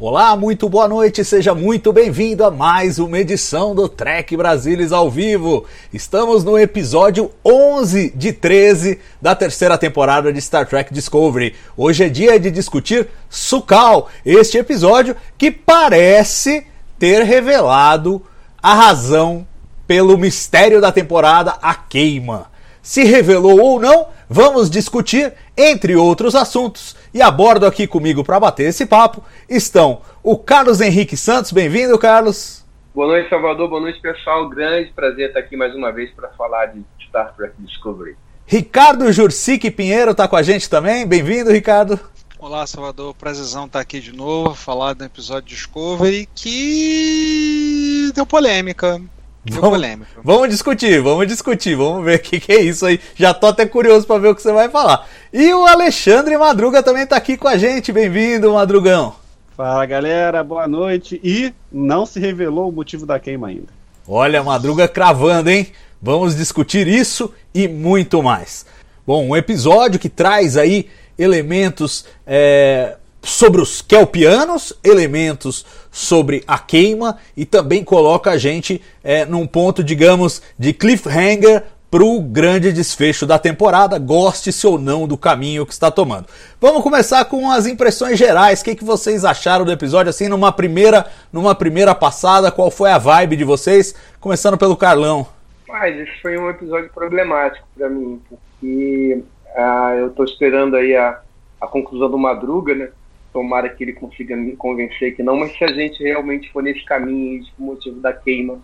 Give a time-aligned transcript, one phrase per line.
[0.00, 5.10] Olá, muito boa noite, seja muito bem-vindo a mais uma edição do Trek Brasilis ao
[5.10, 5.64] vivo.
[5.92, 11.52] Estamos no episódio 11 de 13 da terceira temporada de Star Trek Discovery.
[11.76, 16.64] Hoje é dia de discutir Sukal, este episódio que parece
[16.96, 18.22] ter revelado
[18.62, 19.44] a razão
[19.84, 22.46] pelo mistério da temporada, a queima.
[22.80, 26.94] Se revelou ou não, vamos discutir, entre outros assuntos.
[27.12, 31.52] E a bordo aqui comigo para bater esse papo estão o Carlos Henrique Santos.
[31.52, 32.64] Bem-vindo, Carlos.
[32.94, 33.68] Boa noite, Salvador.
[33.68, 34.48] Boa noite, pessoal.
[34.48, 38.16] Grande prazer estar aqui mais uma vez para falar de Star Trek Discovery.
[38.46, 41.06] Ricardo Jursic Pinheiro está com a gente também.
[41.06, 41.98] Bem-vindo, Ricardo.
[42.38, 43.14] Olá, Salvador.
[43.14, 49.00] Prazerzão estar aqui de novo, falar do episódio Discovery que deu polêmica.
[49.50, 49.80] Vamos,
[50.22, 53.00] vamos discutir, vamos discutir, vamos ver o que, que é isso aí.
[53.14, 55.08] Já tô até curioso para ver o que você vai falar.
[55.32, 57.92] E o Alexandre Madruga também está aqui com a gente.
[57.92, 59.14] Bem-vindo, Madrugão.
[59.56, 61.20] Fala galera, boa noite.
[61.24, 63.66] E não se revelou o motivo da queima ainda.
[64.06, 65.68] Olha, Madruga cravando, hein?
[66.00, 68.64] Vamos discutir isso e muito mais.
[69.06, 77.18] Bom, um episódio que traz aí elementos é, sobre os kelpianos, elementos sobre a queima
[77.36, 83.24] e também coloca a gente é, num ponto, digamos, de cliffhanger para o grande desfecho
[83.24, 86.26] da temporada, goste-se ou não do caminho que está tomando.
[86.60, 88.60] Vamos começar com as impressões gerais.
[88.60, 92.52] O que, que vocês acharam do episódio assim numa primeira, numa primeira passada?
[92.52, 93.94] Qual foi a vibe de vocês?
[94.20, 95.26] Começando pelo Carlão.
[95.66, 99.22] Mas esse foi um episódio problemático para mim, porque
[99.56, 101.20] ah, eu estou esperando aí a,
[101.60, 102.88] a conclusão do Madruga, né?
[103.38, 106.84] Tomara que ele consiga me convencer que não, mas se a gente realmente for nesse
[106.84, 108.58] caminho de motivo da queima,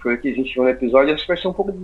[0.00, 1.74] foi o que a gente viu no episódio, acho que vai ser um pouco,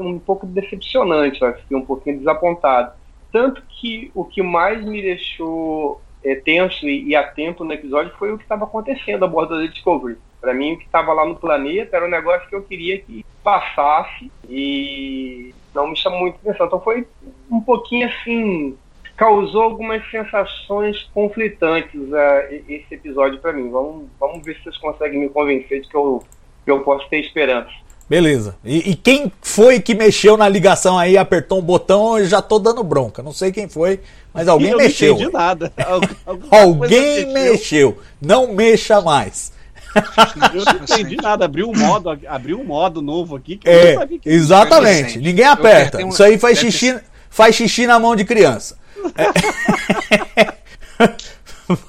[0.00, 2.94] um pouco decepcionante, vai ficar um pouquinho desapontado.
[3.30, 8.32] Tanto que o que mais me deixou é, tenso e, e atento no episódio foi
[8.32, 10.18] o que estava acontecendo a bordo da Discovery.
[10.40, 13.24] Para mim, o que estava lá no planeta era um negócio que eu queria que
[13.44, 16.66] passasse e não me chamou muito atenção.
[16.66, 17.06] Então foi
[17.48, 18.76] um pouquinho assim,
[19.18, 23.68] causou algumas sensações conflitantes uh, esse episódio para mim.
[23.68, 26.22] Vamos, vamos ver se vocês conseguem me convencer de que eu,
[26.64, 27.68] que eu posso ter esperança.
[28.08, 28.56] Beleza.
[28.64, 32.58] E, e quem foi que mexeu na ligação aí, apertou um botão, eu já tô
[32.58, 33.22] dando bronca.
[33.22, 34.00] Não sei quem foi,
[34.32, 35.14] mas alguém eu mexeu.
[35.14, 35.72] Não entendi nada.
[36.50, 37.98] Alguém coisa mexeu.
[38.22, 39.52] Não mexa mais.
[40.54, 41.44] Eu não entendi nada.
[41.44, 45.18] Abriu um modo, abriu um modo novo aqui que eu É, não sabia que exatamente.
[45.18, 45.98] Ninguém Eu aperta.
[45.98, 46.98] um- Isso aí faz xixi,
[47.30, 48.76] faz xixi na mão de criança.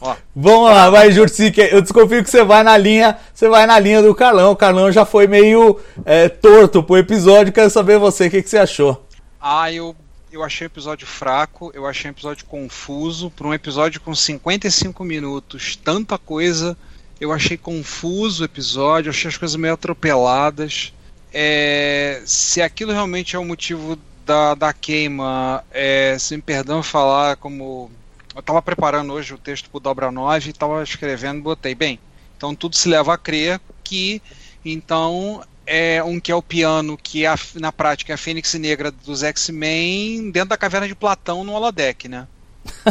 [0.02, 0.16] Ó.
[0.36, 1.58] Vamos lá, vai, Jursic.
[1.60, 4.52] Eu desconfio que você vai na linha, você vai na linha do Carlão.
[4.52, 7.54] O Carlão já foi meio é, torto pro episódio.
[7.54, 9.06] Quero saber você, o que, que você achou?
[9.40, 9.96] Ah, eu,
[10.32, 13.32] eu achei o episódio fraco, eu achei o episódio confuso.
[13.32, 16.78] Para um episódio com 55 minutos, tanta coisa.
[17.20, 20.94] Eu achei confuso o episódio, achei as coisas meio atropeladas.
[21.34, 23.98] É, se aquilo realmente é o motivo
[24.30, 27.90] da, da queima, é, se me perdão falar como.
[28.36, 31.74] Eu estava preparando hoje o texto para Dobra 9 e estava escrevendo botei.
[31.74, 32.00] Bem,
[32.38, 34.22] então tudo se leva a crer que
[34.64, 38.54] então é um que é o piano, que é a- na prática é a Fênix
[38.54, 42.28] Negra dos X-Men dentro da caverna de Platão no holodeck, né?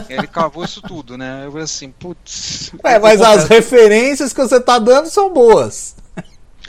[0.09, 1.43] Ele cavou isso tudo, né?
[1.45, 2.73] Eu falei assim, putz.
[2.83, 5.95] É, mas as referências que você tá dando são boas.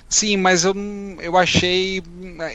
[0.10, 2.02] Sim, mas eu, não- eu achei.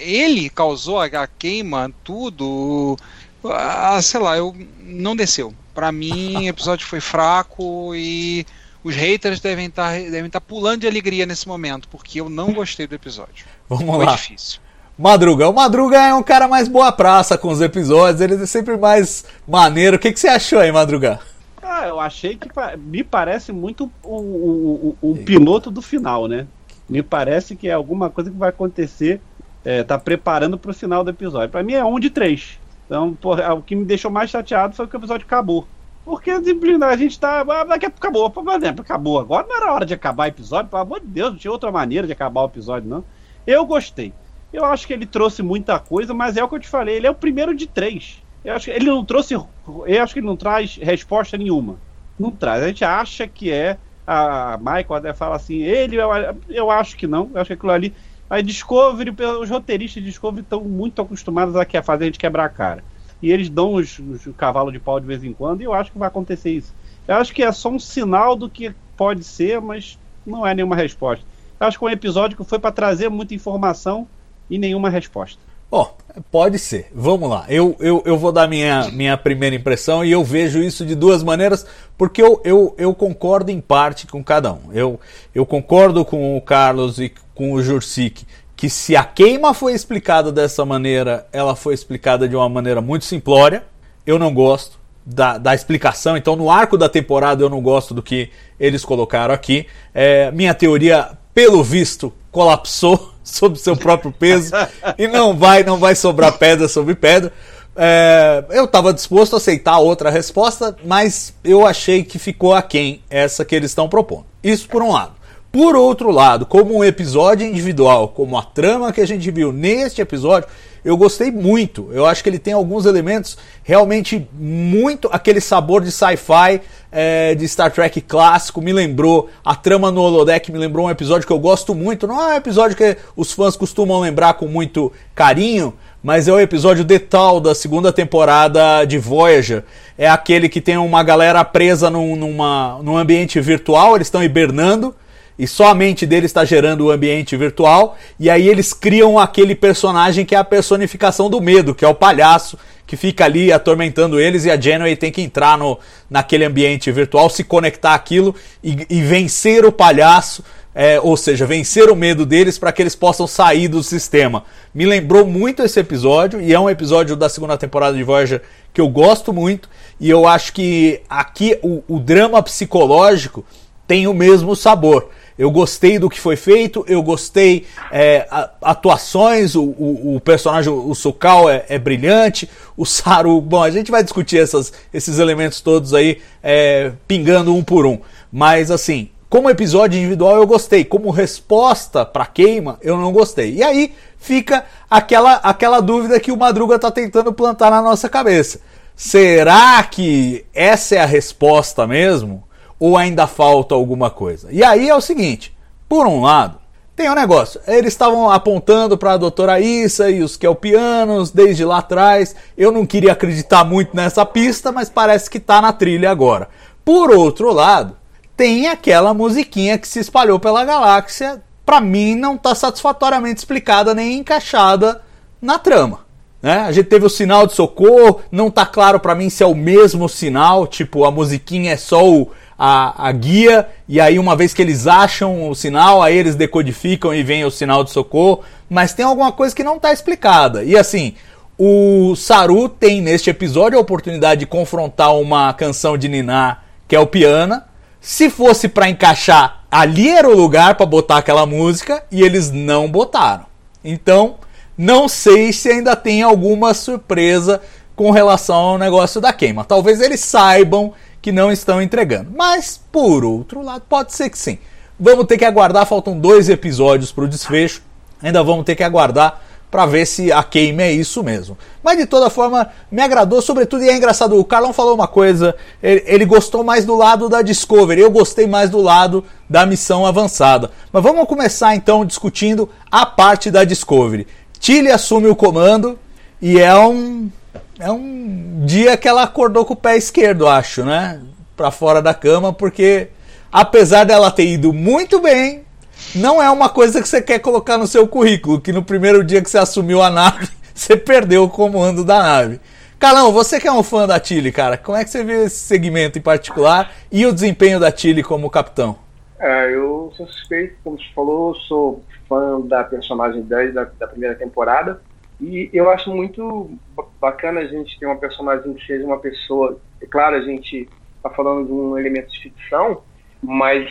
[0.00, 2.96] Ele causou a, a queima, tudo.
[3.44, 5.54] Ah, sei lá, eu não desceu.
[5.72, 8.44] Pra mim, o episódio foi fraco e
[8.82, 12.86] os haters devem estar devem estar pulando de alegria nesse momento, porque eu não gostei
[12.86, 13.46] do episódio.
[13.68, 14.12] Vamos foi lá.
[14.14, 14.60] difícil.
[14.98, 15.48] Madruga.
[15.48, 19.24] O Madruga é um cara mais boa praça com os episódios, ele é sempre mais
[19.46, 19.96] maneiro.
[19.96, 21.18] O que, que você achou aí, Madruga?
[21.62, 22.48] Ah, eu achei que
[22.78, 26.46] me parece muito o, o, o- o piloto do final, né?
[26.88, 29.20] Me parece que é alguma coisa que vai acontecer,
[29.64, 31.50] é, tá preparando pro final do episódio.
[31.50, 32.58] Pra mim é um de três.
[32.86, 35.66] Então, porra, o que me deixou mais chateado foi que o episódio acabou.
[36.04, 37.40] Porque a gente tá.
[37.40, 38.30] ah, Daqui a pouco acabou.
[38.30, 39.18] Por exemplo, acabou.
[39.18, 41.72] Agora não era hora de acabar o episódio, pelo amor de Deus, não tinha outra
[41.72, 43.04] maneira de acabar o episódio, não.
[43.46, 44.12] Eu gostei.
[44.52, 47.06] Eu acho que ele trouxe muita coisa, mas é o que eu te falei, ele
[47.06, 48.22] é o primeiro de três.
[48.44, 49.34] Eu acho que ele não trouxe.
[49.34, 51.76] Eu acho que ele não traz resposta nenhuma.
[52.18, 52.62] Não traz.
[52.62, 53.78] A gente acha que é.
[54.06, 56.10] A Michael até fala assim, ele, eu,
[56.48, 57.30] eu acho que não.
[57.34, 57.94] Eu acho que aquilo ali.
[58.28, 62.48] A Discovery, os roteiristas de Discovery estão muito acostumados a fazer a gente quebrar a
[62.48, 62.84] cara.
[63.22, 65.92] E eles dão os, os cavalos de pau de vez em quando, e eu acho
[65.92, 66.74] que vai acontecer isso.
[67.06, 70.76] Eu acho que é só um sinal do que pode ser, mas não é nenhuma
[70.76, 71.24] resposta.
[71.58, 74.06] Eu acho que é um episódio que foi para trazer muita informação
[74.50, 75.40] e nenhuma resposta.
[75.74, 75.88] Ó,
[76.30, 76.86] pode ser.
[76.94, 77.46] Vamos lá.
[77.48, 81.20] Eu, eu, eu vou dar minha, minha primeira impressão e eu vejo isso de duas
[81.20, 81.66] maneiras,
[81.98, 84.72] porque eu, eu, eu concordo em parte com cada um.
[84.72, 85.00] Eu,
[85.34, 88.24] eu concordo com o Carlos e com o Jursic
[88.54, 93.04] que se a queima foi explicada dessa maneira, ela foi explicada de uma maneira muito
[93.04, 93.64] simplória.
[94.06, 98.00] Eu não gosto da, da explicação, então no arco da temporada eu não gosto do
[98.00, 98.30] que
[98.60, 99.66] eles colocaram aqui.
[99.92, 104.52] É, minha teoria, pelo visto, colapsou sob seu próprio peso
[104.98, 107.32] e não vai, não vai sobrar pedra sobre pedra.
[107.76, 113.44] É, eu estava disposto a aceitar outra resposta, mas eu achei que ficou aquém essa
[113.44, 114.26] que eles estão propondo.
[114.42, 115.12] Isso por um lado.
[115.50, 120.00] Por outro lado, como um episódio individual, como a trama que a gente viu neste
[120.00, 120.48] episódio,
[120.84, 121.88] eu gostei muito.
[121.92, 125.08] Eu acho que ele tem alguns elementos realmente muito.
[125.10, 126.60] aquele sabor de sci-fi
[126.92, 128.60] é, de Star Trek clássico.
[128.60, 129.30] Me lembrou.
[129.42, 132.06] A trama no Holodeck me lembrou um episódio que eu gosto muito.
[132.06, 135.72] Não é um episódio que os fãs costumam lembrar com muito carinho,
[136.02, 139.64] mas é o episódio Detal da segunda temporada de Voyager.
[139.96, 144.94] É aquele que tem uma galera presa num, numa, num ambiente virtual, eles estão hibernando
[145.38, 149.54] e só a mente deles está gerando o ambiente virtual, e aí eles criam aquele
[149.54, 154.20] personagem que é a personificação do medo, que é o palhaço, que fica ali atormentando
[154.20, 155.78] eles, e a Janeway tem que entrar no,
[156.08, 160.44] naquele ambiente virtual, se conectar aquilo e, e vencer o palhaço,
[160.74, 164.44] é, ou seja, vencer o medo deles para que eles possam sair do sistema.
[164.74, 168.42] Me lembrou muito esse episódio, e é um episódio da segunda temporada de Voyager
[168.72, 169.68] que eu gosto muito,
[170.00, 173.44] e eu acho que aqui o, o drama psicológico
[173.86, 175.10] tem o mesmo sabor.
[175.38, 180.72] Eu gostei do que foi feito, eu gostei é, a- atuações, o, o, o personagem,
[180.72, 185.60] o Sukal é, é brilhante, o Saru, bom, a gente vai discutir essas, esses elementos
[185.60, 187.98] todos aí, é, pingando um por um.
[188.30, 193.54] Mas assim, como episódio individual eu gostei, como resposta pra queima eu não gostei.
[193.54, 198.60] E aí fica aquela, aquela dúvida que o Madruga tá tentando plantar na nossa cabeça.
[198.96, 202.44] Será que essa é a resposta mesmo?
[202.84, 204.48] Ou ainda falta alguma coisa?
[204.50, 205.56] E aí é o seguinte:
[205.88, 206.58] por um lado,
[206.94, 207.58] tem um negócio.
[207.66, 212.36] Eles estavam apontando para a doutora Issa e os Kelpianos desde lá atrás.
[212.58, 216.50] Eu não queria acreditar muito nessa pista, mas parece que tá na trilha agora.
[216.84, 217.96] Por outro lado,
[218.36, 221.42] tem aquela musiquinha que se espalhou pela galáxia.
[221.64, 225.00] Pra mim, não tá satisfatoriamente explicada nem encaixada
[225.40, 226.03] na trama.
[226.44, 226.58] Né?
[226.58, 229.54] A gente teve o sinal de socorro, não tá claro pra mim se é o
[229.54, 234.52] mesmo sinal, tipo a musiquinha é só o, a, a guia, e aí uma vez
[234.52, 238.92] que eles acham o sinal, aí eles decodificam e vem o sinal de socorro, mas
[238.92, 240.62] tem alguma coisa que não tá explicada.
[240.62, 241.14] E assim,
[241.56, 247.00] o Saru tem neste episódio a oportunidade de confrontar uma canção de Niná, que é
[247.00, 247.64] o Piana.
[248.02, 252.86] Se fosse pra encaixar, ali era o lugar pra botar aquela música e eles não
[252.86, 253.46] botaram.
[253.82, 254.34] Então,
[254.76, 257.60] não sei se ainda tem alguma surpresa
[257.94, 259.64] com relação ao negócio da queima.
[259.64, 262.30] Talvez eles saibam que não estão entregando.
[262.34, 264.58] Mas, por outro lado, pode ser que sim.
[264.98, 267.82] Vamos ter que aguardar, faltam dois episódios para o desfecho.
[268.22, 269.40] Ainda vamos ter que aguardar
[269.74, 271.58] para ver se a queima é isso mesmo.
[271.82, 275.56] Mas de toda forma, me agradou, sobretudo, e é engraçado, o Carlão falou uma coisa,
[275.82, 280.06] ele, ele gostou mais do lado da Discovery, eu gostei mais do lado da missão
[280.06, 280.70] avançada.
[280.92, 284.28] Mas vamos começar então discutindo a parte da Discovery.
[284.64, 285.98] Tilly assume o comando
[286.40, 287.30] e é um
[287.78, 291.20] é um dia que ela acordou com o pé esquerdo, acho, né?
[291.54, 293.08] Pra fora da cama, porque
[293.52, 295.66] apesar dela ter ido muito bem,
[296.14, 299.42] não é uma coisa que você quer colocar no seu currículo, que no primeiro dia
[299.42, 302.58] que você assumiu a nave, você perdeu o comando da nave.
[302.98, 305.58] Carlão, você que é um fã da Tilly, cara, como é que você vê esse
[305.58, 308.96] segmento em particular e o desempenho da Tilly como capitão?
[309.38, 314.34] É, eu sou suspeito, como você falou, sou fã da personagem 10 da, da primeira
[314.34, 315.00] temporada.
[315.40, 319.78] E eu acho muito ba- bacana a gente ter uma personagem que seja uma pessoa.
[320.00, 323.02] É claro, a gente está falando de um elemento de ficção,
[323.42, 323.90] mas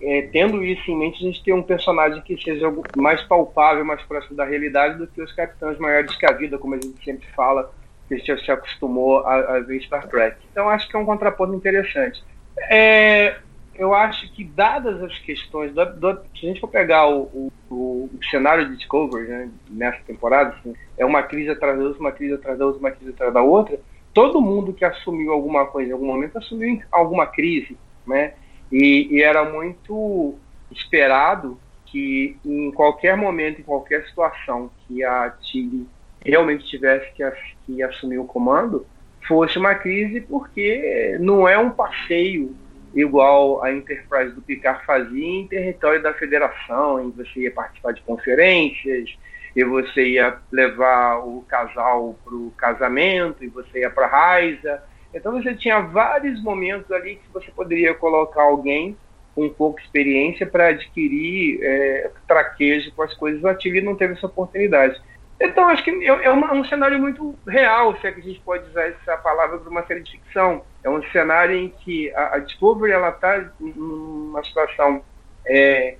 [0.00, 4.02] é, tendo isso em mente, a gente tem um personagem que seja mais palpável, mais
[4.02, 7.26] próximo da realidade do que os capitães maiores que a vida, como a gente sempre
[7.34, 7.70] fala
[8.08, 10.36] que a gente se acostumou a, a ver Star Trek.
[10.50, 12.22] Então acho que é um contraponto interessante.
[12.70, 13.36] É,
[13.78, 18.10] eu acho que dadas as questões, do, do, se a gente for pegar o, o,
[18.10, 22.12] o, cenário de Discovery né, nessa temporada, assim, é uma crise atrás da outra, uma
[22.12, 23.80] crise atrás da outra, uma crise atrás da outra.
[24.12, 28.34] Todo mundo que assumiu alguma coisa em algum momento assumiu alguma crise, né?
[28.72, 30.34] E, e era muito
[30.70, 35.86] esperado que em qualquer momento, em qualquer situação que a Tilly
[36.24, 37.22] realmente tivesse que,
[37.64, 38.86] que assumir o comando,
[39.26, 42.56] fosse uma crise porque não é um passeio
[42.96, 48.02] igual a Enterprise do Picard fazia em território da federação, em você ia participar de
[48.02, 49.16] conferências,
[49.54, 54.82] e você ia levar o casal para o casamento, e você ia para a Raiza.
[55.12, 58.96] Então você tinha vários momentos ali que você poderia colocar alguém
[59.34, 63.42] com pouca experiência para adquirir é, traquejo com as coisas.
[63.42, 64.98] O Ativio não teve essa oportunidade.
[65.38, 68.66] Então, acho que é, é um cenário muito real, se é que a gente pode
[68.70, 70.64] usar essa palavra para uma série de ficção.
[70.86, 75.02] É um cenário em que a, a Discovery está numa situação
[75.44, 75.96] é,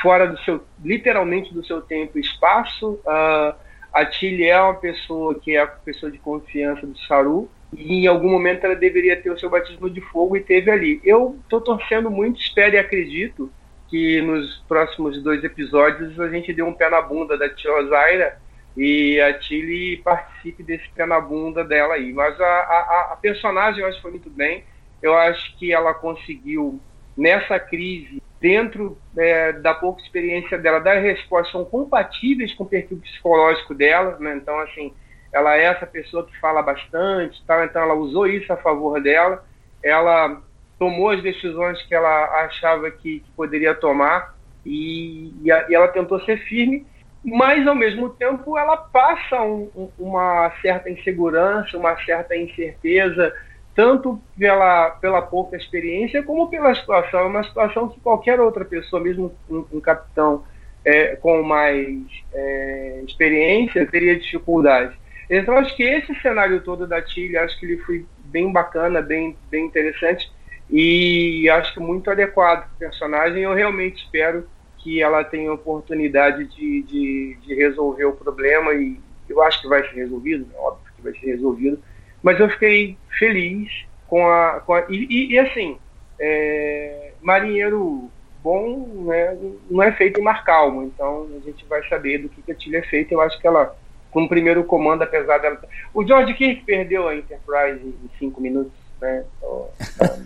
[0.00, 2.92] fora do seu, literalmente do seu tempo e espaço.
[3.04, 3.54] Uh,
[3.92, 8.06] a Tilly é uma pessoa que é a pessoa de confiança do Saru, e em
[8.06, 11.02] algum momento ela deveria ter o seu batismo de fogo e teve ali.
[11.04, 13.52] Eu estou torcendo muito, espero e acredito
[13.88, 18.38] que nos próximos dois episódios a gente dê um pé na bunda da Tia Ozaira
[18.82, 22.14] e a Tilly participe desse pé na bunda dela aí.
[22.14, 24.64] Mas a, a, a personagem eu acho que foi muito bem.
[25.02, 26.80] Eu acho que ela conseguiu,
[27.14, 32.96] nessa crise, dentro é, da pouca experiência dela, dar respostas são compatíveis com o perfil
[32.96, 34.16] psicológico dela.
[34.18, 34.34] Né?
[34.36, 34.94] Então, assim,
[35.30, 37.62] ela é essa pessoa que fala bastante, tá?
[37.66, 39.44] então ela usou isso a favor dela.
[39.82, 40.40] Ela
[40.78, 44.34] tomou as decisões que ela achava que, que poderia tomar
[44.64, 46.86] e, e, a, e ela tentou ser firme
[47.24, 53.32] mas ao mesmo tempo ela passa um, um, uma certa insegurança, uma certa incerteza,
[53.74, 57.20] tanto pela, pela pouca experiência como pela situação.
[57.20, 60.44] É uma situação que qualquer outra pessoa, mesmo um, um capitão
[60.84, 61.98] é, com mais
[62.32, 64.98] é, experiência, teria dificuldade.
[65.28, 69.36] Então acho que esse cenário todo da Tilly, acho que ele foi bem bacana, bem,
[69.50, 70.30] bem interessante
[70.68, 73.42] e acho que muito adequado para o personagem.
[73.42, 74.48] Eu realmente espero
[74.82, 79.86] que ela tenha oportunidade de, de, de, resolver o problema e eu acho que vai
[79.88, 81.78] ser resolvido, é óbvio que vai ser resolvido,
[82.22, 83.70] mas eu fiquei feliz
[84.06, 84.60] com a.
[84.60, 85.78] Com a e, e, e, assim,
[86.18, 88.10] é, marinheiro
[88.42, 89.36] bom né,
[89.70, 92.54] não é feito em mar calmo, então a gente vai saber do que, que a
[92.54, 93.14] Tilha é feita.
[93.14, 93.76] Eu acho que ela,
[94.10, 95.60] com o primeiro comando, apesar dela.
[95.94, 99.24] O George Kirk perdeu a Enterprise em cinco minutos né?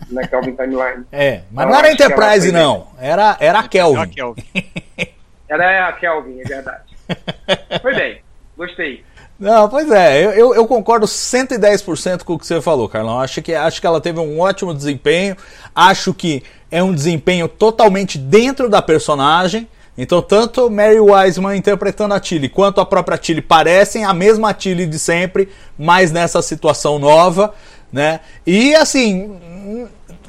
[0.09, 1.05] Na Kelvin Timeline.
[1.11, 2.87] É, mas não era Enterprise, não.
[2.99, 3.97] Era, era a Kelvin.
[3.97, 4.43] Era a Kelvin.
[5.49, 6.83] era a Kelvin, é verdade.
[7.81, 8.21] Foi bem,
[8.57, 9.03] gostei.
[9.37, 13.19] Não, pois é, eu, eu, eu, concordo 110% com o que você falou, Carlão.
[13.19, 15.35] Acho que, acho que ela teve um ótimo desempenho.
[15.75, 16.41] Acho que
[16.71, 19.67] é um desempenho totalmente dentro da personagem.
[19.97, 24.85] Então, tanto Mary Wiseman interpretando a Tilly quanto a própria Tilly parecem a mesma Tilly
[24.85, 27.53] de sempre, mas nessa situação nova
[27.95, 28.19] né?
[28.45, 29.37] E assim,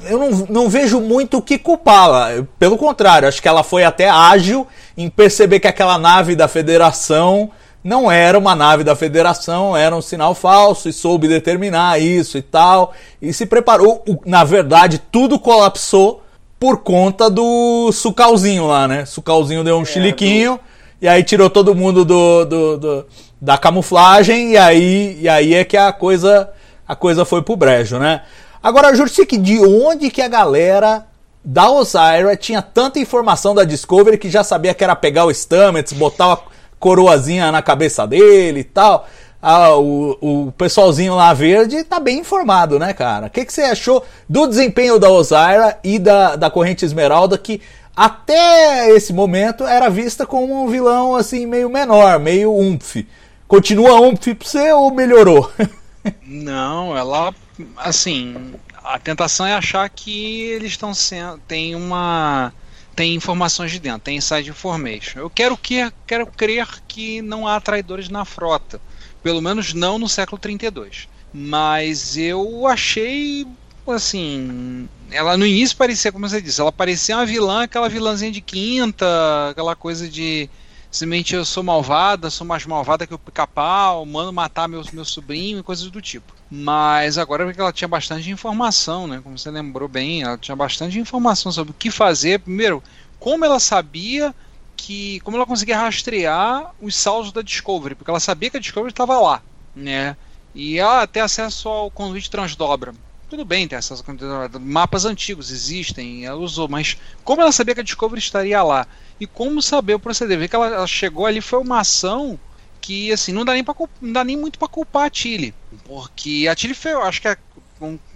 [0.05, 2.45] eu não, não vejo muito o que culpá-la.
[2.57, 4.65] Pelo contrário, acho que ela foi até ágil
[4.97, 7.51] em perceber que aquela nave da Federação
[7.83, 12.41] não era uma nave da Federação, era um sinal falso e soube determinar isso e
[12.41, 12.93] tal.
[13.21, 14.01] E se preparou.
[14.25, 16.23] Na verdade, tudo colapsou
[16.57, 19.03] por conta do Sucalzinho lá, né?
[19.03, 20.59] Sucalzinho deu um é, chiliquinho do...
[21.01, 23.05] e aí tirou todo mundo do, do, do,
[23.41, 26.49] da camuflagem e aí, e aí é que a coisa
[26.87, 28.21] a coisa foi pro brejo, né?
[28.61, 31.05] Agora, Jursik, de onde que a galera
[31.43, 35.93] da Osira tinha tanta informação da Discovery que já sabia que era pegar o Stamets,
[35.93, 36.39] botar a
[36.79, 39.07] coroazinha na cabeça dele e tal?
[39.41, 43.27] Ah, o, o pessoalzinho lá verde tá bem informado, né, cara?
[43.27, 47.61] O que, que você achou do desempenho da Osira e da, da Corrente Esmeralda, que
[47.95, 53.05] até esse momento era vista como um vilão assim meio menor, meio umph.
[53.47, 55.49] Continua umph pra você ou melhorou?
[56.23, 57.33] Não, ela.
[57.75, 61.39] Assim, a tentação é achar que eles estão sendo.
[61.47, 62.53] Tem uma.
[62.95, 65.19] Tem informações de dentro, tem inside information.
[65.19, 68.81] Eu quero, que, quero crer que não há traidores na frota.
[69.21, 71.07] Pelo menos não no século 32.
[71.33, 73.45] Mas eu achei.
[73.87, 74.89] Assim.
[75.09, 79.05] Ela no início parecia, como você disse, ela parecia uma vilã, aquela vilãzinha de quinta,
[79.51, 80.49] aquela coisa de
[80.97, 85.59] simplesmente eu sou malvada, sou mais malvada que o pica-pau, mando matar meu, meu sobrinho
[85.59, 86.33] e coisas do tipo.
[86.49, 89.21] Mas agora porque ela tinha bastante informação, né?
[89.23, 92.39] Como você lembrou bem, ela tinha bastante informação sobre o que fazer.
[92.39, 92.81] Primeiro,
[93.19, 94.33] como ela sabia
[94.75, 95.19] que.
[95.19, 99.19] como ela conseguia rastrear os saldos da Discovery, porque ela sabia que a Discovery estava
[99.19, 99.41] lá,
[99.75, 100.17] né?
[100.55, 102.95] E ela tem acesso ao conduíte transdobra.
[103.29, 104.59] Tudo bem, tem acesso ao conduíte transdobra.
[104.59, 108.87] Mapas antigos existem, ela usou, mas como ela sabia que a Discovery estaria lá?
[109.19, 110.37] E como saber o proceder?
[110.37, 112.39] Ver que ela, ela chegou ali foi uma ação
[112.79, 115.53] que assim não dá nem, pra, não dá nem muito para culpar a Tilly,
[115.85, 117.35] porque a Tilly foi, acho que é,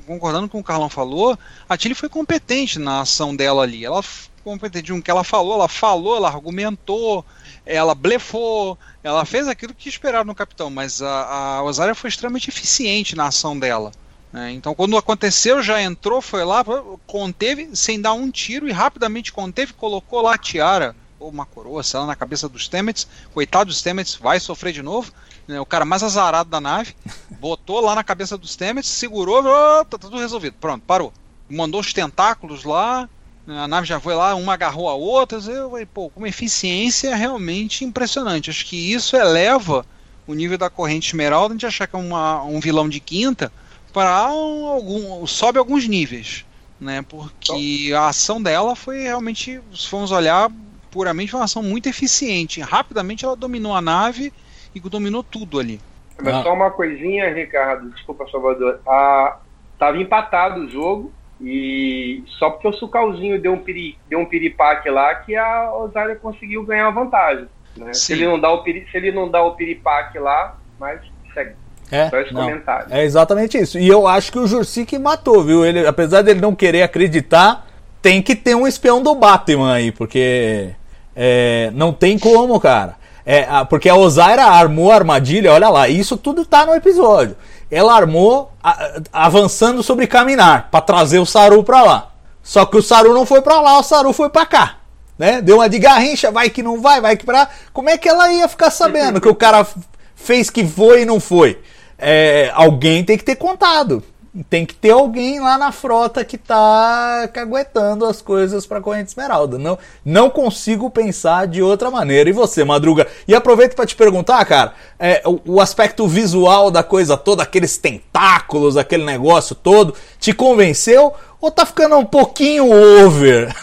[0.05, 3.83] concordando com o Carlão falou, a Tilly foi competente na ação dela ali.
[3.83, 4.01] Ela
[4.43, 7.25] competente no que ela falou, ela falou, ela argumentou,
[7.65, 12.49] ela blefou, ela fez aquilo que esperaram no capitão, mas a, a Osária foi extremamente
[12.49, 13.91] eficiente na ação dela.
[14.31, 14.51] Né?
[14.51, 16.63] Então, quando aconteceu, já entrou, foi lá,
[17.05, 21.83] conteve, sem dar um tiro, e rapidamente conteve, colocou lá a tiara, ou uma coroa,
[21.83, 23.07] sei lá, na cabeça dos Stamets.
[23.33, 25.11] Coitado dos Stamets, vai sofrer de novo.
[25.47, 25.59] Né?
[25.59, 26.95] O cara mais azarado da nave,
[27.39, 30.55] botou lá na cabeça dos Stamets, segurou, oh, tá tudo resolvido.
[30.59, 31.13] Pronto, parou.
[31.49, 33.09] Mandou os tentáculos lá,
[33.47, 35.39] a nave já foi lá, uma agarrou a outra.
[35.39, 38.49] Eu, pô, com uma eficiência realmente impressionante.
[38.49, 39.85] Acho que isso eleva
[40.25, 43.51] o nível da corrente esmeralda, a gente achar que é uma, um vilão de quinta,
[43.93, 45.27] para um, algum.
[45.27, 46.45] sobe alguns níveis.
[46.79, 50.49] Né, porque a ação dela foi realmente, se formos olhar,
[50.89, 52.59] puramente uma ação muito eficiente.
[52.59, 54.33] Rapidamente ela dominou a nave
[54.73, 55.79] e dominou tudo ali.
[56.19, 56.43] Mas ah.
[56.43, 58.79] só uma coisinha, Ricardo, desculpa, Salvador.
[58.87, 59.37] Ah,
[59.77, 64.89] tava empatado o jogo e só porque o Sucalzinho deu um, piri, deu um piripaque
[64.89, 67.47] lá que a Osária conseguiu ganhar a vantagem.
[67.75, 67.93] Né?
[67.93, 71.01] Se, ele não dá o piri, se ele não dá o piripaque lá, mas
[71.33, 71.55] segue.
[71.91, 72.61] É, Só não.
[72.89, 73.77] É exatamente isso.
[73.77, 75.65] E eu acho que o Jursi matou, viu?
[75.65, 77.67] Ele, apesar dele não querer acreditar,
[78.01, 80.69] tem que ter um espião do Batman aí, porque
[81.15, 82.95] é, não tem como, cara.
[83.25, 87.35] É, porque a Osaira armou a armadilha, olha lá, isso tudo tá no episódio.
[87.69, 92.11] Ela armou a, avançando sobre caminar para trazer o Saru para lá.
[92.41, 94.75] Só que o Saru não foi para lá, o Saru foi para cá.
[95.19, 95.39] Né?
[95.39, 97.47] Deu uma de garrincha, vai que não vai, vai que pra.
[97.71, 99.67] Como é que ela ia ficar sabendo que o cara
[100.15, 101.59] fez que foi e não foi?
[102.01, 104.03] É, alguém tem que ter contado
[104.49, 109.57] tem que ter alguém lá na frota que tá caguetando as coisas para corrente esmeralda.
[109.57, 112.29] Não, não consigo pensar de outra maneira.
[112.29, 113.07] E você, Madruga?
[113.27, 117.77] E aproveito para te perguntar, cara, é, o, o, aspecto visual da coisa toda, aqueles
[117.77, 123.53] tentáculos, aquele negócio todo, te convenceu ou tá ficando um pouquinho over?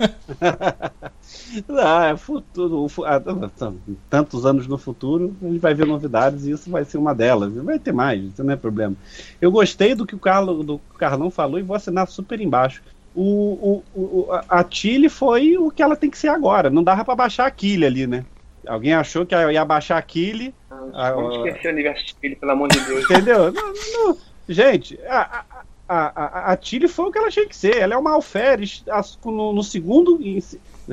[1.68, 2.86] Não, é futuro.
[3.04, 3.20] Ah,
[4.08, 7.52] tantos anos no futuro, a gente vai ver novidades e isso vai ser uma delas.
[7.54, 8.96] Vai ter mais, isso não é problema.
[9.40, 12.40] Eu gostei do que o, Carlo, do que o Carlão falou e vou assinar super
[12.40, 12.82] embaixo.
[13.14, 16.68] O, o, o, a Tilly foi o que ela tem que ser agora.
[16.68, 18.24] Não dava para baixar a Killy ali, né?
[18.66, 20.54] Alguém achou que ia baixar a Killy.
[20.68, 23.04] Vamos esquecer o universo de Tilly, pelo amor de Deus.
[23.10, 23.52] Entendeu?
[23.52, 25.44] Não, não, gente, a,
[25.88, 25.96] a,
[26.48, 27.76] a, a Tilly foi o que ela tinha que ser.
[27.76, 28.84] Ela é uma alferes
[29.24, 30.18] no, no segundo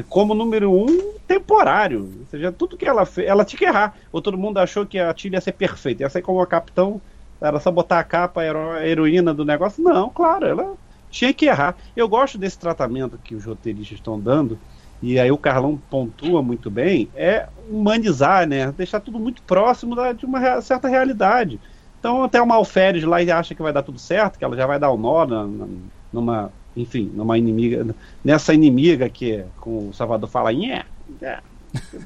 [0.09, 2.09] como número um temporário.
[2.21, 3.95] Ou seja, tudo que ela fez, ela tinha que errar.
[4.11, 6.99] Ou todo mundo achou que a Tilly ia ser perfeita, ia ser como a capitão,
[7.39, 9.83] era só botar a capa, a heroína do negócio.
[9.83, 10.73] Não, claro, ela
[11.11, 11.75] tinha que errar.
[11.95, 14.57] Eu gosto desse tratamento que os roteiristas estão dando,
[15.01, 18.71] e aí o Carlão pontua muito bem, é humanizar, né?
[18.71, 21.59] Deixar tudo muito próximo da, de uma certa realidade.
[21.99, 24.65] Então até uma alferes lá e acha que vai dar tudo certo, que ela já
[24.65, 25.67] vai dar o um nó na, na,
[26.11, 30.85] numa enfim, numa inimiga, nessa inimiga que com o Salvador fala, yeah.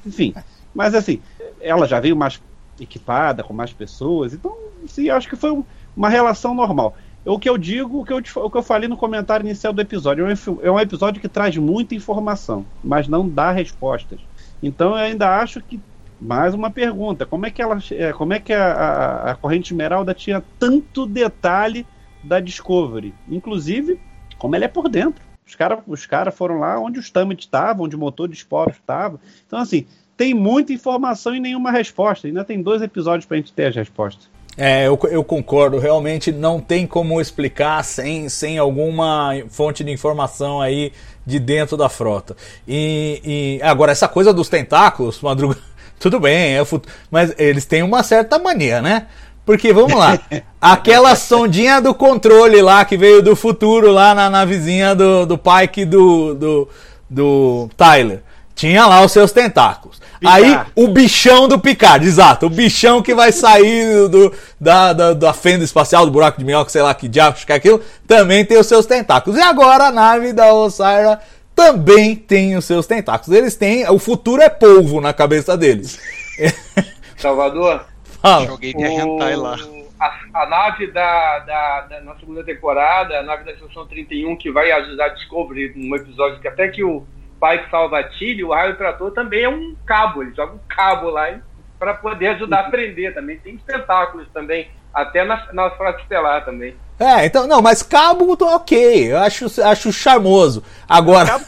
[0.05, 0.33] enfim,
[0.73, 1.21] mas assim,
[1.59, 2.41] ela já veio mais
[2.79, 4.55] equipada, com mais pessoas, então,
[4.87, 5.63] sim, acho que foi
[5.95, 6.95] uma relação normal.
[7.25, 9.81] O que eu digo, o que eu, o que eu falei no comentário inicial do
[9.81, 14.19] episódio, é um, é um episódio que traz muita informação, mas não dá respostas.
[14.63, 15.79] Então eu ainda acho que
[16.19, 19.73] mais uma pergunta: como é que ela, é, como é que a, a, a corrente
[19.73, 21.85] esmeralda tinha tanto detalhe
[22.23, 23.13] da Discovery?
[23.29, 23.99] Inclusive
[24.37, 25.23] como ele é por dentro.
[25.45, 28.75] Os caras os cara foram lá onde os Stammet estavam, onde o motor de esporos
[28.75, 29.19] estava.
[29.45, 29.85] Então, assim,
[30.17, 32.27] tem muita informação e nenhuma resposta.
[32.27, 34.29] Ainda tem dois episódios para a gente ter as respostas.
[34.57, 35.77] É, eu, eu, concordo.
[35.77, 40.91] Realmente não tem como explicar sem, sem alguma fonte de informação aí
[41.23, 42.35] de dentro da frota.
[42.67, 45.57] E, e agora, essa coisa dos tentáculos, Madruga,
[45.99, 46.63] tudo bem, é
[47.11, 49.07] mas eles têm uma certa mania, né?
[49.47, 50.19] Porque vamos lá,
[50.59, 55.85] aquela sondinha do controle lá que veio do futuro lá na navezinha do, do Pike
[55.85, 56.69] do, do,
[57.09, 58.21] do Tyler.
[58.53, 60.01] Tinha lá os seus tentáculos.
[60.19, 60.43] Picard.
[60.43, 62.47] Aí o bichão do Picard, exato.
[62.47, 66.69] O bichão que vai sair do, da, da, da fenda espacial, do buraco de minhoca,
[66.69, 69.39] sei lá que diabos que é aquilo, também tem os seus tentáculos.
[69.39, 71.21] E agora a nave da Osira
[71.55, 73.33] também tem os seus tentáculos.
[73.33, 73.89] Eles têm.
[73.89, 75.97] O futuro é polvo na cabeça deles.
[77.15, 77.85] Salvador,
[78.21, 78.45] Fala.
[78.45, 79.55] Joguei minha hentai lá.
[79.99, 84.51] A, a, nave da, da, da, na segunda temporada, a nave da Estação 31, que
[84.51, 87.05] vai ajudar a descobrir um episódio que até que o
[87.39, 91.09] Pike salva a Tilly, o raio trator também é um cabo, ele joga um cabo
[91.09, 91.39] lá
[91.79, 93.37] para poder ajudar a prender também.
[93.37, 94.67] Tem tentáculos também.
[94.93, 96.75] Até na, na Frota Estelar também.
[96.99, 100.63] É, então, não, mas cabo ok, eu acho, acho charmoso.
[100.89, 101.39] Agora,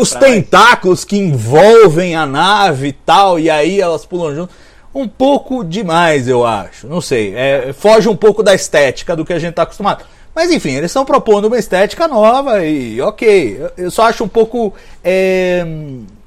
[0.00, 4.52] os tentáculos que envolvem a nave e tal, e aí elas pulam junto,
[4.96, 6.86] um pouco demais, eu acho.
[6.88, 10.04] Não sei, é, foge um pouco da estética do que a gente tá acostumado.
[10.34, 13.58] Mas enfim, eles estão propondo uma estética nova e ok.
[13.60, 15.64] Eu, eu só acho um pouco é,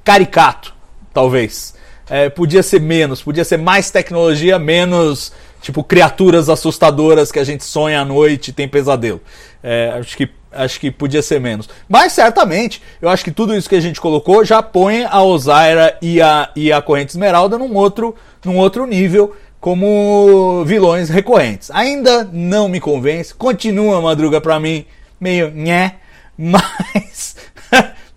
[0.04, 0.74] caricato,
[1.14, 1.74] talvez.
[2.10, 7.64] É, podia ser menos, podia ser mais tecnologia, menos tipo criaturas assustadoras que a gente
[7.64, 9.22] sonha à noite e tem pesadelo.
[9.64, 11.70] É, acho que acho que podia ser menos.
[11.88, 15.98] Mas certamente, eu acho que tudo isso que a gente colocou já põe a Osaira
[16.02, 21.70] e a, e a Corrente Esmeralda num outro, num outro nível como vilões recorrentes.
[21.72, 24.86] Ainda não me convence, continua Madruga para mim
[25.20, 25.96] meio nhé,
[26.38, 27.36] mas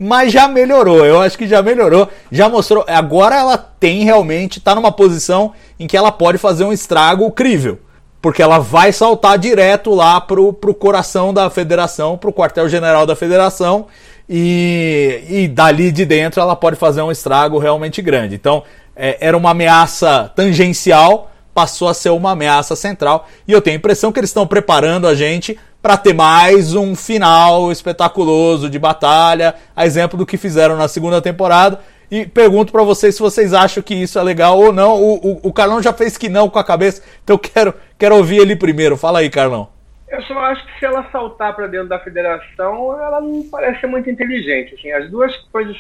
[0.03, 1.05] mas já melhorou.
[1.05, 2.85] Eu acho que já melhorou, já mostrou.
[2.89, 7.79] Agora ela tem realmente tá numa posição em que ela pode fazer um estrago crível,
[8.21, 13.87] porque ela vai saltar direto lá pro, pro coração da federação, pro quartel-general da federação
[14.29, 18.35] e, e dali de dentro ela pode fazer um estrago realmente grande.
[18.35, 18.65] Então
[19.03, 23.79] é, era uma ameaça tangencial, passou a ser uma ameaça central e eu tenho a
[23.79, 29.57] impressão que eles estão preparando a gente para ter mais um final espetaculoso de batalha,
[29.75, 31.81] a exemplo do que fizeram na segunda temporada.
[32.09, 34.95] E pergunto para vocês se vocês acham que isso é legal ou não.
[35.03, 38.37] O, o, o, Carlão já fez que não com a cabeça, então quero, quero ouvir
[38.37, 38.97] ele primeiro.
[38.97, 39.69] Fala aí, Carlão.
[40.09, 43.87] Eu só acho que se ela saltar para dentro da federação, ela não parece ser
[43.89, 44.75] muito inteligente.
[44.75, 45.77] Assim, as duas coisas.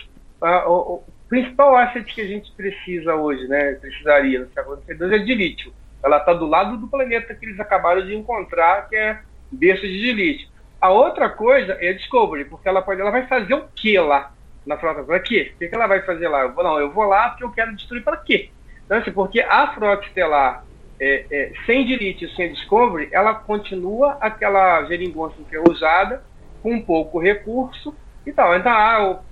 [1.33, 3.73] Principal asset que a gente precisa hoje, né?
[3.77, 5.73] Precisaria no século XXII é de lítio.
[6.05, 9.19] Ela está do lado do planeta que eles acabaram de encontrar, que é
[9.51, 10.51] berço de elite.
[10.79, 14.31] A outra coisa é a Discovery, porque ela pode, ela vai fazer o que lá
[14.67, 15.03] na frota?
[15.05, 15.53] Para quê?
[15.55, 16.43] O que, que ela vai fazer lá?
[16.43, 18.51] Eu vou, não, eu vou lá porque eu quero destruir para quê?
[18.85, 20.67] Então, assim, porque a frota estelar
[21.01, 26.23] é, é, sem e sem Discovery, ela continua aquela geringonça usada
[26.63, 28.55] com pouco recurso e tal.
[28.55, 29.23] Então, ah,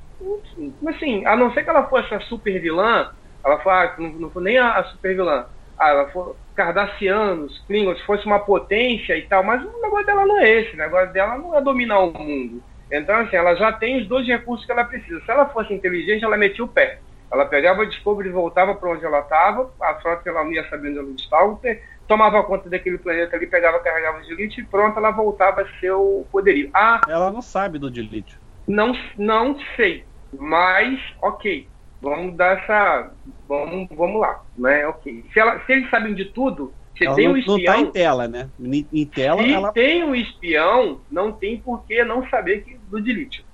[0.88, 3.10] assim, a não ser que ela fosse a super vilã,
[3.44, 5.46] ela fala, ah, não, não foi nem a, a super vilã,
[5.78, 10.38] ah, ela for Cardassianos, Klingons, fosse uma potência e tal, mas o negócio dela não
[10.38, 12.62] é esse, o negócio dela não é dominar o mundo.
[12.90, 15.20] Então, assim, ela já tem os dois recursos que ela precisa.
[15.20, 16.98] Se ela fosse inteligente, ela metia o pé.
[17.32, 20.68] Ela pegava a Discovery e voltava para onde ela estava, a frota ela não ia
[20.68, 21.60] sabendo onde ela estava,
[22.08, 25.92] tomava conta daquele planeta ali, pegava, carregava de elite e pronto, ela voltava a ser
[25.92, 26.68] o poderio.
[26.74, 28.36] Ah, ela não sabe do delete.
[28.66, 30.04] Não, não sei,
[30.38, 31.68] mas ok.
[32.00, 33.12] Vamos dar essa.
[33.46, 34.86] Vamos, vamos lá, né?
[34.86, 35.24] Ok.
[35.32, 37.56] Se, ela, se eles sabem de tudo, se ela tem não, um espião.
[37.58, 38.50] Não tá em tela, né?
[38.92, 39.72] Em tela, se ela...
[39.72, 43.44] tem um espião, não tem por que não saber que, do delete.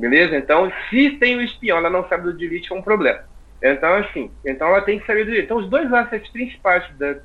[0.00, 0.34] Beleza?
[0.34, 3.20] Então, se tem um espião, ela não sabe do delete, é um problema.
[3.62, 5.44] Então, assim, então ela tem que saber do delete.
[5.44, 7.16] Então, os dois assets principais da,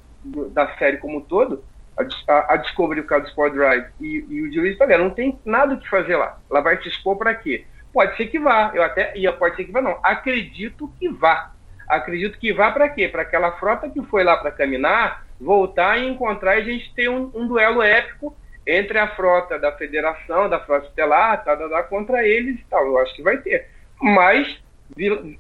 [0.52, 1.64] da série como um todo,
[2.28, 5.74] a, a Discovery, o caso do Sport Drive e, e o delete, não tem nada
[5.74, 6.38] o que fazer lá.
[6.52, 7.66] Ela vai se expor para quê?
[7.96, 9.98] Pode ser que vá, eu até ia, pode ser que vá, não.
[10.04, 11.54] Acredito que vá.
[11.88, 13.08] Acredito que vá para quê?
[13.08, 17.10] Para aquela frota que foi lá para caminhar, voltar e encontrar e a gente ter
[17.10, 18.36] um, um, duelo épico
[18.68, 22.86] entre a frota da Federação, da frota estelar, tá, tá, tá, contra eles e tal.
[22.86, 23.70] Eu acho que vai ter.
[24.02, 24.60] Mas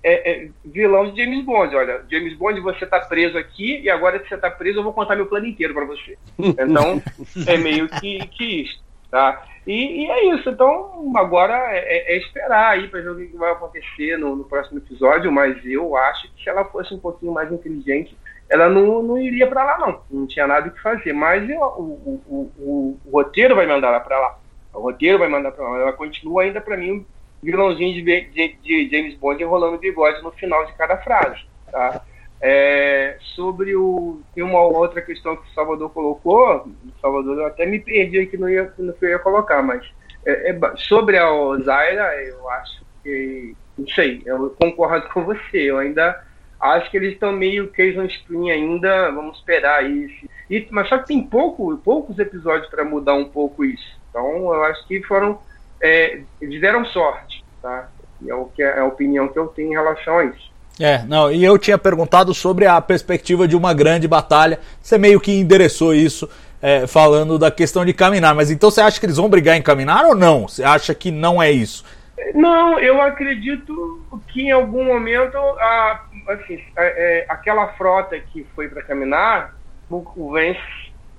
[0.01, 1.75] é, é, vilão de James Bond.
[1.75, 4.93] Olha, James Bond, você tá preso aqui e agora que você tá preso, eu vou
[4.93, 6.17] contar meu plano inteiro para você.
[6.39, 7.01] Então,
[7.45, 9.43] é meio que, que isso, tá?
[9.65, 10.49] E, e, é isso.
[10.49, 14.43] Então, agora é, é, é esperar aí para ver o que vai acontecer no, no,
[14.43, 15.31] próximo episódio.
[15.31, 18.15] Mas eu acho que se ela fosse um pouquinho mais inteligente,
[18.49, 20.01] ela não, não iria para lá, não.
[20.09, 21.13] Não tinha nada o que fazer.
[21.13, 24.39] Mas eu, o, o, o, o, roteiro vai mandar ela para lá.
[24.73, 25.79] O roteiro vai mandar para lá.
[25.79, 27.05] Ela continua ainda, para mim, um
[27.41, 31.41] vilãozinho de, de, de James Bond enrolando bigode no final de cada frase.
[31.71, 32.01] Tá?
[32.47, 34.21] É, sobre o.
[34.37, 36.69] Uma outra questão que o Salvador colocou.
[37.01, 39.83] Salvador, eu até me perdi aqui no, ia, no que eu ia colocar, mas
[40.23, 41.27] é, é, sobre a
[41.63, 43.55] Zaira, eu acho que.
[43.75, 45.57] Não sei, eu concordo com você.
[45.57, 46.23] Eu ainda
[46.59, 49.09] acho que eles estão meio Cajun Spring ainda.
[49.09, 50.27] Vamos esperar isso.
[50.47, 53.99] E, mas só que tem pouco, poucos episódios para mudar um pouco isso.
[54.11, 55.39] Então eu acho que foram.
[55.81, 57.89] É, eles deram sorte, tá?
[58.27, 60.53] É, o que, é a opinião que eu tenho em relação a isso.
[60.79, 64.59] É, não, e eu tinha perguntado sobre a perspectiva de uma grande batalha.
[64.81, 66.29] Você meio que endereçou isso
[66.61, 68.35] é, falando da questão de caminhar.
[68.35, 70.47] Mas então você acha que eles vão brigar em caminhar ou não?
[70.47, 71.85] Você acha que não é isso?
[72.33, 78.67] Não, eu acredito que em algum momento a, assim, é, é, aquela frota que foi
[78.67, 79.53] para caminhar,
[79.89, 80.59] o, Vence,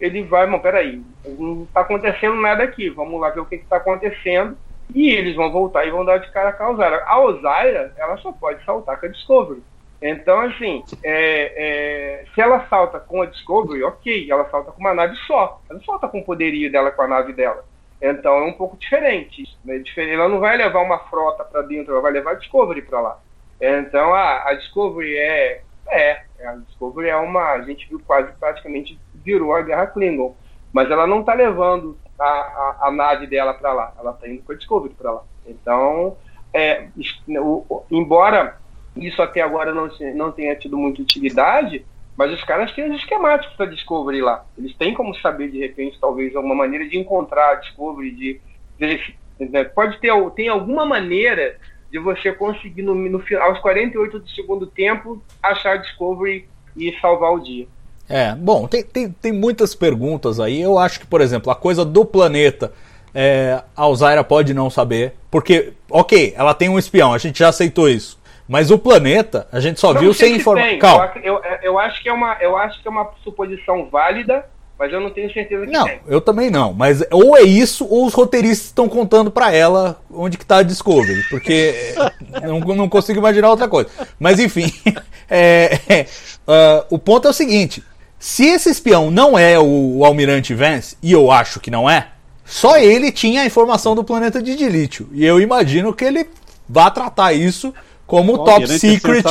[0.00, 1.02] ele vai, bom, peraí,
[1.38, 4.56] não está acontecendo nada aqui, vamos lá ver o que está acontecendo
[4.94, 7.04] e eles vão voltar e vão dar de cara com a Osaira.
[7.06, 9.62] A Osaira, ela só pode saltar com a Discovery.
[10.00, 14.94] Então, assim, é, é, se ela salta com a Discovery, ok, ela salta com uma
[14.94, 15.60] nave só.
[15.68, 17.64] Ela não salta com o poderio dela com a nave dela.
[18.00, 19.44] Então é um pouco diferente.
[19.64, 19.82] Né?
[19.96, 23.18] Ela não vai levar uma frota para dentro, ela vai levar a Discovery para lá.
[23.60, 26.22] Então a, a Discovery é, é.
[26.44, 27.52] A Discovery é uma.
[27.52, 30.36] A gente viu quase praticamente virou a Guerra Klingon.
[30.72, 33.92] Mas ela não está levando a, a, a, nave dela para lá.
[33.98, 35.22] Ela está indo com a Discovery para lá.
[35.46, 36.16] Então,
[36.52, 36.88] é,
[37.40, 38.58] o, embora
[38.96, 41.84] isso até agora não, não tenha tido muita utilidade,
[42.16, 44.44] mas os caras têm os esquemáticos para Discovery lá.
[44.56, 48.40] Eles têm como saber, de repente, talvez, alguma maneira de encontrar a Discovery, de,
[48.78, 51.58] de pode ter tem alguma maneira
[51.90, 57.32] de você conseguir, no, no, aos 48 do segundo tempo, achar a Discovery e salvar
[57.32, 57.68] o dia.
[58.08, 60.60] É, bom, tem, tem, tem muitas perguntas aí.
[60.60, 62.72] Eu acho que, por exemplo, a coisa do planeta,
[63.14, 67.48] é, a Alzaira pode não saber, porque, ok, ela tem um espião, a gente já
[67.48, 68.18] aceitou isso.
[68.48, 70.78] Mas o planeta, a gente só não viu sem informação.
[70.78, 71.12] Calma.
[71.22, 74.46] Eu, eu, eu, acho que é uma, eu acho que é uma suposição válida,
[74.78, 76.00] mas eu não tenho certeza que não, tem.
[76.06, 76.72] eu também não.
[76.72, 80.62] Mas ou é isso, ou os roteiristas estão contando para ela onde que tá a
[80.62, 81.24] Discovery.
[81.28, 81.74] Porque
[82.42, 83.90] não, não consigo imaginar outra coisa.
[84.18, 84.70] Mas enfim,
[85.28, 86.06] é, é,
[86.46, 87.82] uh, o ponto é o seguinte.
[88.28, 92.08] Se esse espião não é o, o Almirante Vance, e eu acho que não é,
[92.44, 95.08] só ele tinha a informação do planeta de Dilítio.
[95.12, 96.28] E eu imagino que ele
[96.68, 97.72] vá tratar isso
[98.04, 99.22] como o top é secret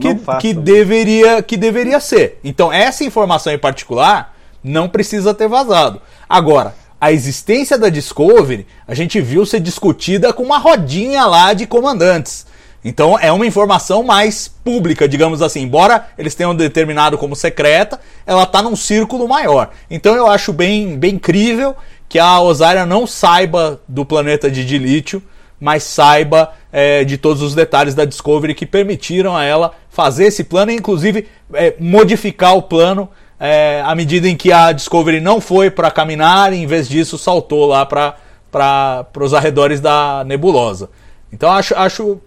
[0.00, 2.40] que, que, deveria, que deveria ser.
[2.42, 4.34] Então, essa informação em particular
[4.64, 6.00] não precisa ter vazado.
[6.26, 11.66] Agora, a existência da Discovery, a gente viu ser discutida com uma rodinha lá de
[11.66, 12.46] comandantes.
[12.84, 15.62] Então é uma informação mais pública, digamos assim.
[15.62, 19.70] Embora eles tenham determinado como secreta, ela está num círculo maior.
[19.90, 21.76] Então eu acho bem, bem incrível
[22.08, 25.22] que a Osária não saiba do planeta de Dilítio
[25.60, 30.44] mas saiba é, de todos os detalhes da Discovery que permitiram a ela fazer esse
[30.44, 33.08] plano e, inclusive, é, modificar o plano
[33.40, 37.18] é, à medida em que a Discovery não foi para caminar e, em vez disso,
[37.18, 40.90] saltou lá para os arredores da nebulosa.
[41.32, 42.20] Então, acho, acho,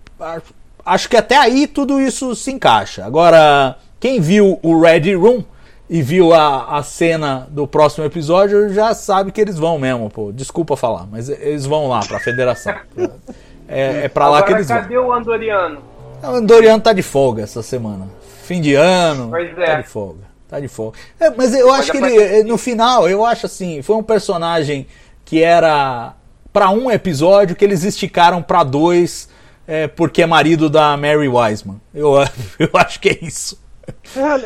[0.85, 3.05] acho, que até aí tudo isso se encaixa.
[3.05, 5.43] Agora, quem viu o Red Room
[5.89, 10.31] e viu a, a cena do próximo episódio, já sabe que eles vão mesmo, pô.
[10.31, 12.73] Desculpa falar, mas eles vão lá pra federação.
[13.67, 14.83] É, é pra lá que eles cadê vão.
[14.83, 15.81] cadê o Andoriano?
[16.23, 18.09] O Andoriano tá de folga essa semana.
[18.43, 19.65] Fim de ano, pois é.
[19.65, 20.19] tá de folga.
[20.49, 20.97] Tá de folga.
[21.17, 24.85] É, mas eu acho que ele, no final, eu acho assim, foi um personagem
[25.23, 26.13] que era
[26.51, 29.29] para um episódio que eles esticaram para dois,
[29.67, 31.79] é, porque é marido da Mary Wiseman.
[31.93, 32.15] Eu,
[32.59, 33.61] eu acho que é isso.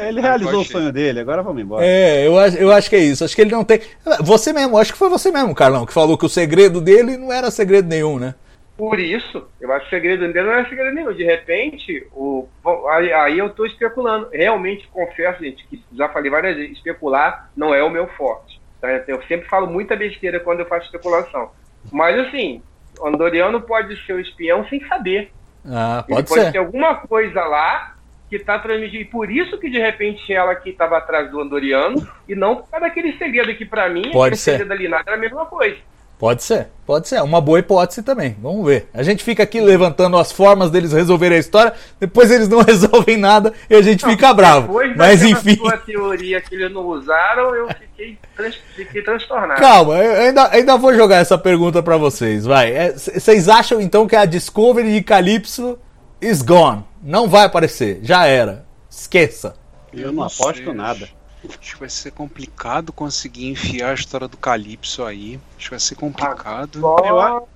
[0.07, 1.85] Ele realizou o sonho dele, agora vamos embora.
[1.85, 3.23] É, eu acho, eu acho que é isso.
[3.23, 3.81] Acho que ele não tem.
[4.21, 7.31] Você mesmo, acho que foi você mesmo, Carlão, que falou que o segredo dele não
[7.31, 8.35] era segredo nenhum, né?
[8.77, 11.13] Por isso, eu acho que o segredo dele não era segredo nenhum.
[11.13, 12.47] De repente, o,
[12.89, 14.27] aí, aí eu estou especulando.
[14.31, 18.59] Realmente, confesso, gente, que já falei várias vezes, especular não é o meu forte.
[18.81, 18.89] Tá?
[19.07, 21.51] Eu sempre falo muita besteira quando eu faço especulação.
[21.91, 22.61] Mas assim,
[22.99, 25.31] o Andoriano pode ser o espião sem saber.
[25.65, 26.35] Ah, pode Ele ser.
[26.35, 27.95] Pode ter alguma coisa lá
[28.29, 29.01] que está transmitindo.
[29.01, 32.69] E por isso que de repente ela que estava atrás do Andoriano, e não por
[32.69, 34.51] causa daquele segredo que para mim, pode ser.
[34.51, 35.77] segredo ali nada era a mesma coisa.
[36.17, 37.21] Pode ser, pode ser.
[37.21, 38.37] Uma boa hipótese também.
[38.41, 38.87] Vamos ver.
[38.93, 43.17] A gente fica aqui levantando as formas deles resolverem a história, depois eles não resolvem
[43.17, 44.73] nada e a gente não, fica bravo.
[44.95, 45.57] Mas enfim.
[45.57, 49.59] Sua teoria que eles não usaram, eu fiquei, trans, fiquei transtornado.
[49.59, 52.45] Calma, eu ainda, ainda vou jogar essa pergunta para vocês.
[52.45, 52.71] Vai.
[52.71, 55.77] É, vocês acham então que a Discovery de Calypso
[56.21, 56.85] is gone?
[57.03, 57.99] Não vai aparecer.
[58.01, 58.65] Já era.
[58.89, 59.53] Esqueça.
[59.93, 61.09] Eu não aposto nada.
[61.49, 65.39] Acho que vai ser complicado conseguir enfiar a história do Calypso aí.
[65.57, 66.79] Acho que vai ser complicado.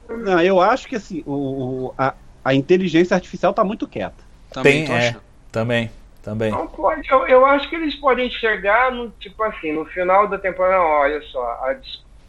[0.09, 4.23] Eu, não, eu acho que assim, o, a, a inteligência artificial tá muito quieta.
[4.51, 5.15] Também Tem, é,
[5.51, 5.91] também,
[6.23, 6.51] também.
[6.51, 10.37] Não pode, eu, eu, acho que eles podem chegar no tipo assim, no final da
[10.37, 11.75] temporada, olha só, a,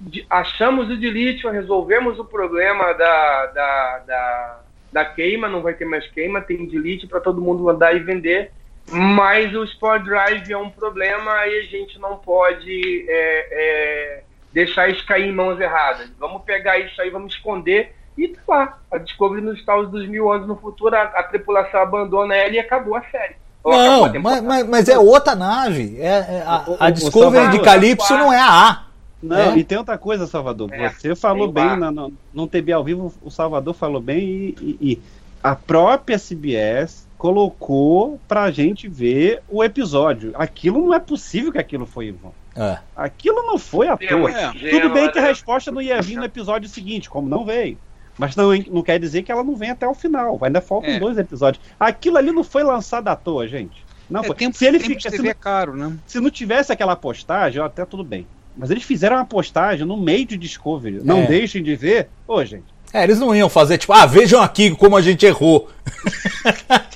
[0.00, 4.60] de, achamos o delete, resolvemos o problema da, da, da
[4.92, 8.52] da queima, não vai ter mais queima, tem delete para todo mundo andar e vender.
[8.90, 14.88] Mas o Sport Drive é um problema e a gente não pode é, é, deixar
[14.88, 16.10] isso cair em mãos erradas.
[16.18, 18.78] Vamos pegar isso aí, vamos esconder e tá lá.
[18.90, 22.58] A Discovery nos Estados dos mil anos no futuro, a, a tripulação abandona ela e
[22.58, 23.36] acabou a série.
[23.64, 25.96] não, a mas, mas, mas, é outra nave.
[25.98, 28.84] É, é a, a, Discovery de Calypso não é a A.
[29.22, 29.58] Não, é?
[29.58, 30.72] e tem outra coisa, Salvador.
[30.72, 34.56] É, Você falou bem na, no, no TV ao vivo, o Salvador falou bem e,
[34.60, 35.02] e, e,
[35.42, 40.32] a própria CBS colocou pra gente ver o episódio.
[40.34, 42.32] Aquilo não é possível que aquilo foi em vão.
[42.56, 42.78] É.
[42.96, 44.30] Aquilo não foi à toa.
[44.30, 44.50] É.
[44.70, 47.76] Tudo bem que a resposta não ia vir no episódio seguinte, como não veio.
[48.18, 50.38] Mas não, não quer dizer que ela não vem até o final.
[50.42, 50.98] Ainda faltam É.
[50.98, 51.62] dois episódios.
[51.78, 53.84] Aquilo ali não foi lançado à toa, gente.
[54.08, 54.36] Não É, foi.
[54.36, 55.92] tempo, se ele tempo fica, se não- é caro, né?
[56.06, 58.26] se não tivesse aquela postagem, até tudo bem.
[58.56, 61.00] Mas eles fizeram uma postagem no meio de Discovery.
[61.04, 61.26] Não É.
[61.26, 62.08] deixem de ver.
[62.26, 62.64] Ô, gente.
[62.92, 65.68] É, eles não iam fazer tipo, ah, vejam aqui como a gente errou.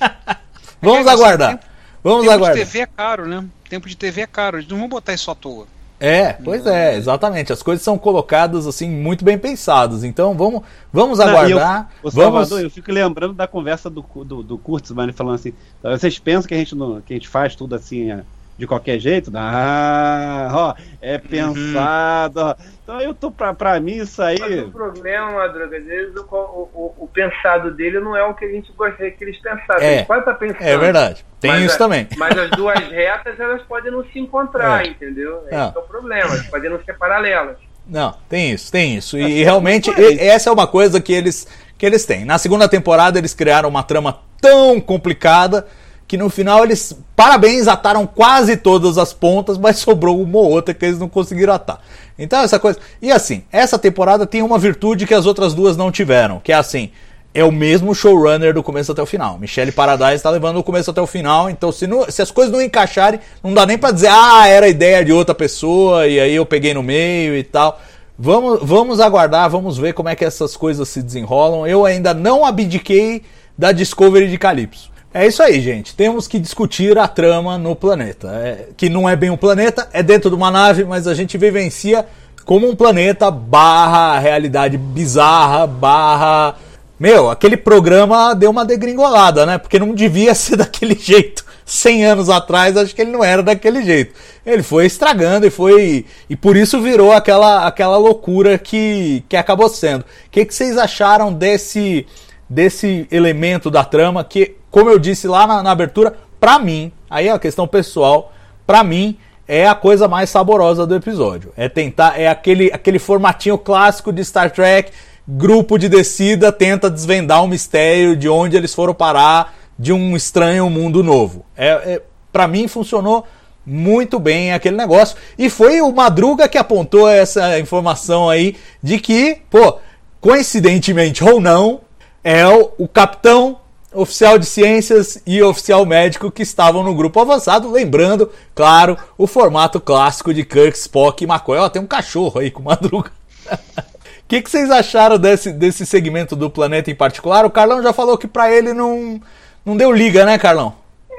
[0.85, 1.49] Vamos É, aguardar.
[1.51, 1.65] tempo-
[2.03, 2.57] Vamos Tempo aguardar.
[2.63, 3.43] de TV é caro, né?
[3.69, 4.57] Tempo de TV é caro.
[4.57, 5.65] Eles não vão botar isso à toa.
[5.99, 7.51] É, pois é, exatamente.
[7.53, 10.03] As coisas são colocadas assim muito bem pensadas.
[10.03, 10.61] Então vamos,
[10.93, 11.89] vamos aguardar.
[12.03, 12.13] Ô, vamos.
[12.49, 16.53] Salvador, eu fico lembrando da conversa do, do, do Kurtzman falando assim: vocês pensam que
[16.53, 18.23] a gente, não, que a gente faz tudo assim é,
[18.57, 19.31] de qualquer jeito?
[19.35, 22.39] Ah, ó, é pensado.
[22.41, 22.55] ó.
[22.83, 24.37] Então eu tô pra, pra mim isso aí.
[24.39, 28.45] Mas o problema, Madruga, às vezes o, o, o- pensado dele não é o que
[28.45, 29.87] a gente gostaria que eles pensassem.
[29.87, 30.61] É, podem estar pensando.
[30.63, 31.25] É verdade.
[31.39, 32.07] Tem Mas isso a- também.
[32.17, 34.89] Mas as duas retas, elas podem não se encontrar, É.
[34.89, 35.41] entendeu?
[35.47, 35.73] Esse Não.
[35.75, 36.29] é o problema.
[36.31, 37.57] Elas podem não ser paralelas.
[37.87, 39.17] Não, tem isso, tem isso.
[39.17, 42.23] E, e realmente e- essa é uma coisa que eles que eles têm.
[42.23, 45.67] Na segunda temporada eles criaram uma trama tão complicada
[46.07, 50.73] que no final eles, parabéns, ataram quase todas as pontas, mas sobrou uma ou outra
[50.73, 51.79] que eles não conseguiram atar.
[52.17, 52.79] Então essa coisa.
[53.01, 56.55] E assim, essa temporada tem uma virtude que as outras duas não tiveram, que é
[56.55, 56.91] assim,
[57.33, 59.37] é o mesmo showrunner do começo até o final.
[59.37, 62.53] Michelle Paradise está levando o começo até o final, então se, não- se as coisas
[62.53, 66.35] não encaixarem, não dá nem pra dizer, ah, era ideia de outra pessoa e aí
[66.35, 67.79] eu peguei no meio e tal.
[68.17, 71.67] Vamos, vamos aguardar, vamos ver como é que essas coisas se desenrolam.
[71.67, 73.23] Eu ainda não abdiquei
[73.57, 74.89] da Discovery de Calypso.
[75.17, 75.95] É isso aí, gente.
[75.95, 78.27] Temos que discutir a trama no planeta.
[78.33, 81.37] É, que não é bem um planeta, é dentro de uma nave, mas a gente
[81.37, 82.05] vivencia
[82.43, 86.57] como um planeta barra realidade bizarra, barra.
[86.99, 89.57] Meu, aquele programa deu uma degringolada, né?
[89.57, 91.45] Porque não devia ser daquele jeito.
[91.63, 94.13] 100 anos atrás, acho que ele não era daquele jeito.
[94.45, 96.05] Ele foi estragando e foi.
[96.29, 100.01] E por isso virou aquela, aquela loucura que, que acabou sendo.
[100.01, 102.05] O que, que vocês acharam desse,
[102.49, 107.29] desse elemento da trama que, como eu disse lá na, na abertura, pra mim, aí
[107.29, 108.33] é uma questão pessoal,
[108.67, 111.53] pra mim é a coisa mais saborosa do episódio.
[111.55, 114.91] É tentar, é aquele, aquele formatinho clássico de Star Trek,
[115.25, 120.69] grupo de descida tenta desvendar um mistério de onde eles foram parar de um estranho
[120.69, 121.45] mundo novo.
[121.55, 123.25] É, é para mim funcionou
[123.65, 129.37] muito bem aquele negócio e foi o Madruga que apontou essa informação aí de que,
[129.49, 129.77] pô,
[130.19, 131.79] coincidentemente ou não,
[132.21, 133.59] é o, o capitão
[133.95, 139.79] oficial de ciências e oficial médico que estavam no grupo avançado, lembrando, claro, o formato
[139.79, 141.57] clássico de Kirk, Spock e McCoy.
[141.59, 143.11] Ó, tem um cachorro aí com Madruga.
[143.49, 143.55] O
[144.27, 147.45] que, que vocês acharam desse, desse segmento do planeta em particular?
[147.45, 149.19] O Carlão já falou que pra ele não,
[149.65, 150.75] não deu liga, né, Carlão?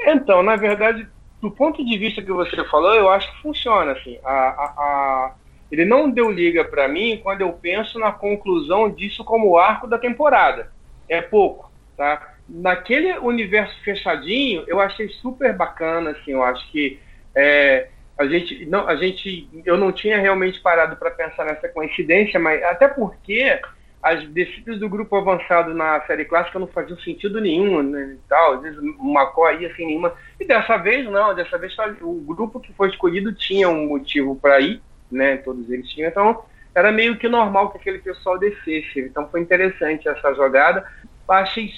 [0.07, 1.07] Então, na verdade,
[1.41, 4.19] do ponto de vista que você falou, eu acho que funciona assim.
[4.25, 5.35] A, a, a-
[5.71, 9.99] Ele não deu liga pra mim quando eu penso na conclusão disso como arco da
[9.99, 10.73] temporada.
[11.09, 12.36] É pouco, tá?
[12.49, 16.33] Naquele universo fechadinho, eu achei super bacana, assim.
[16.33, 17.01] Eu acho que
[17.35, 22.39] é, a gente, não, a gente, eu não tinha realmente parado para pensar nessa coincidência,
[22.41, 23.61] mas até porque
[24.03, 28.63] as descidas do grupo avançado na série clássica não faziam sentido nenhum, né, tal, às
[28.63, 30.15] vezes uma cor ia sem nenhuma.
[30.39, 34.61] E dessa vez não, dessa vez o grupo que foi escolhido tinha um motivo para
[34.61, 34.81] ir,
[35.11, 39.01] né, todos eles tinham, então era meio que normal que aquele pessoal descesse.
[39.01, 40.87] Então foi interessante essa jogada.
[41.27, 41.71] Achei,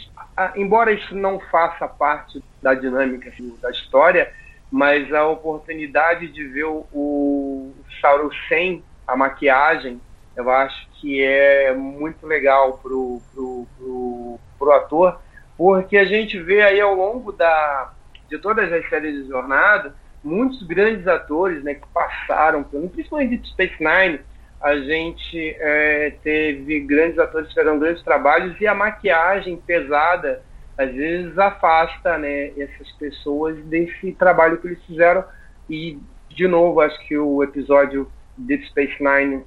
[0.57, 4.33] embora isso não faça parte da dinâmica assim, da história,
[4.70, 10.01] mas a oportunidade de ver o, o Sauro sem a maquiagem,
[10.37, 15.20] eu acho que é muito legal pro, pro, pro, pro ator,
[15.57, 17.92] porque a gente vê aí ao longo da,
[18.29, 23.77] de todas as séries de jornada, muitos grandes atores né, que passaram, principalmente Deep Space
[23.81, 24.20] Nine,
[24.61, 30.42] a gente é, teve grandes atores que fizeram grandes trabalhos e a maquiagem pesada
[30.77, 35.25] às vezes afasta né, essas pessoas desse trabalho que eles fizeram
[35.68, 35.99] e
[36.31, 39.44] de novo acho que o episódio Deep Space Nine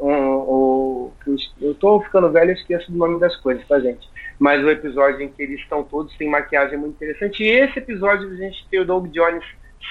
[0.00, 4.08] o- eu es- eu tô ficando velho, eu esqueço do nome das coisas, tá, gente?
[4.38, 7.42] Mas o episódio em que eles estão todos sem maquiagem é muito interessante.
[7.42, 9.44] E esse episódio a gente ter o Doug Jones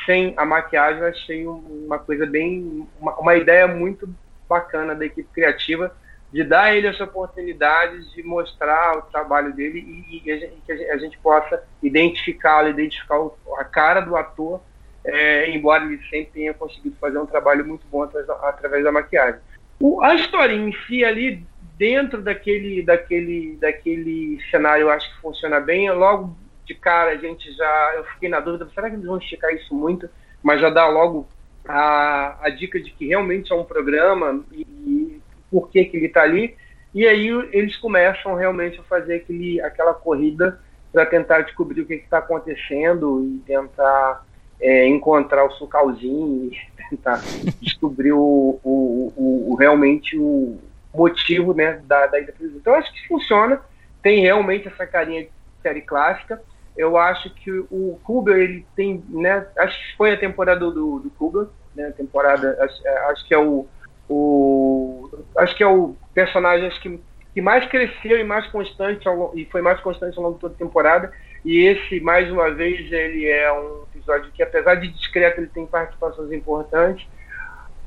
[0.05, 2.87] sem a maquiagem, eu achei um- uma coisa bem.
[2.99, 4.09] Uma, uma ideia muito
[4.47, 5.95] bacana da equipe criativa
[6.31, 10.71] de dar ele essa oportunidade de mostrar o trabalho dele e, e a gente- que
[10.71, 14.61] a gente, possa identificá-lo, identificar o- a cara do ator,
[15.05, 18.91] é, embora ele sempre tenha conseguido fazer um trabalho muito bom através da, através da
[18.91, 19.39] maquiagem.
[19.79, 21.45] O- a história em si ali
[21.77, 27.51] dentro daquele daquele daquele cenário eu acho que funciona bem logo de cara a gente
[27.53, 30.09] já eu fiquei na dúvida será que eles vão esticar isso muito
[30.41, 31.29] mas já dá logo
[31.67, 36.07] a, a dica de que realmente é um programa e, e por que que ele
[36.07, 36.55] está ali.
[36.93, 40.59] E aí eles começam realmente a fazer aquele, aquela corrida
[40.91, 44.25] para tentar descobrir o que está acontecendo e tentar
[44.59, 46.57] é, encontrar o sucalzinho e
[46.89, 47.21] tentar
[47.61, 50.57] descobrir o, o, o, o, realmente o
[50.93, 53.61] motivo né, da, da ida Então acho que funciona,
[54.01, 55.29] tem realmente essa carinha de
[55.61, 56.41] série clássica.
[56.77, 61.09] Eu acho que o Kuber, ele tem, né, acho que foi a temporada do, do
[61.17, 63.67] Kuber, né, temporada, acho, é, acho que é o,
[64.09, 66.99] o, acho que é o personagem acho que,
[67.33, 70.53] que mais cresceu e mais constante ao, e foi mais constante ao longo de toda
[70.53, 71.11] a temporada.
[71.43, 75.65] E esse, mais uma vez, ele é um episódio que, apesar de discreto, ele tem
[75.65, 77.07] participações importantes.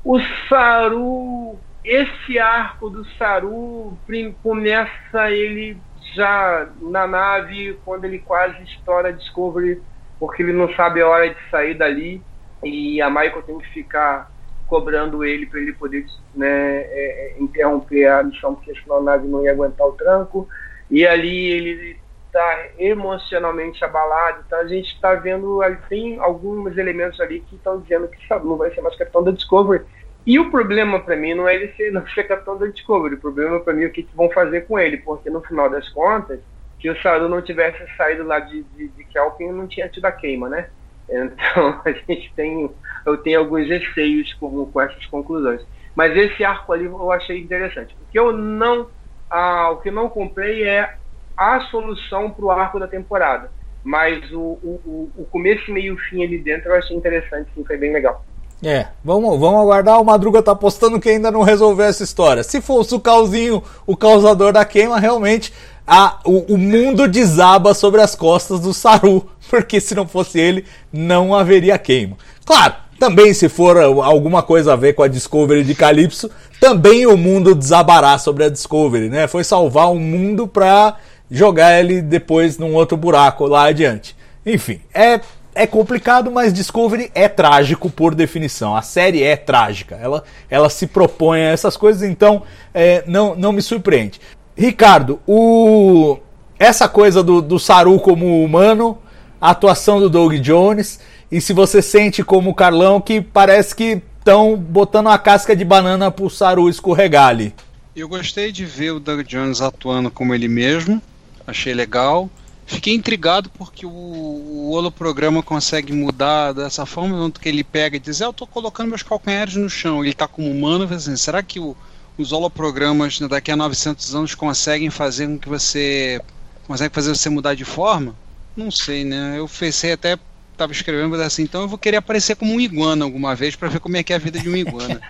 [0.03, 0.19] O
[0.49, 3.97] Saru, esse arco do Saru
[4.41, 5.77] começa ele
[6.13, 9.81] já na nave, quando ele quase estoura a Discovery,
[10.19, 12.21] porque ele não sabe a hora de sair dali.
[12.63, 14.31] E a Michael tem que ficar
[14.67, 16.05] cobrando ele para ele poder
[16.35, 20.47] né, é, é, interromper a missão, porque senão a nave não ia aguentar o tranco.
[20.89, 24.43] E ali ele está emocionalmente abalado.
[24.45, 25.59] Então a gente está vendo,
[25.89, 29.83] tem alguns elementos ali que estão dizendo que não vai ser mais capitão da Discovery.
[30.25, 33.15] E o problema para mim não é ele ser, não ser capitão da Discovery.
[33.15, 35.69] O problema para mim é o que, que, vão fazer com ele, porque no final
[35.69, 36.39] das contas,
[36.79, 40.11] se o Saru não tivesse saído lá de, de, de Kelpin, não tinha tido a
[40.11, 40.69] queima, né?
[41.11, 42.69] Então a gente tem,
[43.05, 45.61] eu tenho alguns receios com, com essas conclusões.
[45.93, 47.93] Mas esse arco ali eu achei interessante.
[48.01, 48.87] O que eu não,
[49.29, 50.95] ah, o que não comprei é
[51.35, 53.51] a solução para o arco da temporada.
[53.83, 57.77] Mas o, o, o começo, meio e fim ali dentro eu achei interessante, sim, foi
[57.77, 58.23] bem legal.
[58.63, 59.99] É, vamos, vamos aguardar.
[59.99, 62.43] O Madruga tá apostando que ainda não resolveu essa história.
[62.43, 65.51] Se fosse o Calzinho o causador da queima, realmente
[65.85, 69.27] a, o, o, mundo desaba sobre as costas do Saru.
[69.49, 72.15] Porque se não fosse ele, não haveria queima.
[72.45, 77.17] Claro, também se for alguma coisa a ver com a Discovery de Calypso, também o
[77.17, 79.27] mundo desabará sobre a Discovery, né?
[79.27, 80.97] Foi salvar o mundo pra
[81.29, 84.15] jogar ele depois num outro buraco lá adiante.
[84.45, 85.19] Enfim, é,
[85.53, 88.75] é complicado, mas Discovery é trágico por definição.
[88.75, 89.99] A série é trágica.
[90.01, 92.43] Ela, ela se propõe a essas coisas, então
[92.73, 94.19] é, não, não me surpreende.
[94.55, 96.17] Ricardo, o,
[96.59, 98.97] essa coisa do, do Saru como humano,
[99.39, 100.99] a atuação do Doug Jones,
[101.31, 105.65] e se você sente como o Carlão que parece que estão botando a casca de
[105.65, 107.53] banana pro Saru escorregar ali.
[107.95, 111.01] Eu gostei de ver o Doug Jones atuando como ele mesmo
[111.45, 112.29] achei legal.
[112.71, 118.21] Fiquei intrigado porque o, o holoprograma consegue mudar dessa forma, que ele pega e diz,
[118.21, 121.59] é, eu estou colocando meus calcanhares no chão, ele está como humano, assim, será que
[121.59, 121.75] o,
[122.17, 126.21] os holoprogramas daqui a 900 anos conseguem fazer com que você
[126.65, 128.15] consegue fazer você mudar de forma?
[128.55, 129.35] Não sei, né?
[129.37, 130.17] Eu pensei até
[130.53, 133.79] estava escrevendo assim, então eu vou querer aparecer como um iguana alguma vez para ver
[133.79, 135.01] como é que é a vida de um iguana.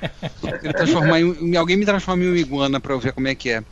[0.76, 3.64] transformar em, alguém me transforma em um iguana para eu ver como é que é.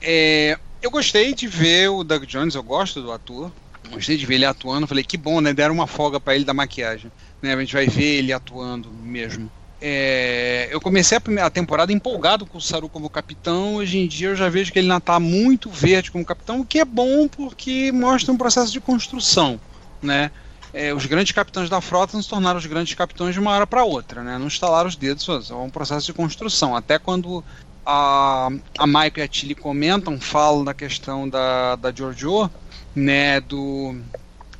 [0.00, 3.50] é eu gostei de ver o Doug Jones, eu gosto do ator.
[3.90, 4.86] Gostei de ver ele atuando.
[4.86, 5.52] Falei, que bom, né?
[5.52, 7.10] Deram uma folga para ele da maquiagem.
[7.42, 7.52] Né?
[7.52, 9.50] A gente vai ver ele atuando mesmo.
[9.82, 13.76] É, eu comecei a, primeira, temporada empolgado com o Saru como capitão.
[13.76, 16.66] Hoje em dia eu já vejo que ele ainda está muito verde como capitão, o
[16.66, 19.58] que é bom porque mostra um processo de construção.
[20.02, 20.30] Né?
[20.72, 23.66] É, os grandes capitães da frota não se tornaram os grandes capitães de uma hora
[23.66, 24.22] para outra.
[24.22, 24.38] Né?
[24.38, 26.76] Não instalaram os dedos, é um processo de construção.
[26.76, 27.42] Até quando
[27.84, 32.50] a, a Michael e a Tilly comentam, falam da questão da, da Giorgio,
[32.94, 33.94] né, do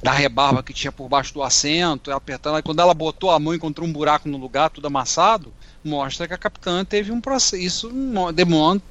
[0.03, 3.55] da rebarba que tinha por baixo do assento, apertando, aí quando ela botou a mão
[3.55, 5.53] encontrou um buraco no lugar, tudo amassado,
[5.85, 7.93] mostra que a capitã teve um processo, isso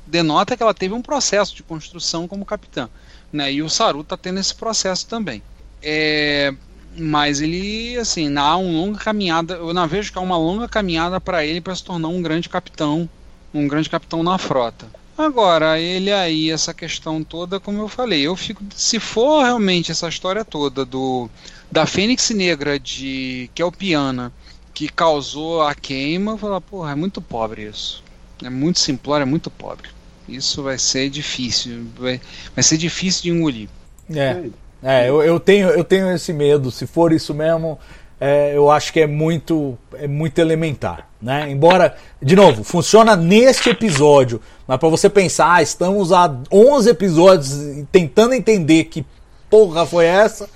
[0.06, 2.88] denota que ela teve um processo de construção como capitã,
[3.34, 5.42] né, e o Saru está tendo esse processo também.
[5.82, 6.54] É,
[6.96, 11.20] mas ele, assim, há uma longa caminhada, eu não vejo que há uma longa caminhada
[11.20, 13.10] para ele para se tornar um grande capitão
[13.54, 14.88] um grande capitão na frota.
[15.18, 18.64] Agora, ele aí, essa questão toda, como eu falei, eu fico.
[18.74, 21.30] Se for realmente essa história toda do
[21.70, 24.32] da Fênix Negra de Kelpiana
[24.74, 28.02] que causou a queima, eu falar, porra, é muito pobre isso.
[28.42, 29.90] É muito simplório, é muito pobre.
[30.26, 31.86] Isso vai ser difícil.
[31.98, 32.22] Vai,
[32.56, 33.68] vai ser difícil de engolir.
[34.10, 34.50] É.
[34.82, 36.72] É, eu, eu, tenho, eu tenho esse medo.
[36.72, 37.78] Se for isso mesmo,
[38.20, 41.08] é, eu acho que é muito, é muito elementar.
[41.22, 41.50] Né?
[41.50, 47.86] Embora, de novo, funciona neste episódio, mas para você pensar, ah, estamos há 11 episódios
[47.92, 49.06] tentando entender que
[49.50, 50.50] porra foi essa,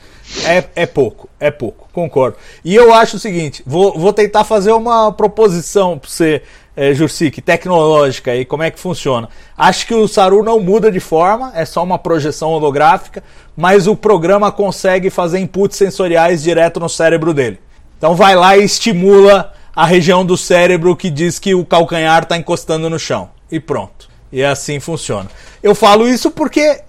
[0.46, 2.38] é, é pouco, é pouco, concordo.
[2.64, 6.42] E eu acho o seguinte, vou, vou tentar fazer uma proposição para você,
[6.76, 9.30] é, Jursik, tecnológica aí, como é que funciona.
[9.58, 13.24] Acho que o Saru não muda de forma, é só uma projeção holográfica,
[13.56, 17.60] mas o programa consegue fazer inputs sensoriais direto no cérebro dele.
[17.98, 22.38] Então vai lá e estimula a região do cérebro que diz que o calcanhar está
[22.38, 23.30] encostando no chão.
[23.52, 24.13] E pronto.
[24.34, 25.30] E assim funciona.
[25.62, 26.82] Eu falo isso porque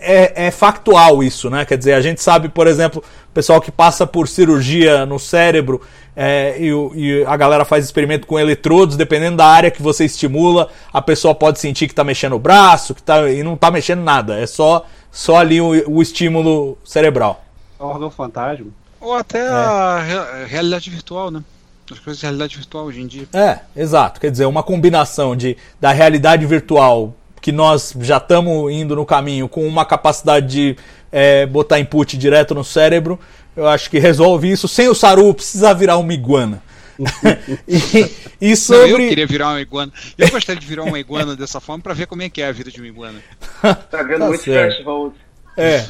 [0.00, 1.64] é, é factual isso, né?
[1.64, 5.80] Quer dizer, a gente sabe, por exemplo, o pessoal que passa por cirurgia no cérebro
[6.16, 10.68] é, e, e, a galera faz experimento com eletrodos, dependendo da área que você estimula,
[10.92, 14.02] a pessoa pode sentir que está mexendo o braço, que tá, e não está mexendo
[14.02, 14.36] nada.
[14.36, 17.44] É só, só ali o, o estímulo cerebral.
[17.78, 18.66] Órgão fantasma.
[19.00, 19.48] Ou até é.
[19.48, 21.44] a re realidade virtual, né?
[21.92, 23.28] As coisas de realidade virtual hoje em dia.
[23.32, 24.20] É, exato.
[24.20, 29.48] Quer dizer, uma combinação de, da realidade virtual que nós já estamos indo no caminho
[29.48, 30.76] com uma capacidade de
[31.10, 33.18] é, botar input direto no cérebro,
[33.56, 34.68] eu acho que resolve isso.
[34.68, 36.62] Sem o Saru, precisa virar uma iguana.
[37.66, 38.10] e,
[38.40, 38.92] e, sobre...
[38.92, 39.92] Não, eu queria virar uma iguana.
[40.16, 42.52] Eu gostaria de virar uma iguana dessa forma para ver como é que é a
[42.52, 43.20] vida de uma iguana.
[43.62, 45.12] Tá vendo tá muito festival.
[45.56, 45.84] É.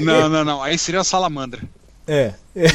[0.00, 0.62] Não, não, não.
[0.62, 1.62] Aí seria a salamandra.
[2.06, 2.32] É.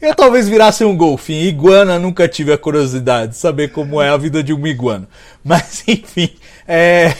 [0.00, 1.46] Eu talvez virasse um golfinho.
[1.46, 5.08] Iguana nunca tive a curiosidade de saber como é a vida de uma iguana.
[5.42, 6.30] Mas enfim,
[6.66, 7.12] é,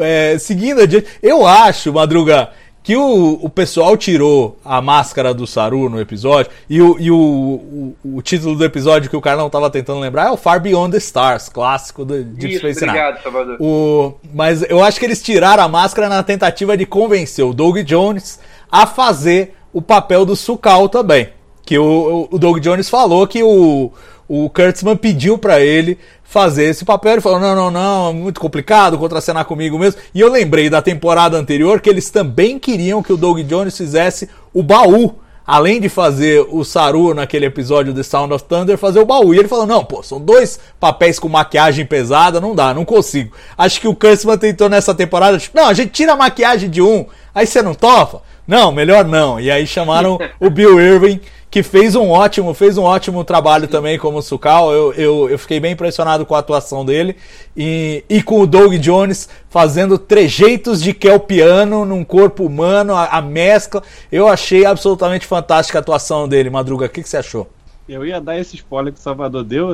[0.00, 2.50] é, seguindo adiante, eu acho, Madruga,
[2.82, 7.16] que o, o pessoal tirou a máscara do Saru no episódio, e, o, e o,
[7.16, 10.92] o, o título do episódio que o Carlão estava tentando lembrar é o Far Beyond
[10.92, 13.56] the Stars, clássico do Deep Isso, Space obrigado, Salvador.
[13.60, 17.78] O, mas eu acho que eles tiraram a máscara na tentativa de convencer o Doug
[17.80, 18.40] Jones
[18.70, 21.28] a fazer o papel do Sukal também.
[21.64, 23.92] Que o, o Doug Jones falou que o,
[24.28, 27.12] o Kurtzman pediu para ele fazer esse papel.
[27.12, 30.00] Ele falou: não, não, não, muito complicado contracenar comigo mesmo.
[30.14, 34.28] E eu lembrei da temporada anterior que eles também queriam que o Doug Jones fizesse
[34.52, 35.16] o baú.
[35.46, 39.32] Além de fazer o Saru naquele episódio The Sound of Thunder, fazer o baú.
[39.32, 43.34] E ele falou: não, pô, são dois papéis com maquiagem pesada, não dá, não consigo.
[43.56, 46.82] Acho que o Kurtzman tentou nessa temporada, tipo, não, a gente tira a maquiagem de
[46.82, 48.22] um, aí você não topa?
[48.48, 49.38] Não, melhor não.
[49.38, 51.20] E aí chamaram o Bill Irving,
[51.50, 54.72] que fez um ótimo, fez um ótimo trabalho também como Sukal.
[54.72, 57.14] Eu, eu, eu fiquei bem impressionado com a atuação dele.
[57.54, 63.20] E, e com o Doug Jones fazendo trejeitos de Kelpiano num corpo humano, a, a
[63.20, 63.82] mescla.
[64.10, 66.86] Eu achei absolutamente fantástica a atuação dele, Madruga.
[66.86, 67.50] O que, que você achou?
[67.86, 69.72] Eu ia dar esse spoiler que o Salvador deu,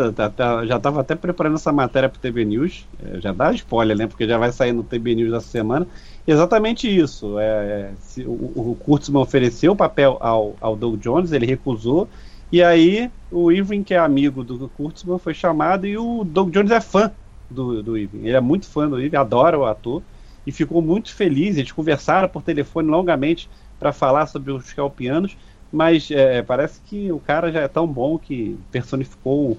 [0.67, 2.87] já estava até preparando essa matéria para o TB News.
[3.05, 4.07] É, já dá spoiler, né?
[4.09, 5.87] Porque já vai sair no TB News essa semana.
[6.27, 7.39] Exatamente isso.
[7.39, 12.09] É, é, se, o, o Kurtzman ofereceu o papel ao, ao Doug Jones, ele recusou.
[12.51, 16.71] E aí o Irving, que é amigo do Kurtzman, foi chamado e o Doug Jones
[16.71, 17.13] é fã
[17.51, 18.27] do, do Irving.
[18.27, 20.03] Ele é muito fã do Irving, adora o ator
[20.47, 21.57] e ficou muito feliz.
[21.57, 23.49] Eles conversaram por telefone longamente
[23.79, 25.37] para falar sobre os calpianos,
[25.71, 29.59] mas é, parece que o cara já é tão bom que personificou.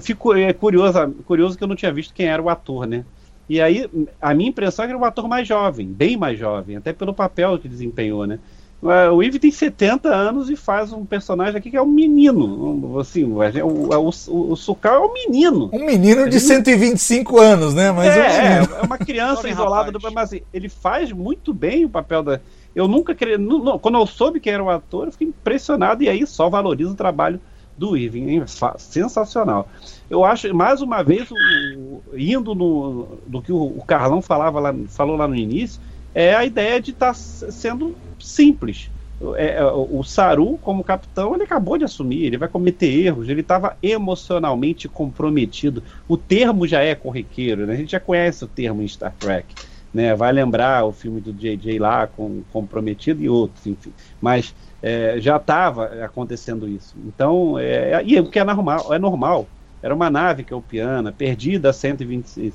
[0.00, 3.04] Fico é curioso, curioso que eu não tinha visto quem era o ator, né?
[3.48, 3.88] E aí,
[4.20, 7.14] a minha impressão é que era um ator mais jovem, bem mais jovem, até pelo
[7.14, 8.38] papel que desempenhou, né?
[8.80, 12.96] O Eve tem 70 anos e faz um personagem aqui que é um menino.
[13.00, 15.68] Assim, o, o, o, o Sukal é um menino.
[15.72, 17.90] Um menino de 125 anos, né?
[17.90, 21.88] Mas é, é, é uma criança isolada, do, mas assim, ele faz muito bem o
[21.88, 22.40] papel da.
[22.72, 23.36] Eu nunca queria.
[23.82, 26.96] Quando eu soube que era o ator, eu fiquei impressionado e aí só valorizo o
[26.96, 27.40] trabalho
[27.78, 28.42] do Irving.
[28.78, 29.68] Sensacional.
[30.10, 35.16] Eu acho, mais uma vez, o, indo no, do que o, Carlão falava lá, falou
[35.16, 35.80] lá no início,
[36.14, 38.90] é a ideia de estar tá sendo simples.
[39.36, 43.40] É, é o Saru, como capitão, ele acabou de assumir, ele vai cometer erros, ele
[43.40, 45.82] estava emocionalmente comprometido.
[46.06, 47.74] O termo já é corriqueiro, né?
[47.74, 49.54] a gente já conhece o termo em Star Trek.
[49.92, 50.14] Né?
[50.14, 53.92] Vai lembrar o filme do JJ lá, com Comprometido e outros, enfim.
[54.20, 56.94] Mas é, já estava acontecendo isso.
[57.04, 59.46] Então, é, e o que é normal, é normal.
[59.82, 62.52] Era uma nave é Piana, perdida há 120,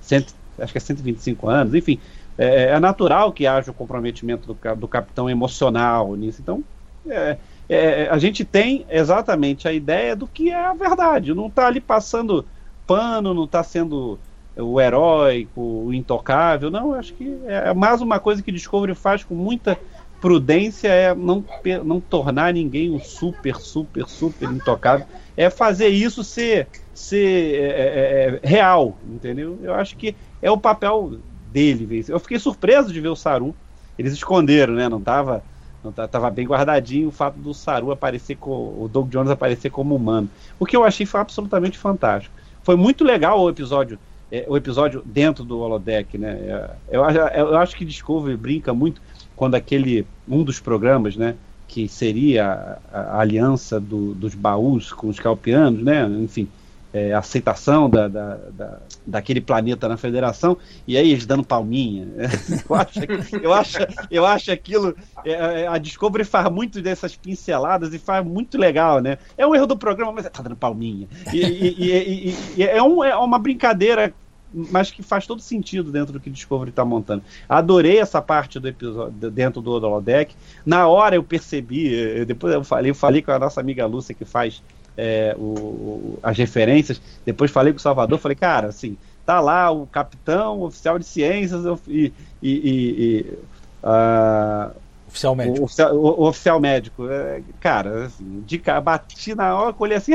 [0.00, 0.26] 100,
[0.58, 2.00] acho que é 125 anos, enfim.
[2.36, 6.40] É, é, natural que haja o comprometimento do, do capitão emocional nisso.
[6.42, 6.64] Então,
[7.06, 7.36] é,
[7.68, 11.32] é, a gente tem exatamente a ideia do que é a verdade.
[11.32, 12.44] Não está ali passando
[12.86, 14.18] pano, não está sendo
[14.56, 16.70] o heróico, o intocável.
[16.70, 19.78] Não, acho que é mais uma coisa que Discovery faz com muita
[20.20, 21.44] prudência é não,
[21.84, 25.06] não tornar ninguém um super, super, super intocável.
[25.36, 29.58] É fazer isso ser, ser é, é, é, real, entendeu?
[29.62, 31.18] Eu acho que é o papel
[31.52, 32.04] dele.
[32.08, 33.54] Eu fiquei surpreso de ver o Saru.
[33.98, 34.88] Eles esconderam, né?
[34.88, 35.42] Não tava,
[35.82, 39.94] não tava bem guardadinho o fato do Saru aparecer com o Doug Jones aparecer como
[39.94, 40.28] humano.
[40.58, 42.34] O que eu achei foi absolutamente fantástico.
[42.62, 43.98] Foi muito legal o episódio
[44.32, 46.32] é, o episódio dentro do holodeck, né?
[46.32, 49.00] É, eu, eu, acho que Discovery brinca muito
[49.36, 51.36] quando aquele um dos programas, né,
[51.68, 56.48] que seria a, a aliança do, dos baús com os calpianos, né, enfim,
[56.94, 60.56] é, a aceitação da, da, da, daquele planeta na Federação,
[60.86, 62.06] e aí eles dando palminha.
[62.70, 63.00] eu, acho,
[63.42, 63.78] eu, acho,
[64.08, 64.96] eu acho aquilo.
[65.24, 69.18] É, é, a Discovery faz muito dessas pinceladas e faz muito legal, né?
[69.36, 71.08] É um erro do programa, mas tá dando palminha.
[71.32, 74.14] E, e, e, e é, um, é uma brincadeira
[74.54, 77.22] mas que faz todo sentido dentro do que Discovery está montando.
[77.48, 80.34] Adorei essa parte do episódio dentro do holodeck.
[80.64, 84.14] Na hora eu percebi, eu, depois eu falei, eu falei com a nossa amiga Lúcia
[84.14, 84.62] que faz
[84.96, 87.00] é, o, as referências.
[87.24, 88.96] Depois falei com o Salvador, falei, cara, assim,
[89.26, 93.38] tá lá o capitão, o oficial de ciências e, e, e, e
[93.82, 94.74] uh,
[95.14, 95.60] Oficial médico.
[95.60, 97.08] O, oficial, o, o oficial médico.
[97.08, 100.14] É, cara, assim, de, bati na hora, colhei assim.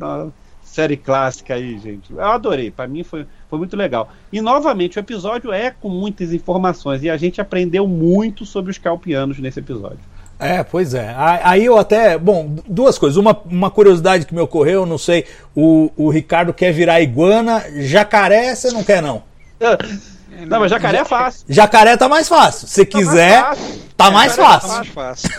[0.00, 0.28] Ah,
[0.64, 2.12] série clássica aí, gente.
[2.12, 2.70] Eu adorei.
[2.70, 4.10] Para mim foi, foi muito legal.
[4.32, 7.02] E novamente, o episódio é com muitas informações.
[7.02, 9.98] E a gente aprendeu muito sobre os calpianos nesse episódio.
[10.38, 11.14] É, pois é.
[11.16, 12.18] Aí eu até.
[12.18, 13.16] Bom, duas coisas.
[13.16, 15.24] Uma, uma curiosidade que me ocorreu, não sei.
[15.54, 17.64] O, o Ricardo quer virar iguana.
[17.78, 19.22] Jacaré, você não quer, não?
[20.46, 21.46] Não, mas jacaré é fácil.
[21.48, 22.68] Jacaré tá mais fácil.
[22.68, 24.68] Se tá quiser, mais tá mais fácil.
[24.68, 25.30] Tá mais fácil.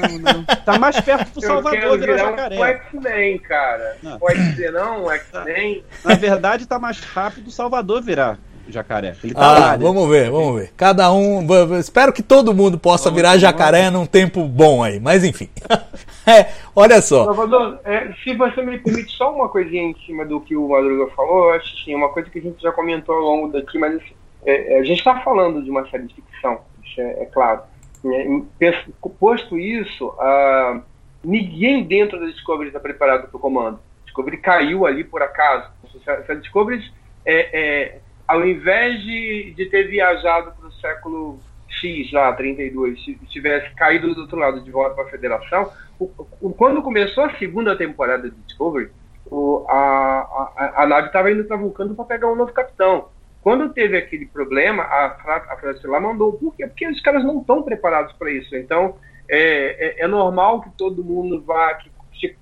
[0.00, 0.44] não, não.
[0.44, 2.56] Tá mais perto do Salvador virar jacaré.
[2.58, 3.96] Um X-Men, cara.
[4.02, 4.18] Não.
[4.18, 5.84] Pode ser não, um X-Men.
[6.04, 8.38] Na verdade, tá mais rápido o Salvador virar
[8.68, 9.14] jacaré.
[9.22, 10.72] Ele tá ah, lá, vamos ver, vamos ver.
[10.76, 11.46] Cada um.
[11.78, 14.00] Espero que todo mundo possa vamos, virar jacaré vamos.
[14.00, 14.98] num tempo bom aí.
[15.00, 15.48] Mas enfim.
[16.26, 17.24] é, olha só.
[17.24, 21.10] Salvador, é, se você me permite só uma coisinha em cima do que o Madruga
[21.14, 23.78] falou, eu acho que sim, uma coisa que a gente já comentou ao longo daqui,
[23.78, 24.14] mas assim,
[24.44, 26.60] é, é, a gente está falando de uma série de ficção,
[26.98, 27.62] é, é claro.
[28.04, 28.74] É,
[29.18, 30.82] posto isso, uh,
[31.24, 33.78] ninguém dentro da Discovery está preparado para o comando.
[34.02, 35.70] A Discovery caiu ali por acaso.
[35.90, 36.84] Se a Discovery,
[37.24, 43.14] é, é, ao invés de, de ter viajado para o século X, lá, 32, se
[43.30, 47.36] tivesse caído do outro lado de volta para a Federação, o, o, quando começou a
[47.38, 48.90] segunda temporada de Discovery,
[49.26, 53.08] o, a, a, a nave estava indo para Vulcano para pegar um novo capitão.
[53.44, 55.04] Quando teve aquele problema, a,
[55.52, 56.32] a França lá mandou.
[56.32, 56.66] Por quê?
[56.66, 58.56] Porque os caras não estão preparados para isso.
[58.56, 58.96] Então,
[59.28, 61.90] é, é, é, normal que todo mundo vá, que,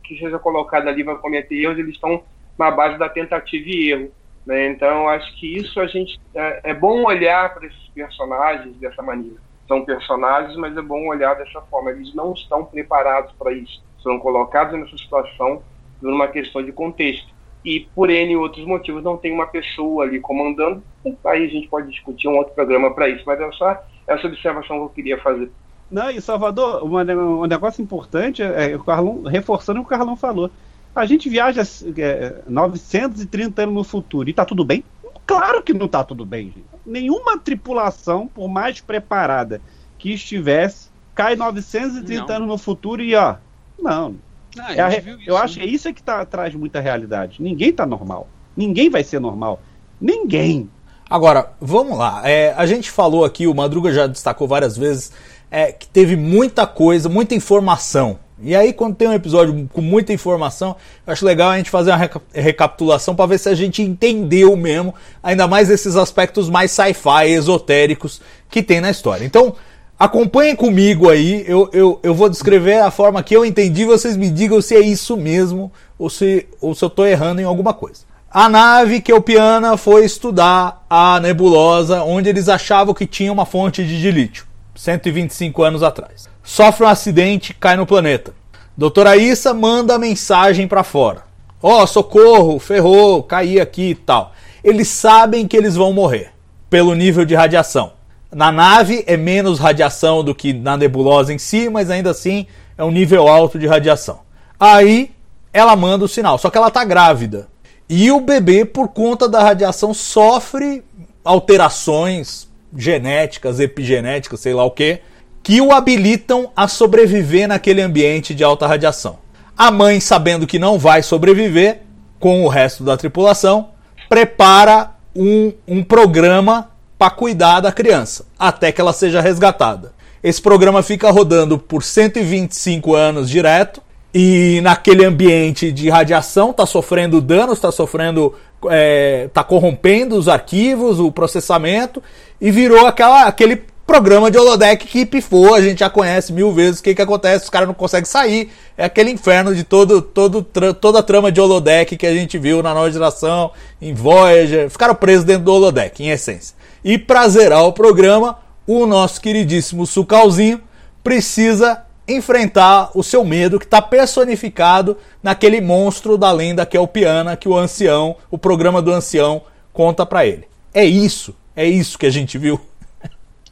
[0.05, 2.23] que seja colocado ali, vai cometer erros, eles estão
[2.57, 4.13] na base da tentativa e erro.
[4.47, 4.69] Né?
[4.69, 6.21] Então, acho que isso a gente.
[6.37, 9.39] É, é bom olhar para esses personagens dessa maneira.
[9.67, 11.91] São personagens, mas é bom olhar dessa forma.
[11.91, 13.83] Eles não estão preparados para isso.
[14.01, 15.65] São colocados nessa situação
[16.01, 17.33] por uma questão de contexto
[17.65, 20.83] e por N outros motivos não tem uma pessoa ali comandando,
[21.25, 24.79] aí a gente pode discutir um outro programa para isso, mas é só essa observação
[24.79, 25.51] que eu queria fazer.
[25.91, 30.17] Não, e Salvador, um negócio importante é, é o Carlão, reforçando o que o Carlão
[30.17, 30.51] falou.
[30.95, 31.63] A gente viaja
[31.97, 34.83] é, 930 anos no futuro e tá tudo bem?
[35.27, 36.65] Claro que não tá tudo bem, gente.
[36.85, 39.61] Nenhuma tripulação, por mais preparada
[39.99, 42.37] que estivesse, cai 930 não.
[42.37, 43.37] anos no futuro e ó,
[43.79, 44.17] não,
[44.59, 45.19] ah, é re...
[45.27, 47.43] Eu acho que é isso que tá, traz muita realidade.
[47.43, 48.29] Ninguém tá normal.
[48.57, 49.61] Ninguém vai ser normal.
[50.01, 50.69] Ninguém.
[51.09, 52.23] Agora, vamos lá.
[52.25, 55.13] É, a gente falou aqui, o Madruga já destacou várias vezes,
[55.51, 58.19] é, que teve muita coisa, muita informação.
[58.45, 60.75] E aí, quando tem um episódio com muita informação,
[61.07, 64.57] eu acho legal a gente fazer uma reca recapitulação para ver se a gente entendeu
[64.57, 69.25] mesmo, ainda mais esses aspectos mais sci-fi, esotéricos que tem na história.
[69.25, 69.55] Então,
[70.03, 74.29] Acompanhem comigo aí, eu, eu, eu vou descrever a forma que eu entendi, vocês me
[74.29, 78.01] digam se é isso mesmo ou se, ou se eu estou errando em alguma coisa.
[78.29, 84.01] A nave Kelpiana foi estudar a nebulosa onde eles achavam que tinha uma fonte de
[84.01, 84.45] dilítio,
[84.75, 86.29] 125 anos atrás.
[86.43, 88.35] Sofre um acidente, cai no planeta.
[88.77, 91.23] Doutora Issa manda mensagem para fora.
[91.63, 94.33] Ó, oh, socorro, ferrou, caí aqui e tal.
[94.65, 96.33] Eles sabem que eles vão morrer
[96.69, 98.02] pelo nível de radiação.
[98.35, 102.47] Na nave é menos radiação do que na nebulosa em si, mas ainda assim
[102.79, 104.21] é um nível alto de radiação.
[104.59, 105.11] Aí
[105.53, 107.49] ela manda o sinal, só que ela está grávida.
[107.89, 110.83] E o bebê, por conta da radiação, sofre
[111.23, 115.01] alterações genéticas, epigenéticas, sei lá o que,
[115.43, 119.19] que o habilitam a sobreviver naquele ambiente de alta radiação.
[119.57, 121.83] A mãe, sabendo que não vai sobreviver,
[122.19, 123.71] com o resto da tripulação,
[124.09, 126.71] prepara um, um programa
[127.03, 129.93] para cuidar da criança, até que ela seja resgatada.
[130.23, 133.83] Esse programa fica rodando por 125 anos direto
[134.15, 140.29] e naquele ambiente de radiação está sofrendo danos, está sofrendo, está é, tá corrompendo os
[140.29, 142.01] arquivos, o processamento
[142.41, 146.79] e virou aquela, aquele programa de holodeck que pifou, a gente já conhece mil vezes
[146.79, 150.45] o que, que acontece, os caras não conseguem sair, é aquele inferno de todo, todo,
[150.45, 153.51] toda a trama de holodeck que a gente viu na nova geração,
[153.81, 156.62] em Voyager, ficaram presos dentro do holodeck, em essência.
[156.85, 160.61] E para zerar o programa, o nosso queridíssimo Sucalzinho
[161.03, 166.89] precisa enfrentar o seu medo que está personificado naquele monstro da lenda que é o
[166.89, 170.49] Piana, que o ancião, o programa do ancião, conta para ele.
[170.75, 172.61] É isso, é isso que a gente viu.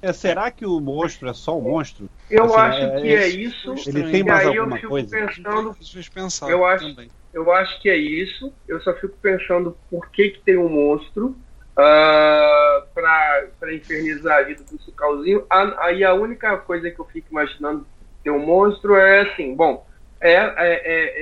[0.03, 2.09] É, será que o monstro é só um monstro?
[2.31, 3.75] Eu assim, acho é, que é, é isso.
[3.87, 5.11] Ele tem mais alguma eu coisa?
[5.11, 5.77] Pensando,
[6.49, 6.97] eu acho,
[7.35, 8.51] eu acho que é isso.
[8.67, 11.37] Eu só fico pensando por que, que tem um monstro
[11.81, 15.45] ah, para infernizar a vida do Sucalzinho.
[15.51, 17.87] A- Aí a única coisa que eu fico imaginando
[18.23, 19.87] ter um monstro é assim, bom,
[20.21, 21.15] é, é- é-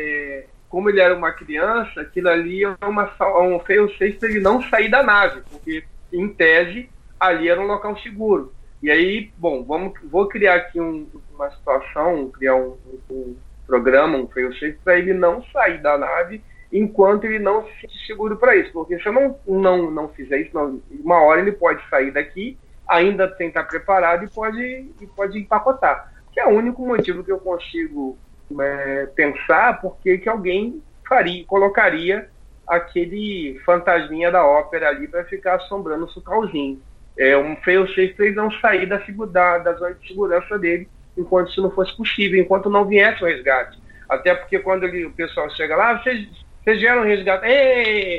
[0.43, 4.29] é- como ele era uma criança, aquilo ali é uma, sal- um fail safe para
[4.29, 8.53] ele não sair da nave, porque em tese ali era um local seguro.
[8.83, 12.79] E aí, bom, vamos, vou criar aqui um- uma situação, criar um,
[13.11, 13.37] um
[13.67, 16.43] programa, um fail safe para ele não sair da nave
[16.73, 20.39] enquanto ele não se sente seguro para isso, porque se eu não, não, não fizer
[20.39, 24.63] isso, não, uma hora ele pode sair daqui, ainda sem estar preparado e pode,
[25.01, 26.13] e pode empacotar.
[26.33, 28.19] Que é o único motivo que eu consigo
[28.61, 32.29] é, pensar porque que alguém faria, colocaria
[32.67, 36.81] aquele fantasminha da ópera ali para ficar assombrando o sucalzinho.
[37.17, 40.89] É um fail safe para ele não sair da, da, da zona de segurança dele
[41.17, 43.79] enquanto isso não fosse possível, enquanto não viesse o resgate.
[44.09, 46.29] Até porque quando ele- o pessoal chega lá, "Ah, vocês,
[46.69, 47.49] vocês vieram resgatar.
[47.49, 48.19] Ei,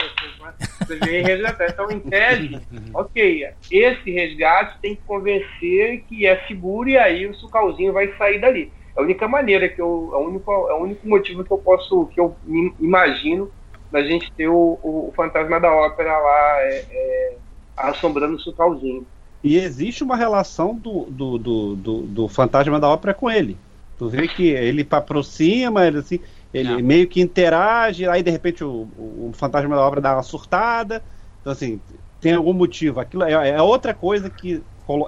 [0.80, 1.68] vocês vieram resgatar.
[1.70, 2.60] Então, em tese,
[2.94, 8.42] ok, esse resgate tem que convencer que é seguro e aí o sucalzinho vai sair
[8.42, 8.72] dali.
[8.96, 10.10] É a única maneira que eu.
[10.14, 12.08] É o único, é o único motivo que eu posso.
[12.08, 12.36] que eu
[12.80, 13.52] imagino
[13.92, 17.38] da gente ter o, o fantasma da ópera lá é, é,
[17.78, 19.06] assombrando o sucalzinho.
[19.44, 23.58] E existe uma relação do, do, do, do, do fantasma da ópera com ele.
[23.98, 26.20] Tu vê que ele aproxima, ele assim,
[26.54, 26.80] ele Não.
[26.82, 31.04] meio que interage, aí de repente o, o, fantasma da ópera dá uma surtada.
[31.42, 31.80] Então, assim,
[32.20, 33.00] tem algum motivo.
[33.00, 34.62] Aquilo é, é outra coisa que.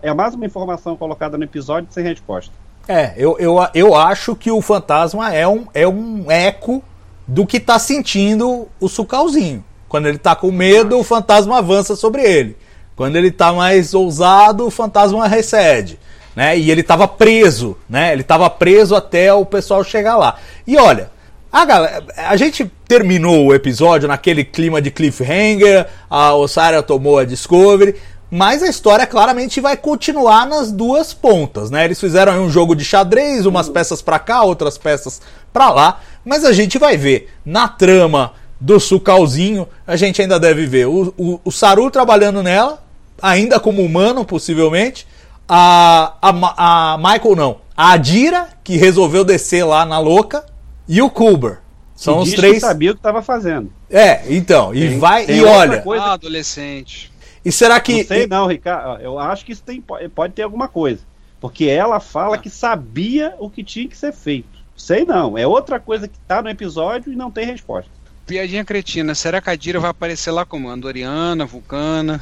[0.04, 2.54] É mais uma informação colocada no episódio sem resposta.
[2.88, 6.84] É, eu, eu, eu acho que o fantasma é um, é um eco
[7.28, 9.64] do que tá sentindo o sucalzinho.
[9.90, 12.56] Quando ele tá com medo, o fantasma avança sobre ele.
[12.96, 16.00] Quando ele tá mais ousado, o fantasma recede.
[16.36, 16.58] Né?
[16.58, 18.14] E ele tava preso, né?
[18.14, 20.38] Ele tava preso até o pessoal chegar lá.
[20.66, 21.10] E olha,
[21.52, 27.26] a, galera, a gente terminou o episódio naquele clima de cliffhanger, a Osara tomou a
[27.26, 27.96] Discovery,
[28.30, 31.84] mas a história claramente vai continuar nas duas pontas, né?
[31.84, 35.22] Eles fizeram aí um jogo de xadrez, umas peças pra cá, outras peças
[35.52, 37.30] pra lá, mas a gente vai ver.
[37.46, 42.82] Na trama do Sucalzinho, a gente ainda deve ver o, o, o Saru trabalhando nela,
[43.22, 45.06] ainda como humano, possivelmente,
[45.50, 50.46] a, a, a Michael não, a Adira, que resolveu descer lá na louca,
[50.88, 51.60] e o Kuber.
[51.96, 52.62] São os diz que três.
[52.62, 53.72] sabia o que estava fazendo.
[53.90, 55.82] É, então, e Tem- vai tem e olha.
[55.82, 57.12] coisa- Ah, adolescente.
[57.46, 59.02] E será que Não sei não, Ricardo.
[59.02, 61.02] Eu acho que isso tem, pode ter alguma coisa.
[61.40, 64.48] Porque ela fala que sabia o que tinha que ser feito.
[64.76, 65.38] Sei não.
[65.38, 67.90] É outra coisa que tá no episódio e não tem resposta.
[68.28, 69.14] Piadinha cretina.
[69.16, 72.22] Será que a Dira vai aparecer lá como Andoriana, Vulcana?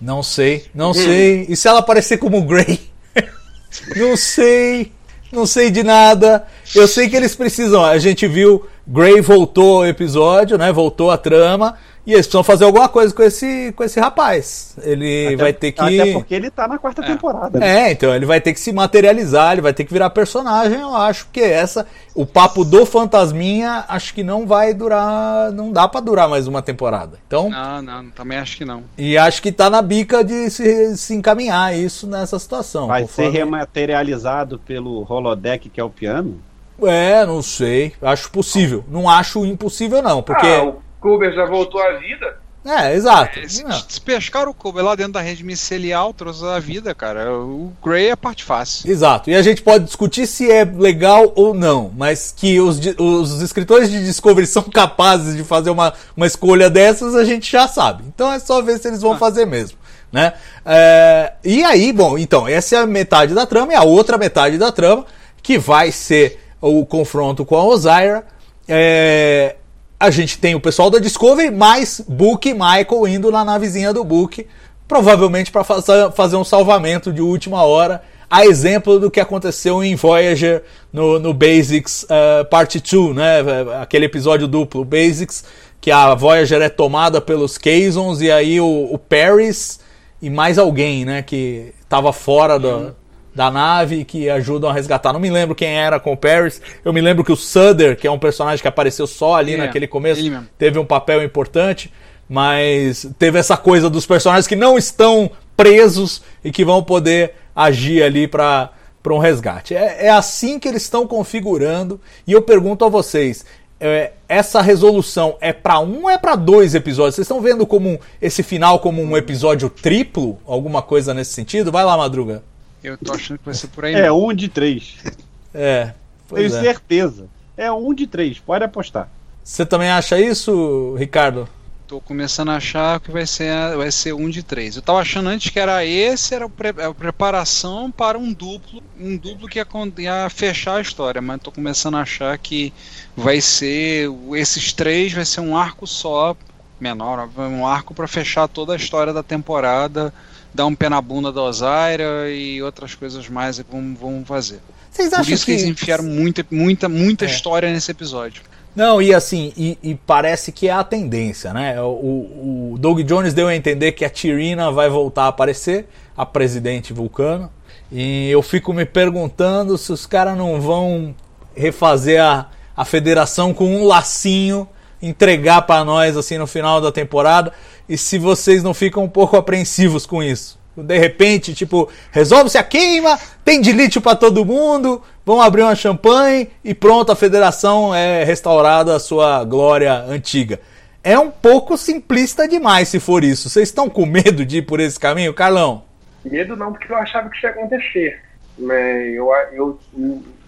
[0.00, 1.46] Não sei, não sei.
[1.48, 2.80] E se ela aparecer como Grey?
[3.96, 4.92] não sei,
[5.32, 6.44] não sei de nada.
[6.74, 7.84] Eu sei que eles precisam.
[7.84, 10.72] A gente viu Grey voltou ao episódio, né?
[10.72, 11.74] Voltou a trama.
[12.06, 14.74] E eles precisam fazer alguma coisa com esse, com esse rapaz.
[14.82, 15.80] Ele Até- vai ter que.
[16.00, 17.06] Até porque ele tá na quarta É.
[17.06, 17.58] temporada.
[17.60, 17.88] né?
[17.88, 20.96] É, então ele vai ter que se materializar, ele vai ter que virar personagem, eu
[20.96, 26.00] acho, porque essa, o papo do Fantasminha, acho que não vai durar, não dá pra
[26.00, 27.18] durar mais uma temporada.
[27.26, 28.84] Então, Não, não, também acho que não.
[28.96, 32.86] e acho que tá na bica de se, se encaminhar isso nessa situação.
[32.86, 36.40] Vai ser conforme- rematerializado pelo holodeck que é o piano.
[36.82, 38.84] É, não sei, acho possível.
[38.88, 42.36] Não acho impossível não, porque Ah, o Kuber já voltou à vida?
[42.64, 43.48] é, exato.
[43.48, 43.72] Se, Não.
[43.88, 47.32] se pescar o Kobe lá dentro da rede micelial, trouxe a vida, cara.
[47.32, 48.90] O Grey é a parte fácil.
[48.90, 49.30] Exato.
[49.30, 53.90] E a gente pode discutir se é legal ou não, mas que os, os escritores
[53.90, 58.04] de Discovery são capazes de fazer uma, uma escolha dessas, a gente já sabe.
[58.06, 59.78] Então é só ver se eles vão fazer mesmo.
[60.12, 60.32] Né?
[60.64, 64.58] É, e aí, bom, então, essa é a metade da trama, e a outra metade
[64.58, 65.06] da trama,
[65.42, 68.24] que vai ser o confronto com a Ozyra.
[68.66, 69.56] É,
[69.98, 74.04] a gente tem o pessoal da Discovery, mais Book e Michael indo na navezinha do
[74.04, 74.46] Book,
[74.86, 80.62] provavelmente para fazer, um salvamento de última hora, a exemplo do que aconteceu em Voyager
[80.92, 83.40] no, no Basics uh, Part 2, né?
[83.80, 85.44] aquele episódio duplo, Basics,
[85.80, 89.80] que a Voyager é tomada pelos Kazons e aí o, o Paris
[90.20, 92.94] e mais alguém, né, que estava fora do,
[93.38, 95.12] da nave que ajudam a resgatar.
[95.12, 96.60] Não me lembro quem era com o Paris.
[96.84, 99.58] Eu me lembro que o Sutter, que é um personagem que apareceu só ali É,
[99.58, 100.20] naquele começo,
[100.58, 101.92] teve um papel importante,
[102.28, 108.02] mas teve essa coisa dos personagens que não estão presos e que vão poder agir
[108.02, 108.70] ali para
[109.00, 109.72] para um resgate.
[109.72, 112.00] É, é assim que eles estão configurando.
[112.26, 113.44] E eu pergunto a vocês:
[113.78, 117.14] é, essa resolução é para um ou é para dois episódios?
[117.14, 120.38] Vocês estão vendo como esse final como um episódio triplo?
[120.44, 121.70] Alguma coisa nesse sentido?
[121.70, 122.42] Vai lá, Madruga.
[122.82, 123.94] Eu tô achando que vai ser por aí.
[123.94, 124.28] É mesmo.
[124.28, 124.96] um de três.
[125.54, 125.94] É.
[126.28, 126.62] Pois Tenho é.
[126.62, 127.26] certeza.
[127.56, 129.08] É um de três, pode apostar.
[129.42, 131.48] Você também acha isso, Ricardo?
[131.88, 134.76] tô começando a achar que vai ser, vai ser um de três.
[134.76, 139.48] Eu tava achando antes que era esse, era a preparação para um duplo, um duplo
[139.48, 139.66] que ia,
[139.96, 142.74] ia fechar a história, mas tô começando a achar que
[143.16, 146.36] vai ser esses três vai ser um arco só,
[146.78, 150.12] menor, um arco para fechar toda a história da temporada,
[150.54, 154.60] dar um pé na bunda da Osaira e outras coisas mais que vão, vão fazer.
[154.90, 157.28] Vocês acham Por isso que, que eles enfiaram muita, muita, muita É.
[157.28, 158.42] história nesse episódio.
[158.74, 161.80] Não, e assim, e, e parece que é a tendência, né?
[161.82, 166.24] O, o Doug Jones deu a entender que a Tirina vai voltar a aparecer, a
[166.24, 167.50] presidente vulcano.
[167.90, 171.14] E eu fico me perguntando se os caras não vão
[171.56, 172.46] refazer a,
[172.76, 174.68] a federação com um lacinho,
[175.00, 177.52] entregar pra nós assim no final da temporada.
[177.88, 180.58] E se vocês não ficam um pouco apreensivos com isso.
[180.76, 186.48] De repente, tipo, resolve-se a queima, tem de pra todo mundo, vão abrir uma champanhe
[186.62, 190.60] e pronto, a federação é restaurada à sua glória antiga.
[191.02, 193.48] É um pouco simplista demais se for isso.
[193.48, 195.82] Vocês estão com medo de ir por esse caminho, Carlão?
[196.24, 198.20] Medo não, porque eu achava que isso ia acontecer.
[198.58, 199.08] Né?
[199.10, 199.78] Eu, eu,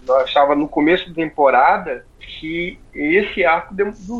[0.07, 3.73] eu achava no começo da temporada que esse arco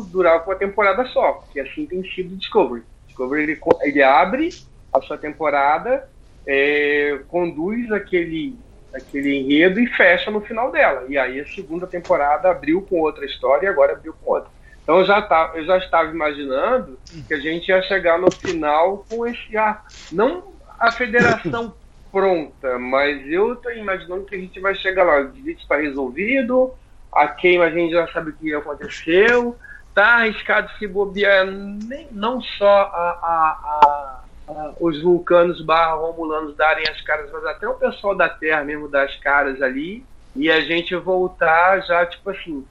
[0.06, 2.82] durava uma temporada só, porque assim tem sido o Discovery.
[3.06, 4.50] Discovery ele, ele abre
[4.92, 6.08] a sua temporada,
[6.46, 8.56] é, conduz aquele,
[8.94, 11.04] aquele enredo e fecha no final dela.
[11.08, 14.50] E aí a segunda temporada abriu com outra história e agora abriu com outra.
[14.82, 19.04] Então eu já, tá, eu já estava imaginando que a gente ia chegar no final
[19.08, 19.86] com esse arco.
[20.10, 21.74] Não a federação
[22.12, 25.20] pronta, mas eu estou imaginando que a gente vai chegar lá.
[25.20, 26.72] O divide está resolvido,
[27.12, 29.56] a queima a gente já sabe o que aconteceu,
[29.94, 36.84] tá arriscado se bobear nem, não só a, a- a- os vulcanos barra romulanos darem
[36.88, 40.04] as caras, mas até o pessoal da Terra mesmo dar as caras ali,
[40.36, 42.66] e a gente voltar já, tipo assim,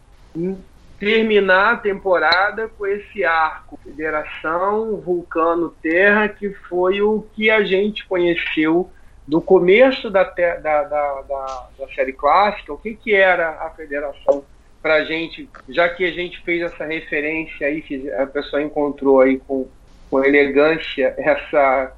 [1.00, 8.06] terminar a temporada com esse arco Federação, Vulcano, Terra, que foi o que a gente
[8.06, 8.92] conheceu
[9.32, 14.44] do começo da, da, da, da, da série clássica, o que, que era a Federação
[14.82, 17.82] pra gente, já que a gente fez essa referência aí,
[18.20, 19.70] a pessoa encontrou aí com,
[20.10, 21.94] com elegância essa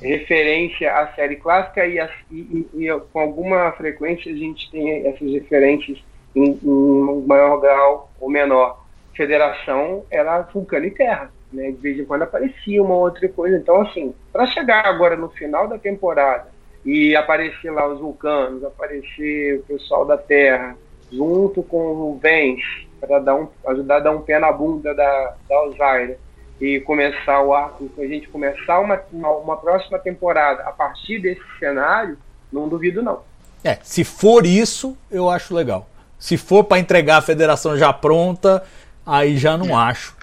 [0.00, 1.98] referência à série clássica e,
[2.30, 5.98] e- e- e com alguma frequência a gente tem essas referências
[6.36, 8.86] em, em maior grau ou menor.
[9.12, 11.72] Federação era Vulcano e Terra, né?
[11.72, 13.56] De vez em quando aparecia uma outra coisa.
[13.56, 16.54] Então, assim, para chegar agora no final da temporada
[16.86, 20.76] e aparecer lá os vulcanos, aparecer o pessoal da Terra,
[21.10, 25.34] junto com o Vence, para dar um, ajudar a dar um pé na bunda da,
[25.48, 26.16] da Alzaira
[26.60, 31.42] e começar o arco, a gente começar uma, uma, uma próxima temporada a partir desse
[31.58, 32.16] cenário,
[32.52, 33.20] não duvido não.
[33.64, 35.88] É, se for isso, eu acho legal.
[36.18, 38.62] Se for pra entregar a federação já pronta,
[39.04, 40.16] aí já não acho.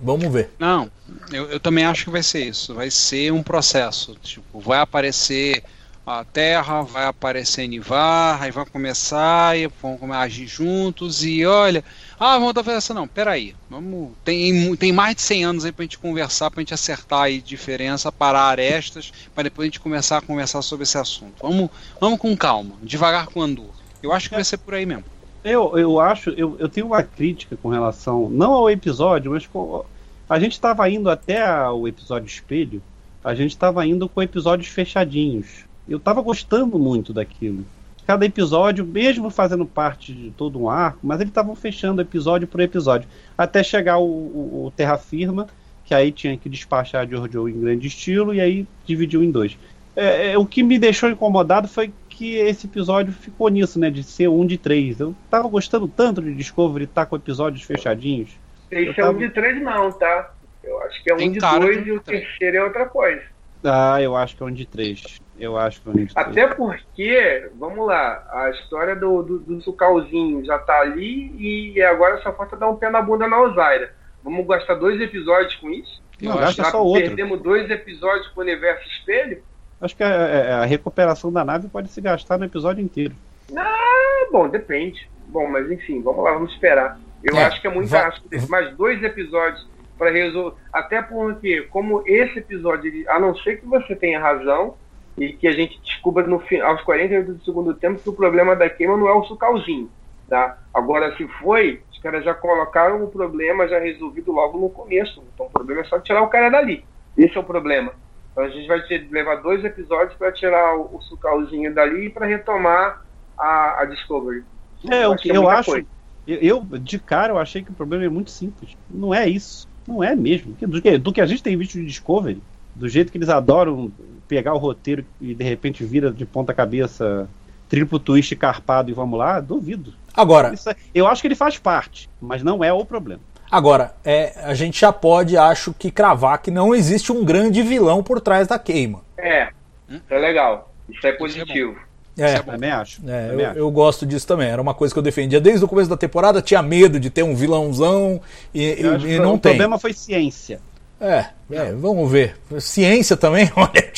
[0.00, 0.50] Vamos ver.
[0.58, 0.90] Não,
[1.30, 2.74] eu, eu também acho que vai ser isso.
[2.74, 4.16] Vai ser um processo.
[4.16, 5.62] Tipo, vai aparecer
[6.06, 11.82] a Terra, vai aparecer Nivar, aí vai começar e vão agir juntos e olha,
[12.18, 12.94] ah, vamos dar federação.
[12.94, 13.56] Não, peraí.
[13.68, 17.40] Vamos, tem, tem mais de 100 anos aí pra gente conversar, pra gente acertar aí
[17.40, 21.42] diferença, parar arestas, para depois a gente começar a conversar sobre esse assunto.
[21.42, 23.74] Vamos, vamos com calma, devagar com andor.
[24.00, 25.04] Eu acho que vai ser por aí mesmo.
[25.42, 29.84] Eu, eu acho, eu, eu tenho uma crítica com relação, não ao episódio, mas com.
[30.28, 32.80] A gente estava indo até o episódio espelho,
[33.22, 35.65] a gente estava indo com episódios fechadinhos.
[35.88, 37.64] Eu estava gostando muito daquilo.
[38.06, 42.60] Cada episódio, mesmo fazendo parte de todo um arco, mas eles estavam fechando episódio por
[42.60, 43.08] episódio.
[43.36, 45.46] Até chegar o, o, o Terra Firma,
[45.84, 49.58] que aí tinha que despachar Giorgio em grande estilo, e aí dividiu em dois.
[49.96, 53.90] É, é, o que me deixou incomodado foi que esse episódio ficou nisso, né?
[53.90, 55.00] De ser um de três.
[55.00, 58.30] Eu tava gostando tanto de Discovery estar com episódios fechadinhos.
[58.70, 60.32] Esse Eu é um tava- de três não, tá?
[60.62, 62.24] Eu acho que é um Tem de dois de e o três.
[62.24, 63.22] terceiro é outra coisa.
[63.64, 65.02] Ah, eu acho que é um de três.
[65.38, 66.16] Eu acho que é de três.
[66.16, 72.18] Até porque, vamos lá, a história do, do, do Sucalzinho já tá ali e agora
[72.22, 73.92] só falta dar um pé na bunda na Osaira.
[74.24, 76.02] Vamos gastar dois episódios com isso?
[76.20, 77.02] Não, Eu gasta só outro.
[77.02, 79.42] perdemos dois episódios com o Universo Espelho?
[79.80, 83.14] Acho que a, a- a recuperação da nave pode se gastar no episódio inteiro.
[83.54, 85.08] Ah, bom, depende.
[85.28, 86.98] Bom, mas enfim, vamos lá, vamos esperar.
[87.22, 89.68] Eu É, acho que é muito va- acho que mais dois episódios
[89.98, 90.56] para resolver.
[90.72, 94.74] Até porque, como esse episódio, a não ser que você tenha razão
[95.16, 98.54] e que a gente descubra no fim, aos 48 do segundo tempo que o problema
[98.54, 99.90] da queima não é o sucalzinho.
[100.28, 100.58] Tá?
[100.74, 105.22] Agora, se foi, os caras já colocaram o problema já resolvido logo no começo.
[105.34, 106.84] Então o problema é só tirar o cara dali.
[107.16, 107.92] Esse é o problema.
[108.32, 112.10] Então a gente vai ter, levar dois episódios para tirar o, o sucalzinho dali e
[112.10, 113.02] para retomar
[113.38, 114.44] a, a Discovery.
[114.90, 115.70] É, o acho que é eu acho.
[115.70, 115.86] coisa.
[116.26, 118.76] Eu, eu, de cara, eu achei que o problema é muito simples.
[118.90, 119.68] Não é isso.
[119.86, 120.54] Não é mesmo.
[120.60, 122.42] Do que, do que a gente tem visto de Discovery,
[122.78, 123.90] do jeito que eles adoram
[124.28, 127.28] pegar o roteiro e de repente vira de ponta cabeça
[127.68, 129.92] triplo twist carpado e vamos lá, duvido.
[130.14, 133.20] Agora, Isso é- eu acho que ele faz parte, mas não é o problema.
[133.50, 138.02] agora é, a gente já pode, acho que, cravar que não existe um grande vilão
[138.02, 139.00] por trás da queima.
[139.18, 139.48] É,
[139.88, 140.72] isso é legal.
[140.88, 141.76] Isso é positivo.
[142.18, 143.02] É, Também acho.
[143.06, 143.58] É, Também eu, acho.
[143.58, 144.48] eu gosto disso também.
[144.48, 146.40] Era uma coisa que eu defendia desde o começo da temporada.
[146.40, 148.20] Tinha medo de ter um vilãozão
[148.54, 149.52] e, e- e não o tem.
[149.52, 150.58] problema foi ciência.
[151.00, 152.36] É, é, vamos ver.
[152.58, 153.92] Ciência também, olha,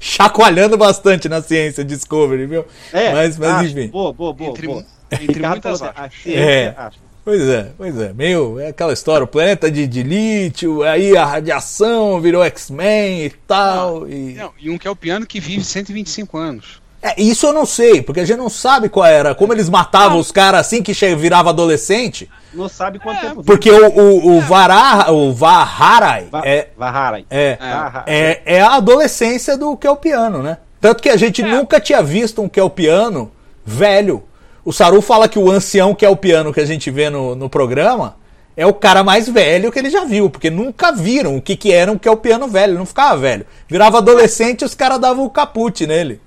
[0.00, 2.64] chacoalhando bastante na ciência Discovery, viu?
[2.92, 3.78] É, mas, mas acho.
[3.78, 3.88] enfim.
[3.88, 4.50] Boa, boa, boa.
[4.50, 4.84] Entre, boa.
[5.10, 6.74] entre muitas a ciência, É.
[6.76, 6.98] acho.
[7.24, 8.12] Pois é, pois é.
[8.12, 13.30] Meio, é aquela história, o planeta de, de lítio, aí a radiação virou X-Men e
[13.30, 14.08] tal.
[14.08, 14.34] e...
[14.34, 16.81] Não, e um que é o piano que vive 125 anos.
[17.02, 20.18] É, isso eu não sei, porque a gente não sabe qual era, como eles matavam
[20.20, 22.30] os caras assim que che- virava adolescente.
[22.54, 23.46] Não sabe quanto tempo vive.
[23.46, 27.26] Porque o, o, o, Varah, o Vaharai Va- é, Vaharai.
[27.28, 28.04] é, Vaharai.
[28.06, 30.58] é, é a adolescência do Kelpiano, né?
[30.80, 33.32] Tanto que a gente nunca tinha visto um Kelpiano
[33.64, 34.22] velho.
[34.64, 38.16] O Saru fala que o ancião Kelpiano que a gente vê no, no programa
[38.56, 41.72] é o cara mais velho que ele já viu, porque nunca viram o que, que
[41.72, 43.44] era um Kelpiano velho, não ficava velho.
[43.66, 46.20] Virava adolescente e os caras davam o caput nele.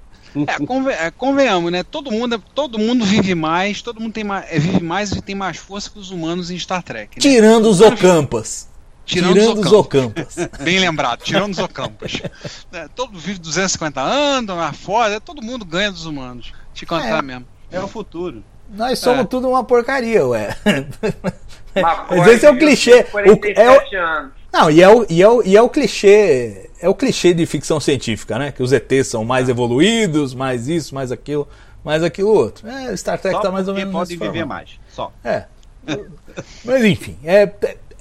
[0.47, 1.83] É, conven- é, convenhamos, né?
[1.83, 5.35] Todo mundo, todo mundo vive mais, todo mundo tem mais, é, vive mais e tem
[5.35, 7.15] mais força que os humanos em Star Trek.
[7.17, 7.21] Né?
[7.21, 8.67] Tirando os Ocampas.
[9.05, 10.35] Tirando, Tirando os os Ocampas.
[10.61, 12.21] Bem lembrado, tirando os Ocampas.
[12.73, 16.51] É, todo vive 250 anos, mais fora, todo mundo ganha dos humanos.
[16.73, 17.21] Te contar É.
[17.21, 17.45] mesmo.
[17.71, 18.43] É o futuro.
[18.69, 19.25] Nós somos É.
[19.25, 20.57] tudo uma porcaria, ué.
[21.75, 23.01] Mas esse é o clichê.
[23.01, 23.69] O, 47 é
[24.01, 24.31] o, anos.
[24.51, 26.64] não, e é, o, e, é o, e é o clichê.
[26.81, 28.51] É o clichê de ficção científica, né?
[28.51, 31.47] Que os ETs são mais evoluídos, mais isso, mais aquilo,
[31.83, 32.67] mais aquilo outro.
[32.67, 33.91] É, Star Trek Só tá mais ou menos.
[33.91, 34.47] podem nesse viver formato.
[34.47, 34.69] mais.
[34.91, 35.11] Só.
[35.23, 35.45] É.
[36.65, 37.49] Mas enfim, é,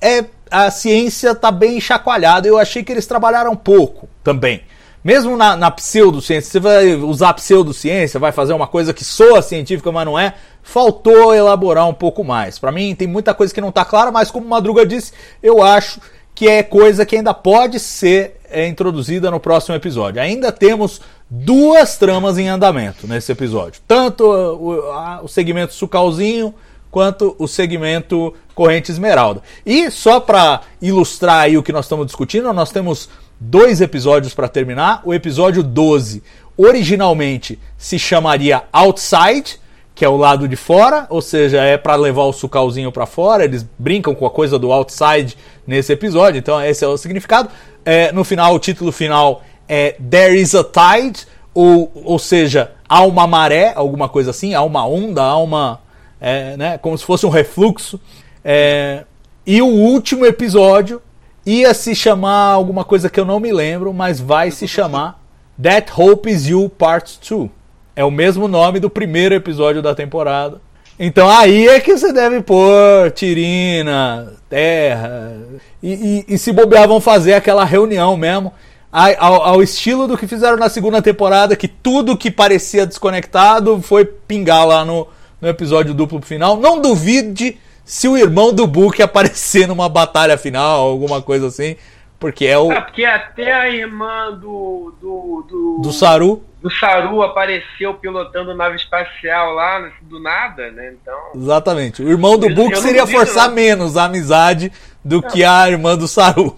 [0.01, 2.49] é, a ciência tá bem chacoalhada.
[2.49, 4.63] Eu achei que eles trabalharam pouco também.
[5.05, 9.93] Mesmo na, na pseudociência, você vai usar pseudociência, vai fazer uma coisa que soa científica,
[9.93, 10.35] mas não é.
[10.63, 12.59] Faltou elaborar um pouco mais.
[12.59, 15.13] Pra mim, tem muita coisa que não tá clara, mas como o Madruga disse,
[15.43, 16.01] eu acho
[16.35, 20.21] que é coisa que ainda pode ser é, introduzida no próximo episódio.
[20.23, 23.81] Ainda temos duas tramas em andamento nesse episódio.
[23.87, 26.55] Tanto o, a- o segmento Sucalzinho
[26.91, 29.43] quanto o segmento Corrente Esmeralda.
[29.67, 33.09] E só para ilustrar aí o que nós estamos discutindo, nós temos
[33.41, 35.03] dois episódios para terminar.
[35.05, 36.23] O episódio 12
[36.57, 39.59] originalmente se chamaria Outside,
[39.95, 43.45] que é o lado de fora, ou seja, é para levar o sucalzinho para fora.
[43.45, 45.37] Eles brincam com a coisa do outside
[45.67, 47.49] nesse episódio, então esse é o significado.
[47.85, 53.03] É, no final, o título final é There is a Tide, ou, ou seja, há
[53.05, 55.81] uma maré, alguma coisa assim, há uma onda, há uma.
[56.21, 58.01] é, né, como se fosse um refluxo.
[58.45, 59.05] É,
[59.47, 61.01] e o último episódio
[61.45, 65.23] ia se chamar alguma coisa que eu não me lembro, mas vai se chamar
[65.63, 67.51] That Hope Is You Part 2.
[67.97, 70.61] É o mesmo nome do primeiro episódio da temporada.
[70.99, 75.37] Então aí é que você deve pôr Tirina, Terra.
[75.83, 75.93] E,
[76.29, 78.53] e- e se bobear, vão fazer aquela reunião mesmo.
[78.93, 84.05] Ao, ao estilo do que fizeram na segunda temporada, que tudo que parecia desconectado foi
[84.05, 85.09] pingar lá no,
[85.41, 86.57] no episódio duplo final.
[86.57, 91.75] Não duvide se o irmão do Book aparecer numa batalha final, alguma coisa assim.
[92.21, 94.95] Porque é o É, porque até a irmã do.
[95.01, 96.41] do, do, do Saru.
[96.65, 100.95] Do Saru apareceu pilotando nave espacial lá, do nada, né?
[100.95, 101.19] Então.
[101.35, 102.03] Exatamente.
[102.03, 103.55] O irmão do Book não seria duvido, forçar não.
[103.55, 104.73] menos a amizade
[105.05, 106.57] do que a irmã do Saru.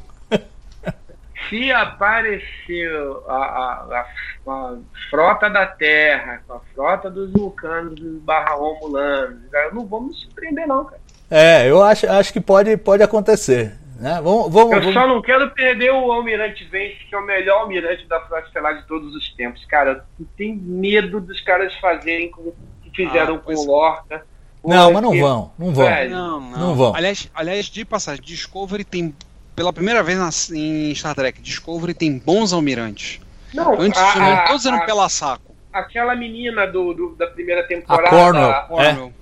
[1.48, 2.88] Se aparecer
[3.28, 4.06] a, a, a-
[4.48, 4.74] a
[5.10, 10.68] frota da Terra, com a frota dos vulcanos barra romulanos, eu não vou me surpreender,
[10.68, 11.00] não, cara.
[11.28, 13.72] É, eu acho, acho que pode, pode acontecer.
[13.98, 14.20] Né?
[14.22, 17.62] Vamos, vamos, Eu vamos- só não quero perder o Almirante Vence, que é o melhor
[17.62, 19.64] almirante da Frota Estelar de todos os tempos.
[19.64, 23.66] Cara, eu tenho medo dos caras fazerem como que fizeram Ah, com o é.
[23.66, 24.26] Lorca.
[24.64, 25.88] Não, mas não vão, não vão.
[26.08, 26.58] Não, não.
[26.58, 26.94] Não vão.
[26.94, 29.14] Aliás, aliás, de passagem, Discovery tem,
[29.54, 33.20] pela primeira vez na- em Star Trek, Discovery tem bons almirantes.
[33.54, 35.54] Não, Antes a- não a- todos eram a- pela saco.
[35.72, 38.50] aquela menina do, do- da primeira temporada A Cornwell.
[38.50, 39.12] a- Cornwell,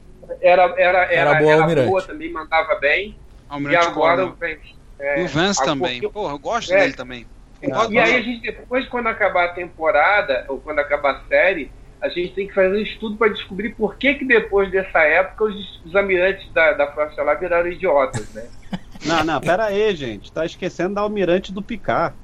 [0.40, 1.88] era, era, era, Era boa almirante.
[1.88, 3.14] boa, também mandava bem.
[3.54, 4.32] Almirante e agora Cornwell.
[4.32, 4.74] o Vence.
[4.98, 6.00] é, E o Vance a- também.
[6.00, 6.80] porque- Porra, eu gosto É.
[6.80, 7.26] dele também.
[7.62, 11.70] E Concordo aí a gente, depois, quando acabar a temporada, ou quando acabar a série,
[12.00, 15.44] a gente tem que fazer um estudo para descobrir por que, que depois dessa época
[15.44, 18.46] os, os almirantes da, da Frota Estelar viraram idiotas, né?
[19.06, 20.32] Não, não, pera aí, gente.
[20.32, 22.14] Tá esquecendo da almirante do Picard.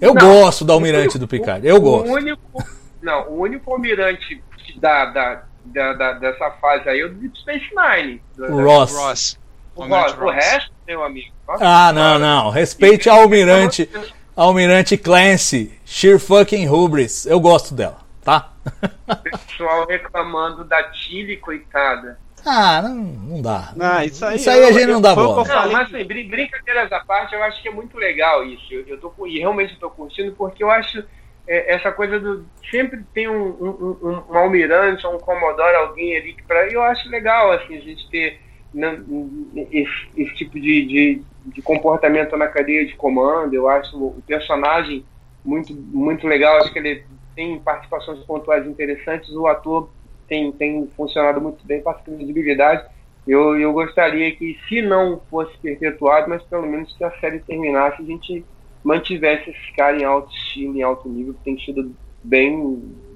[0.00, 0.20] Eu Não.
[0.20, 2.10] gosto do Almirante do Picard, eu O gosto.
[2.12, 2.42] único,
[3.00, 4.42] não, o único almirante
[4.76, 8.20] da, da, da, da- dessa fase aí é o Deep Space Nine.
[8.38, 8.92] O Ross.
[8.94, 9.38] Ross.
[9.78, 11.32] O, Almirante o resto, meu amigo.
[11.46, 12.50] nossa Ah, não, não.
[12.50, 13.88] Respeite a Almirante,
[14.36, 17.26] Almirante Clancy, Sheer fucking Hubris.
[17.26, 18.52] Eu gosto dela, tá?
[19.08, 19.16] O
[19.46, 22.18] pessoal reclamando da Tilly, coitada.
[22.46, 23.72] Ah, não, não dá.
[23.80, 25.42] Ah, isso aí, Isso aí a eu- gente não dá bola.
[25.42, 28.62] eu Não, mas assim, brin- brincadeiras à parte, eu acho que é muito legal isso.
[28.72, 31.02] Eu, eu tô, e realmente estou curtindo, porque eu acho
[31.46, 32.46] é, essa coisa do.
[32.70, 36.66] Sempre tem um, um, um- um almirante, um comodoro, alguém ali que pra.
[36.68, 38.40] Eu acho legal, assim, a gente ter
[38.72, 39.02] né,
[39.70, 43.54] esse, esse tipo de, de, de comportamento na cadeia de comando.
[43.54, 45.06] Eu acho o personagem
[45.44, 46.58] muito, muito legal.
[46.58, 49.30] Acho que ele tem participações pontuais interessantes.
[49.34, 49.94] O ator
[50.26, 52.84] tem, tem funcionado muito bem, passa credibilidade.
[53.26, 58.00] Eu, eu gostaria que, se não fosse perpetuado, mas pelo menos que a série terminasse,
[58.02, 58.48] a gente
[58.82, 62.56] mantivesse esse cara em alto estilo, em alto nível, que tem sido bem.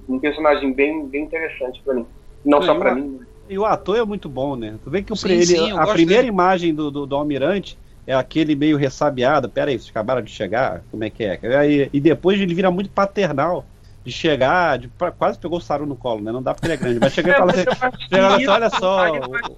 [0.07, 2.07] um personagem bem, bem interessante pra mim.
[2.43, 3.19] Não Não, só o- mim.
[3.49, 4.75] E o ator é muito bom, né?
[4.83, 6.27] Tu vê que o Sim, ele- sim, a primeira dele.
[6.33, 7.77] imagem do, do, do Almirante
[8.07, 9.49] é aquele meio ressabiado.
[9.49, 10.81] Pera aí, vocês acabaram de chegar?
[10.89, 11.39] Como é que é?
[11.57, 13.65] Aí, e depois ele vira muito paternal.
[14.05, 16.29] De chegar, de, pra- quase pegou o Saru no colo, né?
[16.29, 16.99] Não dá porque ele é grande.
[16.99, 19.05] Mas chega e É, fala mas assim: assim, olha só,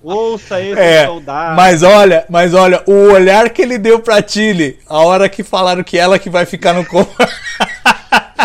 [0.04, 1.56] ouça esse É, soldado.
[1.56, 5.84] Mas olha, mas olha, o olhar que ele deu pra Tilly, a hora que falaram
[5.84, 7.12] que ela que vai ficar no corpo.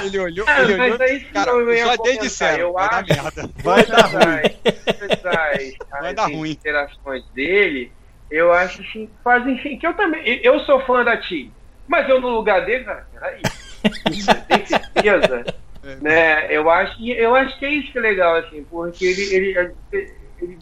[0.05, 1.07] Ele olhou, Ah, ele mas olhou.
[1.07, 2.13] é isso que Cara, eu ia só comentar.
[2.23, 3.51] de disseram, Eu vai dar acho- merda.
[3.63, 4.57] Vai dar ruim.
[4.87, 5.23] Essas,
[5.91, 6.51] Vai as dar ruim.
[6.51, 7.93] interações dele,
[8.31, 9.79] eu acho que fazem sim.
[9.79, 10.41] Que eu também.
[10.43, 11.53] Eu sou fã da Tilly,
[11.89, 13.43] mas eu no lugar dele, cara, peraí.
[14.49, 15.45] Tem certeza?
[16.03, 16.47] né?
[16.55, 20.59] Eu acho, eu acho que é isso que é legal, assim, porque ele, ele, ele-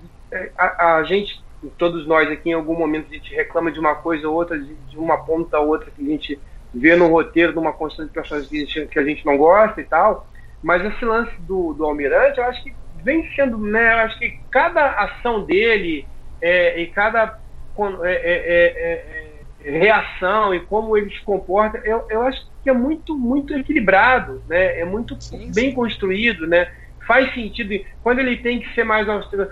[0.56, 1.42] a, a gente,
[1.76, 4.74] todos nós aqui, em algum momento a gente reclama de uma coisa ou outra, de,
[4.74, 6.38] de uma ponta a outra que a gente
[6.78, 8.50] vê no roteiro de uma construção de personagens
[8.90, 10.28] que a gente, não gosta e tal.
[10.62, 13.92] Mas esse lance do, do Almirante, eu acho que vem sendo, né?
[13.94, 16.10] Eu acho que cada ação dele
[16.40, 17.36] é, e cada
[17.74, 22.70] con- é, é, é, é, reação e como ele se comporta, eu, eu acho que
[22.70, 24.80] é muito, muito equilibrado, né?
[24.80, 26.66] É muito Sim, bem construído, né?
[27.06, 27.72] Faz sentido.
[28.02, 29.48] Quando ele tem que ser mais austero.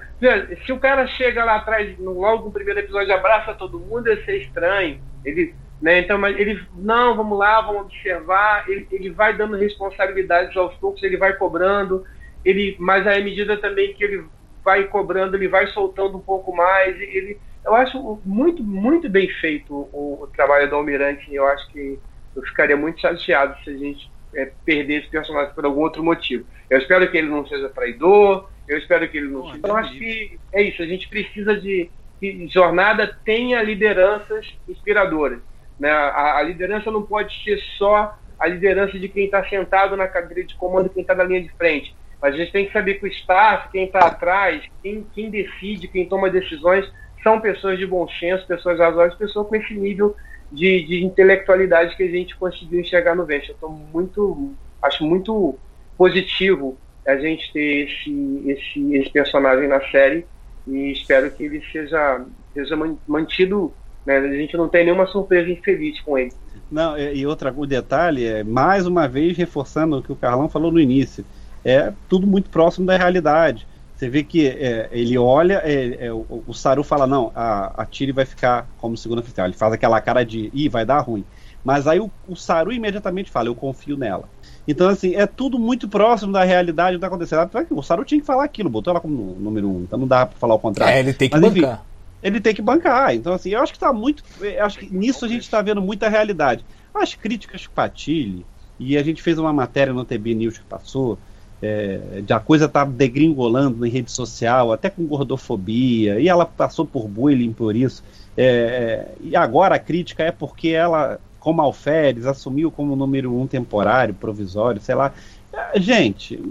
[0.66, 4.36] Se o cara chega lá atrás, logo no primeiro episódio, abraça todo mundo, ia ser
[4.42, 5.00] estranho.
[5.24, 6.00] Ele, né?
[6.00, 8.68] Então, mas ele, não, vamos lá, vamos observar.
[8.68, 12.04] Ele, ele vai dando responsabilidades aos poucos, ele vai cobrando.
[12.44, 14.24] Ele, mas à medida também que ele
[14.64, 16.98] vai cobrando, ele vai soltando um pouco mais.
[17.00, 21.34] Ele, eu acho muito, muito bem feito o, o trabalho do Almirante.
[21.34, 21.98] Eu acho que
[22.34, 26.46] eu ficaria muito chateado se a gente é, perder esse personagem por algum outro motivo.
[26.70, 29.66] Eu espero que ele não seja traidor, eu espero que ele não seja.
[29.66, 35.40] Eu acho que é isso, a gente precisa de que jornada tenha lideranças inspiradoras.
[35.78, 35.90] Né?
[35.90, 40.44] A, a liderança não pode ser só a liderança de quem está sentado na cadeira
[40.44, 41.94] de comando, quem está na linha de frente.
[42.20, 45.88] Mas a gente tem que saber que o staff, quem está atrás, quem, quem decide,
[45.88, 46.90] quem toma decisões,
[47.22, 50.14] são pessoas de bom senso, pessoas razoáveis, pessoas com esse nível
[50.50, 53.52] de, de intelectualidade que a gente conseguiu enxergar no Venture.
[53.52, 55.58] Estou muito, acho muito
[55.96, 60.26] positivo a gente ter esse, esse, esse personagem na série
[60.66, 63.72] e espero que ele seja, seja man- mantido.
[64.06, 64.16] Né?
[64.16, 66.32] A gente não tem nenhuma surpresa infeliz com ele.
[66.70, 70.48] Não, e e outra, o detalhe é, mais uma vez, reforçando o que o Carlão
[70.48, 71.24] falou no início,
[71.64, 73.66] é tudo muito próximo da realidade.
[73.96, 77.86] Você vê que é, ele olha, é, é, o, o Saru fala, não, a, a
[77.86, 79.46] Tiri vai ficar como segunda oficial.
[79.46, 81.24] Ele faz aquela cara de, ih, vai dar ruim.
[81.64, 84.28] Mas aí o, o Saru imediatamente fala, eu confio nela.
[84.68, 87.48] Então, assim, é tudo muito próximo da realidade do que está acontecendo.
[87.70, 90.38] O Saru tinha que falar aquilo, botou ela como número um, então não dá pra
[90.38, 90.94] falar o contrário.
[90.94, 91.84] É, ele tem que Mas, enfim, bancar.
[92.26, 93.14] Ele tem que bancar.
[93.14, 94.24] Então, assim, eu acho que tá muito.
[94.60, 96.64] Acho que nisso a gente tá vendo muita realidade.
[96.92, 98.44] As críticas a Tilly,
[98.80, 101.18] e a gente fez uma matéria no TB News que passou,
[101.62, 106.84] é, de a coisa tá degringolando em rede social, até com gordofobia, e ela passou
[106.84, 108.02] por bullying por isso.
[108.36, 114.12] É, e agora a crítica é porque ela, como alferes, assumiu como número um temporário,
[114.12, 115.12] provisório, sei lá.
[115.52, 116.42] É, gente,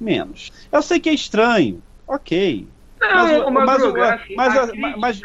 [0.00, 0.52] menos.
[0.70, 2.68] Eu sei que é estranho, ok.
[3.00, 3.92] Mas, Não, o- mas, o-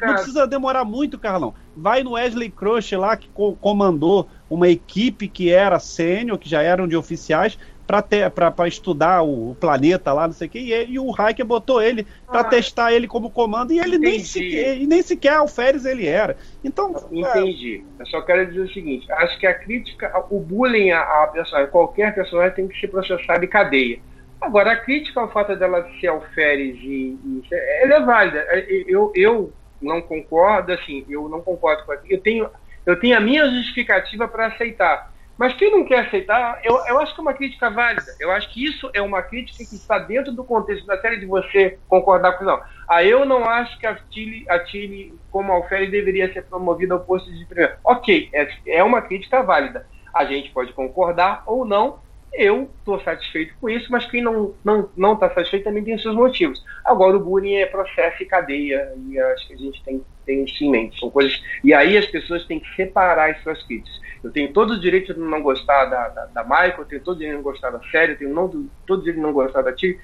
[0.05, 1.53] não precisa demorar muito, Carlão.
[1.75, 6.61] Vai no Wesley Crush lá, que co- comandou uma equipe que era sênior, que já
[6.61, 10.99] eram de oficiais, para estudar o, o planeta lá, não sei o que, e, e
[10.99, 15.01] o Hiker botou ele para Ah, testar ele como comando, e ele nem sequer, nem
[15.01, 16.37] sequer alferes ele era.
[16.63, 17.83] Então, é, Entendi.
[17.99, 21.71] Eu só quero dizer o seguinte: acho que a crítica, o bullying a, a personagem,
[21.71, 23.99] qualquer personagem tem que ser processado em cadeia.
[24.43, 27.43] Agora, a crítica ao fato dela ser alferes e, e
[27.81, 28.39] ela é válida.
[28.87, 32.13] Eu, eu não concordo, assim, eu não concordo com aquilo.
[32.13, 32.49] Eu tenho,
[32.85, 35.13] eu tenho a minha justificativa para aceitar.
[35.37, 38.15] Mas quem não quer aceitar, eu, eu acho que é uma crítica válida.
[38.19, 41.25] Eu acho que isso é uma crítica que está dentro do contexto da série de
[41.25, 42.61] você concordar com não.
[42.87, 46.99] Ah, eu não acho que a Tilly, a Tilly como Alfére, deveria ser promovida ao
[46.99, 47.73] posto de primeiro.
[47.83, 49.87] Ok, é, é uma crítica válida.
[50.13, 51.99] A gente pode concordar ou não.
[52.33, 56.15] Eu estou satisfeito com isso, mas quem não não não está satisfeito também tem seus
[56.15, 56.63] motivos.
[56.83, 60.63] Agora o bullying é processo e cadeia e acho que a gente tem tem isso
[60.63, 60.99] em mente.
[60.99, 64.01] São coisas e aí as pessoas têm que separar as suas críticas.
[64.23, 67.17] Eu tenho todo o direito de não gostar da, da, da Michael, eu tenho todo
[67.17, 68.47] o direito de não gostar da série, eu tenho não,
[68.87, 69.99] todo o direito de não gostar da Tilly.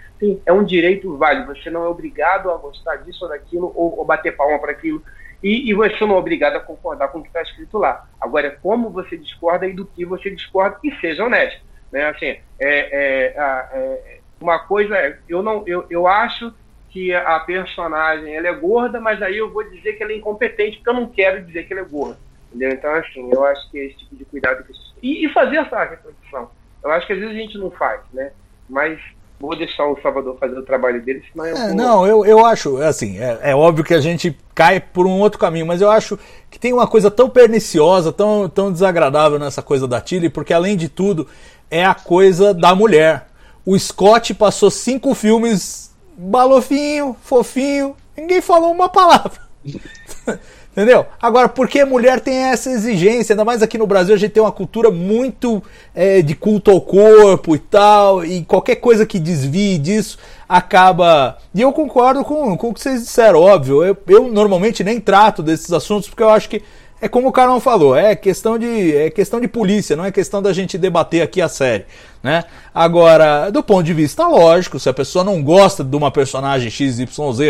[0.45, 1.55] É um direito válido.
[1.55, 5.01] Você não é obrigado a gostar disso ou daquilo, ou, ou bater palma para aquilo.
[5.41, 8.09] E, e, você não é obrigado a concordar com o que está escrito lá.
[8.19, 11.61] Agora, é como você discorda e do que você discorda, e seja honesto.
[11.91, 12.05] Né?
[12.05, 16.53] Assim, é, é, é, uma coisa é, eu, não, eu, eu acho
[16.89, 20.77] que a personagem ela é gorda, mas aí eu vou dizer que ela é incompetente,
[20.77, 22.17] porque eu não quero dizer que ela é gorda.
[22.47, 22.71] Entendeu?
[22.71, 26.49] Então, assim, eu acho que esse tipo de cuidado que e, e fazer essa reflexão.
[26.83, 28.31] Eu acho que às vezes a gente não faz, né?
[28.67, 28.99] Mas
[29.39, 31.73] vou deixar o Salvador fazer o trabalho dele, senão eu é.
[31.73, 35.39] Não, eu, eu acho, assim, é, é, óbvio que a gente cai por um outro
[35.39, 36.19] caminho, mas eu acho
[36.51, 40.75] que tem uma coisa tão perniciosa, tão, tão desagradável nessa coisa da Tilly, porque além
[40.75, 41.25] de tudo,
[41.71, 43.27] é a coisa da mulher.
[43.65, 49.39] O Scott passou cinco filmes balofinho, fofinho, ninguém falou uma palavra.
[50.71, 51.05] Entendeu?
[51.19, 54.51] Agora, porque mulher tem essa exigência, ainda mais aqui no Brasil, a gente tem uma
[54.51, 55.61] cultura muito
[55.95, 60.17] é, de culto ao corpo e tal, e qualquer coisa que desvie disso
[60.47, 61.37] acaba.
[61.53, 63.83] E eu concordo com, com o que vocês disseram, óbvio.
[63.83, 66.61] Eu, eu normalmente nem trato desses assuntos porque eu acho que
[67.01, 70.41] é como o Carol falou, é questão de é questão de polícia, não é questão
[70.41, 71.85] da gente debater aqui a série,
[72.21, 72.43] né?
[72.73, 77.05] Agora, do ponto de vista lógico, se a pessoa não gosta de uma personagem XYZ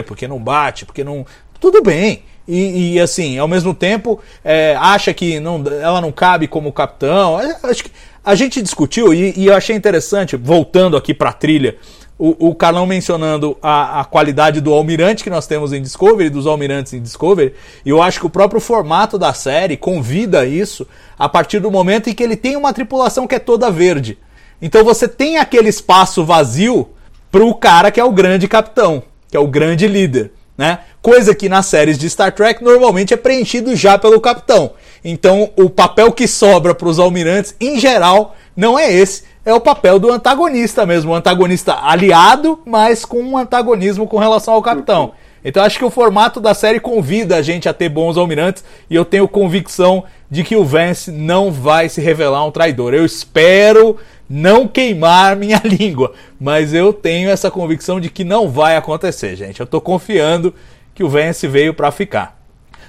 [0.06, 1.26] porque não bate, porque não
[1.60, 2.24] tudo bem.
[2.50, 7.40] E, e, assim, ao mesmo tempo, é, acha que não, ela não cabe como capitão.
[7.40, 7.92] É, acho que
[8.26, 11.78] a gente discutiu e, e eu achei interessante, voltando aqui para a trilha,
[12.18, 16.48] o, o Carlão mencionando a, a, qualidade do almirante que nós temos em Discovery, dos
[16.48, 17.54] almirantes em Discovery,
[17.86, 20.86] e eu acho que o próprio formato da série convida isso
[21.18, 24.18] a partir do momento em que ele tem uma tripulação que é toda verde.
[24.62, 26.90] Então você tem aquele espaço vazio
[27.32, 30.80] pro cara que é o grande capitão, que é o grande líder, né?
[31.02, 34.72] Coisa que nas séries de Star Trek normalmente é preenchido já pelo capitão.
[35.04, 39.60] Então o papel que sobra para os almirantes, em geral, não é esse é o
[39.60, 45.14] papel do antagonista mesmo, o antagonista aliado, mas com um antagonismo com relação ao capitão.
[45.44, 48.96] Então acho que o formato da série convida a gente a ter bons almirantes e
[48.96, 52.94] eu tenho convicção de que o Vance não vai se revelar um traidor.
[52.94, 53.98] Eu espero
[54.30, 59.62] não queimar minha língua, mas eu tenho essa convicção de que não vai acontecer, gente.
[59.62, 60.54] Eu estou confiando
[61.00, 62.38] que o Vance veio para ficar.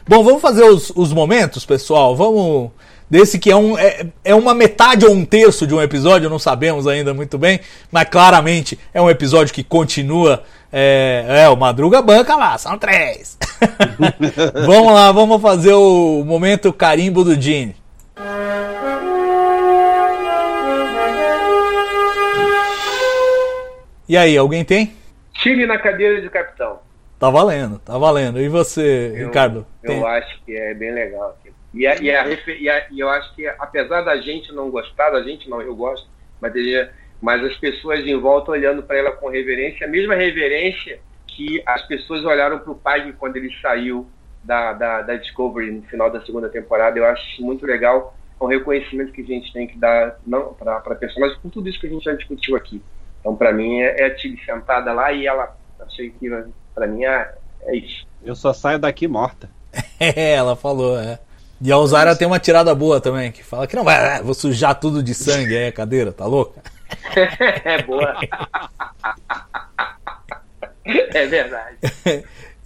[0.09, 2.17] Bom, vamos fazer os, os momentos, pessoal.
[2.17, 2.73] Vamos
[3.09, 6.39] desse que é, um, é, é uma metade ou um terço de um episódio, não
[6.39, 10.43] sabemos ainda muito bem, mas claramente é um episódio que continua.
[10.73, 13.39] É, é o Madruga banca lá, são três.
[14.67, 17.77] vamos lá, vamos fazer o momento carimbo do Gene.
[24.09, 24.95] E aí, alguém tem?
[25.33, 26.90] Chile na cadeira de capitão.
[27.21, 28.41] Tá valendo, tá valendo.
[28.41, 29.67] E você, eu, Ricardo?
[29.83, 30.07] Eu tem?
[30.07, 31.39] acho que é bem legal.
[31.75, 35.11] E, a, e, a, e, a, e, eu acho que, apesar da gente não gostar,
[35.11, 36.09] da gente não, eu gosto,
[36.41, 36.55] mas,
[37.21, 41.87] mas as pessoas em volta olhando para ela com reverência, a mesma reverência que as
[41.87, 44.09] pessoas olharam para o pai quando ele saiu
[44.43, 46.99] da, da, da, Discovery no final da segunda temporada.
[46.99, 50.19] Eu acho muito legal é um reconhecimento que a gente tem que dar
[50.59, 52.83] para a personagem com tudo isso que a gente já discutiu aqui.
[53.21, 56.27] Então, para mim, é, é a Tilly sentada lá e ela, achei que,
[56.75, 58.07] para mim, é, é isso.
[58.23, 59.49] Eu só saio daqui morta.
[60.03, 61.19] É, ela falou, é.
[61.61, 64.33] E a Osara tem uma tirada boa também, que fala que não vai, ah, vou
[64.33, 66.63] sujar tudo de sangue aí a cadeira, tá louca?
[67.65, 68.17] é boa.
[70.87, 71.77] é verdade.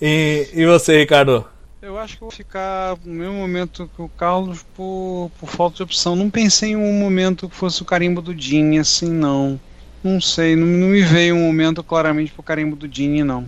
[0.01, 1.45] e, e você, Ricardo?
[1.83, 5.83] Eu acho que vou ficar no mesmo momento que o Carlos por, por falta de
[5.83, 6.17] opção.
[6.17, 9.61] Não pensei em um momento que fosse o carimbo do Dini, assim, não.
[10.03, 13.47] Não sei, não, não me veio um momento claramente pro carimbo do Dini, não.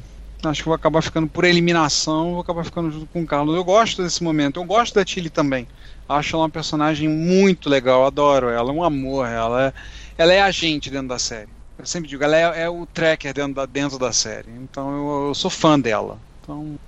[0.49, 3.55] Acho que vou acabar ficando por eliminação, vou acabar ficando junto com o Carlos.
[3.55, 5.67] Eu gosto desse momento, eu gosto da Tilly também.
[6.09, 9.73] Acho ela uma personagem muito legal, adoro ela, é um amor, ela é,
[10.17, 11.49] ela é a gente dentro da série.
[11.79, 14.51] Eu sempre digo, ela é, é o tracker dentro da, dentro da série.
[14.51, 16.19] Então eu, eu sou fã dela.
[16.43, 16.79] Então,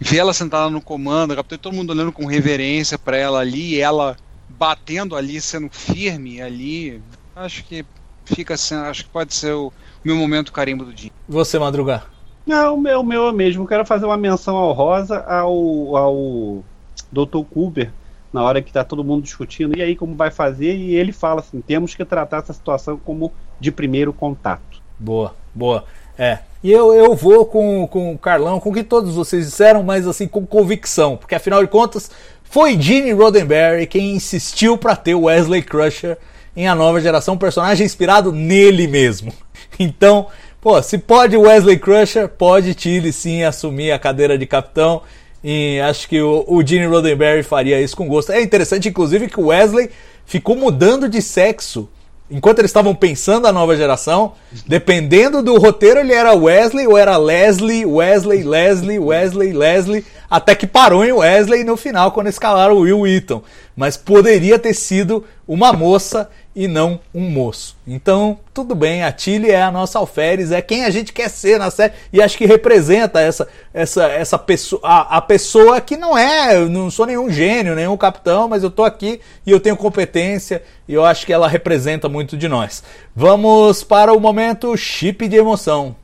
[0.00, 4.16] ver ela sentada no comando, todo mundo olhando com reverência para ela ali, ela
[4.48, 7.00] batendo ali, sendo firme ali.
[7.34, 7.84] Acho que
[8.24, 9.72] fica assim, acho que pode ser o
[10.04, 11.10] meu momento carimbo do dia.
[11.28, 12.15] Você, Madrugar?
[12.46, 13.66] Não, o meu, meu mesmo.
[13.66, 16.64] Quero fazer uma menção ao Rosa, ao, ao
[17.12, 17.42] Dr.
[17.50, 17.90] Kuber
[18.32, 20.76] na hora que está todo mundo discutindo, e aí como vai fazer?
[20.76, 24.82] E ele fala assim: temos que tratar essa situação como de primeiro contato.
[24.98, 25.84] Boa, boa.
[26.18, 26.40] É.
[26.62, 30.06] E eu, eu vou com, com o Carlão, com o que todos vocês disseram, mas
[30.06, 32.10] assim, com convicção, porque afinal de contas,
[32.42, 36.18] foi Gene Roddenberry quem insistiu para ter o Wesley Crusher
[36.56, 39.32] em A Nova Geração, um personagem inspirado nele mesmo.
[39.78, 40.28] Então,
[40.66, 45.00] pô, se pode Wesley Crusher, pode Tilly sim assumir a cadeira de capitão.
[45.44, 48.32] E acho que o, o Gene Roddenberry faria isso com gosto.
[48.32, 49.88] É interessante, inclusive, que o Wesley
[50.24, 51.88] ficou mudando de sexo
[52.28, 54.32] enquanto eles estavam pensando a nova geração,
[54.66, 60.66] dependendo do roteiro, ele era Wesley ou era Leslie, Wesley, Leslie, Wesley, Leslie, até que
[60.66, 63.42] parou em Wesley no final, quando escalaram o Will Wheaton.
[63.76, 67.76] Mas poderia ter sido uma moça e não um moço.
[67.86, 71.58] Então, tudo bem, a Tilly é a nossa alferes, é quem a gente quer ser
[71.58, 76.16] na série e acho que representa essa essa essa pessoa a, a pessoa que não
[76.16, 79.76] é, eu não sou nenhum gênio, nenhum capitão, mas eu tô aqui e eu tenho
[79.76, 82.82] competência e eu acho que ela representa muito de nós.
[83.14, 85.94] Vamos para o momento chip de emoção.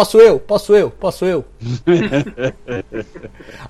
[0.00, 0.40] Posso eu?
[0.40, 0.88] Posso eu?
[0.90, 1.44] Posso eu?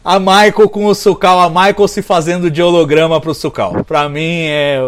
[0.05, 3.82] a Michael com o Sukal, a Michael se fazendo de holograma pro Sukal.
[3.82, 4.81] Pra mim é,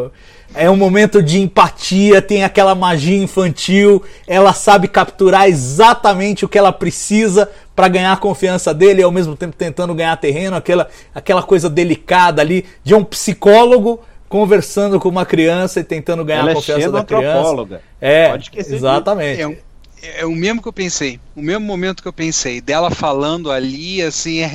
[0.54, 6.56] é um momento de empatia, tem aquela magia infantil, ela sabe capturar exatamente o que
[6.56, 10.86] ela precisa para ganhar a confiança dele e ao mesmo tempo tentando ganhar terreno, aquela,
[11.12, 13.98] aquela coisa delicada ali de um psicólogo
[14.28, 17.80] conversando com uma criança e tentando ganhar Ela a é confiança cheia da criança.
[18.00, 19.40] É, Pode esquecer exatamente.
[19.40, 19.56] É, um-
[20.02, 24.02] é o mesmo que eu pensei, o mesmo momento que eu pensei, dela falando ali,
[24.02, 24.46] assim, é,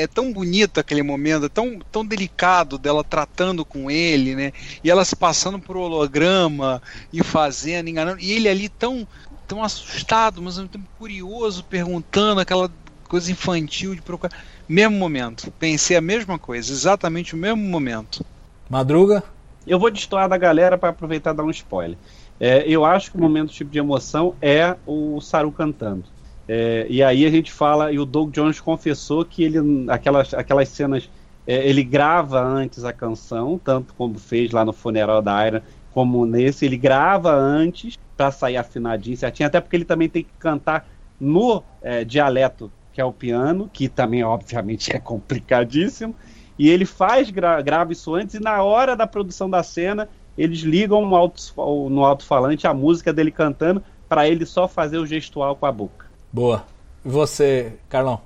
[0.00, 4.52] é- é tão bonito aquele momento, é tão, tão delicado dela tratando com ele, né?
[4.82, 6.82] E ela se passando por holograma
[7.12, 9.06] e fazendo, enganando, e ele ali tão,
[9.46, 12.70] tão assustado, mas ao mesmo tempo curioso, perguntando aquela
[13.08, 14.32] coisa infantil de procurar.
[14.68, 18.24] Mesmo momento, pensei a mesma coisa, exatamente o mesmo momento.
[18.68, 19.22] Madruga?
[19.66, 21.98] Eu vou destoar da galera para aproveitar e dar um spoiler.
[22.44, 26.02] É, eu acho que o momento tipo de emoção é o Saru cantando.
[26.48, 29.58] É, e aí a gente fala, e o Doug Jones confessou que ele,
[29.88, 31.08] aquelas, aquelas cenas,
[31.46, 35.62] é, ele grava antes a canção, tanto como fez lá no funeral da Ira,
[35.92, 40.32] como nesse, ele grava antes para sair afinadinho, certinho, até porque ele também tem que
[40.40, 40.88] cantar
[41.20, 46.12] no é, dialeto que é o piano, que também obviamente é complicadíssimo,
[46.58, 50.60] e ele faz, gra grava isso antes, e na hora da produção da cena, eles
[50.60, 51.52] ligam no alto-
[51.88, 56.06] no alto-falante a música dele cantando, para ele só fazer o gestual com a boca.
[56.32, 56.64] Boa.
[57.04, 58.20] E você, Carlão?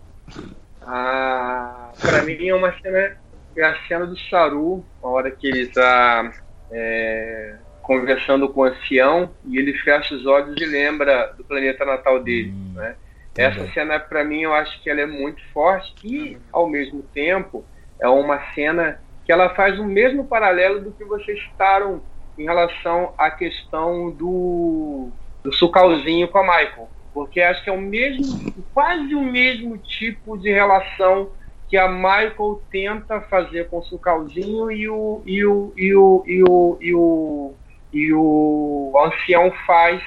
[0.83, 3.17] Ah, pra mim é uma cena,
[3.57, 6.33] é a cena do Saru, a hora que ele tá
[6.71, 12.23] é, conversando com o ancião e ele fecha os olhos e lembra do planeta natal
[12.23, 12.97] dele, né?
[13.37, 17.65] Essa cena pra mim eu acho que ela é muito forte e ao mesmo tempo
[18.01, 22.01] é uma cena que ela faz o mesmo paralelo do que vocês citaram
[22.39, 25.11] em relação à questão do
[25.43, 30.37] do sucalzinho com a Michael, porque acho que é o mesmo, quase o mesmo tipo
[30.37, 31.31] de relação
[31.69, 36.43] que a Michael tenta fazer com o sucalzinho e o e o e o e
[36.43, 37.55] o e o,
[37.93, 40.03] e o ancião faz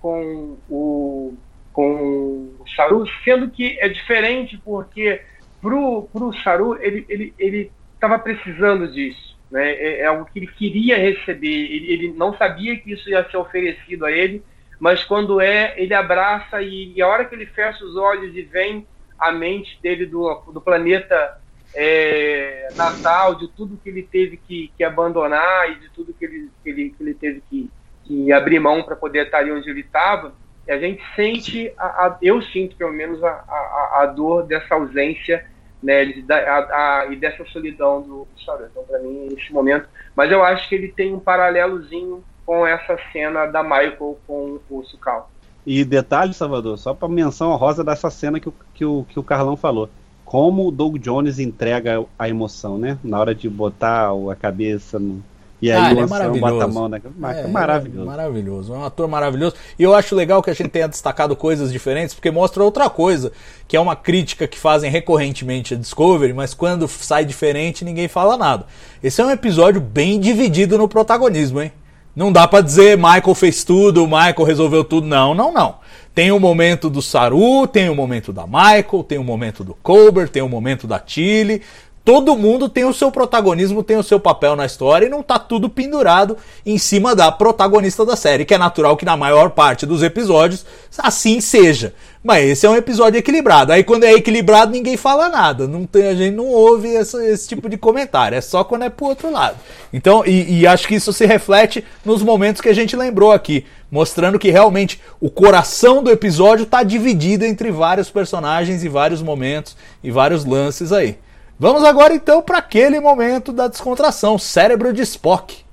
[0.00, 1.34] com o
[1.72, 5.20] com o Saru, sendo que é diferente porque
[5.60, 7.72] pro pro Saru ele ele ele
[8.04, 9.72] estava precisando disso, né?
[9.72, 13.36] É, é algo que ele queria receber, ele, ele não sabia que isso ia ser
[13.36, 14.44] oferecido a ele,
[14.78, 18.42] mas quando é, ele abraça e, e a hora que ele fecha os olhos e
[18.42, 21.32] vem a mente dele do, do planeta
[21.74, 26.50] é, natal, de tudo que ele teve que, que abandonar e de tudo que ele,
[26.62, 27.72] que ele, que ele teve que,
[28.04, 30.36] que abrir mão para poder estar ali onde ele estava,
[30.68, 35.44] a gente sente, a, a- eu sinto pelo menos a, a, a dor dessa ausência
[35.84, 38.66] né, a- a- e dessa solidão do, Sauron.
[38.70, 39.86] Então, para mim, nesse momento.
[40.16, 44.84] Mas eu acho que ele tem um paralelozinho com essa cena da Michael com o
[44.84, 45.30] Sukal.
[45.66, 49.22] E detalhe, Salvador, só para menção honrosa dessa cena que o, que, o, que o
[49.22, 49.88] Carlão falou.
[50.24, 52.98] Como o Doug Jones entrega a emoção, né?
[53.04, 55.22] Na hora de botar a cabeça no.
[55.64, 56.68] E aí Ah, ele é ancião bota a maravilhoso.
[56.74, 57.00] mão na.
[57.18, 58.06] Mas É, é maravilhoso.
[58.06, 58.74] Maravilhoso.
[58.74, 59.54] É um ator maravilhoso.
[59.78, 63.32] E eu acho legal que a gente tenha destacado coisas diferentes, porque mostra outra coisa,
[63.66, 68.36] que é uma crítica que fazem recorrentemente a Discovery, mas quando sai diferente ninguém fala
[68.36, 68.66] nada.
[69.02, 71.72] Esse é um episódio bem dividido no protagonismo, hein?
[72.14, 75.06] Não dá pra dizer Michael fez tudo, Michael resolveu tudo.
[75.06, 75.76] Não, não, não.
[76.14, 80.28] Tem o momento do Saru, tem o momento da Michael, tem o momento do Colbert,
[80.28, 81.60] tem o momento da Tilly.
[82.04, 85.38] Todo mundo tem o seu protagonismo, tem o seu papel na história e não tá
[85.38, 89.86] tudo pendurado em cima da protagonista da série, que é natural que na maior parte
[89.86, 90.66] dos episódios
[90.98, 91.94] assim seja.
[92.22, 93.72] Mas esse é um episódio equilibrado.
[93.72, 95.66] Aí quando é equilibrado, ninguém fala nada.
[95.68, 98.36] Não tem, a gente não ouve esse, esse tipo de comentário.
[98.36, 99.56] É só quando é pro outro lado.
[99.92, 103.66] Então, e, e acho que isso se reflete nos momentos que a gente lembrou aqui,
[103.90, 109.76] mostrando que realmente o coração do episódio tá dividido entre vários personagens e vários momentos
[110.02, 111.18] e vários lances aí.
[111.58, 115.64] Vamos agora então para aquele momento da descontração, cérebro de Spock.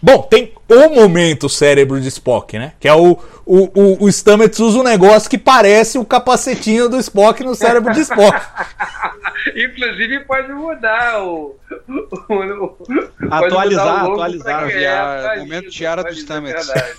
[0.00, 2.74] Bom, tem o momento cérebro de Spock, né?
[2.78, 6.96] Que é o, o, o, o Stamets usa um negócio que parece o capacetinho do
[6.98, 8.40] Spock no cérebro de Spock.
[9.56, 11.56] Inclusive pode mudar o.
[11.88, 14.70] o, o pode Atualizar, mudar o atualizar.
[14.70, 16.68] é, tá momento tiara do Stamets.
[16.68, 16.96] É verdade.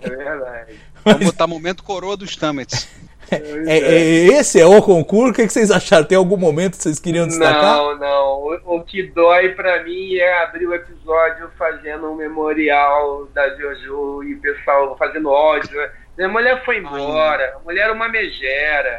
[0.00, 0.72] É verdade.
[1.12, 2.88] Vamos botar momento coroa dos Stamets.
[3.30, 3.36] É,
[3.78, 5.32] é, esse é o concurso.
[5.32, 6.06] O que que vocês acharam?
[6.06, 7.76] Tem algum momento que vocês queriam destacar?
[7.76, 8.38] Não, não.
[8.64, 14.22] O, o que dói pra mim é abrir o episódio fazendo um memorial da Jojo
[14.24, 15.78] e o pessoal fazendo ódio.
[16.18, 18.98] A mulher foi embora, a mulher era uma megera,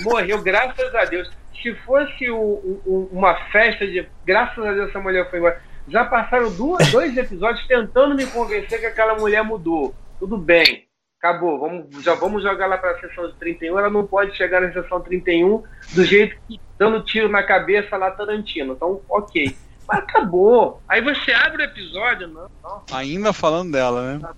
[0.00, 1.30] morreu, graças a Deus.
[1.62, 4.08] Se fosse o- o- uma festa de.
[4.24, 5.60] Graças a Deus essa mulher foi embora.
[5.86, 9.94] Já passaram duas, dois episódios tentando me convencer que aquela mulher mudou.
[10.18, 10.85] Tudo bem.
[11.26, 13.78] Acabou, vamos, já vamos jogar lá para a sessão de 31.
[13.78, 15.62] Ela não pode chegar na sessão 31
[15.92, 18.74] do jeito que dando tiro na cabeça lá Tarantino.
[18.74, 19.56] Então, ok.
[19.88, 20.80] Mas acabou.
[20.88, 24.28] Aí você abre o episódio, não, não, Ainda falando dela, né?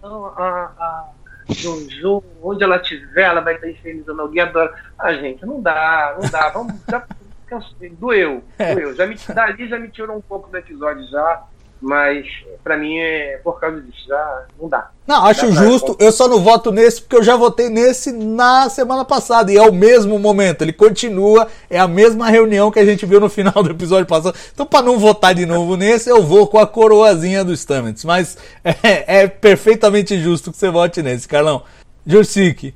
[0.00, 1.08] não a, a
[1.48, 4.42] Jojo, onde ela estiver, ela vai estar infernizando alguém.
[4.42, 4.72] Adora.
[4.96, 6.50] Ah, gente, não dá, não dá.
[6.50, 7.04] Vamos, já,
[7.46, 7.90] cansei.
[7.90, 8.44] doeu,
[8.74, 8.94] doeu.
[8.94, 11.42] Já me, dali já me tirou um pouco do episódio já.
[11.80, 12.26] Mas
[12.64, 14.90] pra mim é por causa disso, já não dá.
[15.06, 15.96] Não, acho Dá pra- justo.
[16.00, 19.52] Eu só não voto nesse porque eu já votei nesse na semana passada.
[19.52, 20.62] E é o mesmo momento.
[20.62, 21.46] Ele continua.
[21.70, 24.36] É a mesma reunião que a gente viu no final do episódio passado.
[24.52, 28.04] Então, pra não votar de novo nesse, eu vou com a coroazinha do Stamets.
[28.04, 31.62] Mas é, é perfeitamente justo que você vote nesse, Carlão.
[32.06, 32.74] Jursic.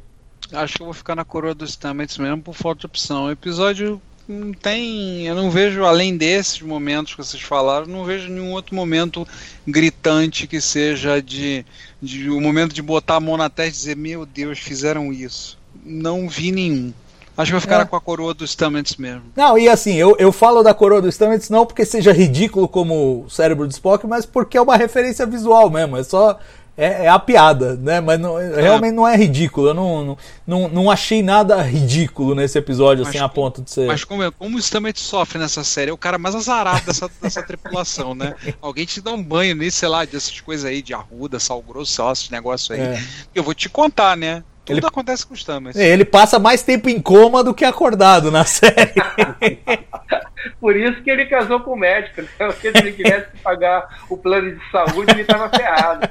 [0.52, 3.30] Acho que eu vou ficar na coroa dos Stamets mesmo por falta de opção.
[3.30, 5.26] Episódio não tem.
[5.26, 9.26] Eu não vejo, além desses momentos que vocês falaram, não vejo nenhum outro momento
[9.66, 11.64] gritante que seja de.
[12.00, 15.58] de o momento de botar a mão na testa e dizer: Meu Deus, fizeram isso.
[15.84, 16.92] Não vi nenhum.
[17.36, 17.84] Acho que eu vou ficar É.
[17.86, 19.22] com a coroa dos Stamets mesmo.
[19.34, 23.24] Não, e assim, eu, eu falo da coroa do Stamets não porque seja ridículo como
[23.24, 25.96] o cérebro do Spock, mas porque é uma referência visual mesmo.
[25.96, 26.38] É só.
[26.76, 28.00] É, é a piada, né?
[28.00, 29.68] Mas não- realmente não é ridículo.
[29.68, 33.70] Eu não, não, não, não achei nada ridículo nesse episódio, assim, Mas a ponto de
[33.70, 33.86] ser.
[33.86, 37.10] Mas como, é- como o Stamets sofre nessa série, é o cara mais azarado dessa,
[37.20, 38.34] dessa tripulação, né?
[38.62, 41.92] Alguém te dá um banho nisso, sei lá, dessas coisas aí, de arruda, sal grosso,
[41.92, 42.80] sei lá, esses negócios aí.
[42.80, 43.02] É.
[43.34, 44.42] Eu vou te contar, né?
[44.64, 45.78] Tudo Ele- acontece com o Stamets.
[45.78, 48.92] É, Ele passa mais tempo em coma do que acordado na série.
[50.60, 52.28] Por isso que ele casou com o médico, né?
[52.38, 56.08] Porque se ele tivesse que pagar o plano de saúde, ele estava ferrado.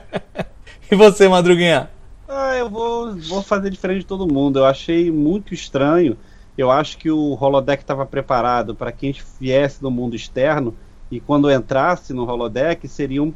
[0.91, 1.89] E você, Madruguinha?
[2.27, 4.59] Ah, eu vou, vou fazer diferente de todo mundo.
[4.59, 6.17] Eu achei muito estranho.
[6.57, 10.75] Eu acho que o holodeck estava preparado para quem viesse do mundo externo
[11.09, 13.33] e quando entrasse no holodeck seriam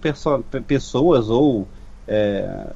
[0.68, 1.68] pessoas ou
[2.08, 2.68] é,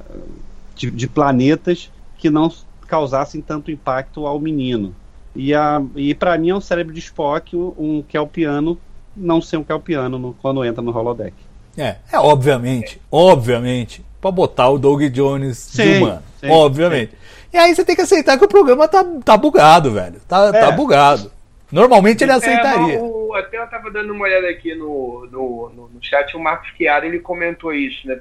[0.74, 2.52] de, de planetas que não
[2.86, 4.94] causassem tanto impacto ao menino.
[5.34, 8.78] E, a, e para mim é um cérebro de Spock, um Kelpiano
[9.16, 11.34] não ser um Kelpiano no, quando entra no holodeck.
[11.76, 16.22] É, é obviamente, obviamente, pra botar o Doug Jones de Sim, humano.
[16.40, 17.12] sim, obviamente.
[17.52, 20.20] E aí você tem que aceitar que o programa tá, tá bugado, velho.
[20.28, 20.60] Tá, É.
[20.60, 21.30] tá bugado.
[21.72, 23.00] Normalmente ele É, aceitaria.
[23.00, 26.40] mas o- até eu estava dando uma olhada aqui no, no, no, no chat, o
[26.40, 28.18] Marcos Chiara ele comentou isso, né?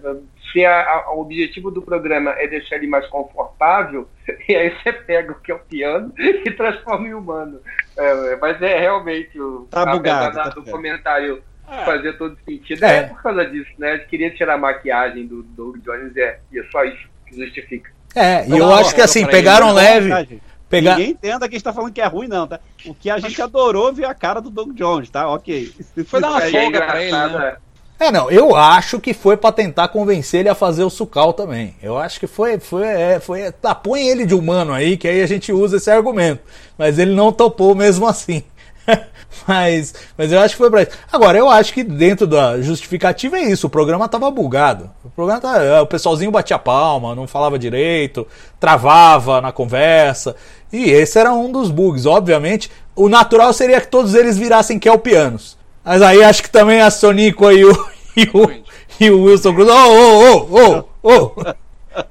[0.51, 4.07] Se a- a- o objetivo do programa é deixar ele mais confortável,
[4.47, 7.59] e aí você pega o que é o piano e transforma em humano.
[7.97, 10.71] É, mas é realmente o Tá bugado, tá do bugado.
[10.71, 11.43] comentário
[11.85, 12.83] fazer todo sentido.
[12.83, 12.97] É.
[12.97, 13.03] É.
[13.03, 13.93] por causa disso, né?
[13.95, 17.91] Ele queria tirar a maquiagem do Doug Jones, é, e é só isso que justifica.
[18.15, 20.41] É, e Não, eu não, acho que assim, pegaram Não, leve.
[20.69, 20.97] Pegar...
[20.97, 22.59] Ninguém entenda que a gente tá falando que é ruim, não, tá?
[22.85, 25.27] O que a gente adorou ver a cara do Doug Jones, tá?
[25.27, 25.73] Ok.
[26.05, 27.57] Foi dar uma Aí é folga pra ele, né?
[27.65, 27.69] é.
[28.01, 31.75] É, não, eu acho que foi pra tentar convencer ele a fazer o sucal também.
[31.83, 35.21] Eu acho que foi, foi, é, foi, tá, põe ele de humano aí, que aí
[35.21, 36.41] a gente usa esse argumento.
[36.77, 38.41] Mas ele não topou mesmo assim.
[39.47, 40.91] mas, mas eu acho que foi pra isso.
[41.11, 44.89] Agora, eu acho que dentro da justificativa é isso, o programa tava bugado.
[45.03, 48.27] O programa tá, é, o pessoalzinho batia palma, não falava direito,
[48.59, 50.35] travava na conversa.
[50.71, 52.71] E esse era um dos bugs, obviamente.
[52.95, 55.57] O natural seria que todos eles virassem Kelpianos.
[55.83, 57.71] Mas aí acho que também a Sonico e o,
[58.15, 58.51] e o,
[58.99, 59.69] e o Wilson Cruz.
[59.69, 61.31] Ô, ô, ô, ô, ô!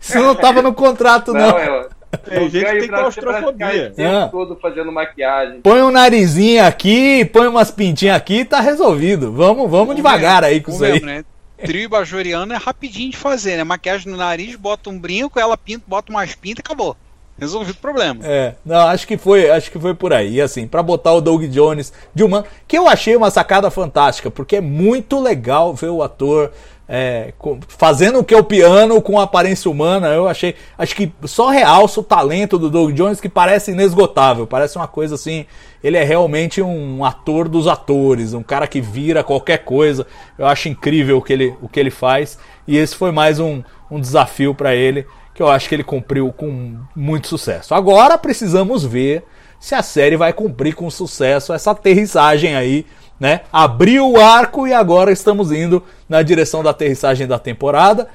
[0.01, 1.41] Isso não tava no contrato, não.
[1.41, 1.87] Não, é,
[2.25, 3.91] Tem gente que tem claustrofobia.
[3.93, 4.29] O tempo Ah.
[4.31, 5.61] todo fazendo maquiagem.
[5.61, 9.33] Põe um narizinho aqui, põe umas pintinhas aqui, tá resolvido.
[9.33, 10.93] Vamos, vamos devagar aí com isso aí.
[10.93, 11.25] mesmo, né?
[11.65, 13.65] Trio bajoriano é rapidinho de fazer, né?
[13.65, 16.97] Maquiagem no nariz, bota um brinco, ela pinta, bota umas pintas e acabou.
[17.39, 18.21] Resolvido o problema.
[18.25, 20.35] É, não, acho que foi, acho que foi por aí.
[20.35, 24.29] E assim, pra botar o Doug Jones de humano, que eu achei uma sacada fantástica,
[24.31, 26.51] porque é muito legal ver o ator
[26.89, 27.35] é,
[27.69, 30.09] fazendo o que é o piano com aparência humana.
[30.09, 34.77] Eu achei, acho que só realça o talento do Doug Jones que parece inesgotável, parece
[34.77, 35.45] uma coisa assim.
[35.85, 40.07] Ele é realmente um ator dos atores, um cara que vira qualquer coisa.
[40.39, 42.39] Eu acho incrível o que ele, o que ele faz.
[42.67, 46.33] E esse foi mais um, um desafio pra ele que eu acho que ele cumpriu
[46.33, 47.73] com muito sucesso.
[47.73, 49.23] Agora precisamos ver
[49.61, 52.85] se a série vai cumprir com sucesso essa aterrissagem aí,
[53.19, 53.41] né?
[53.53, 58.09] Abriu o arco e agora estamos indo na direção da aterrissagem da temporada.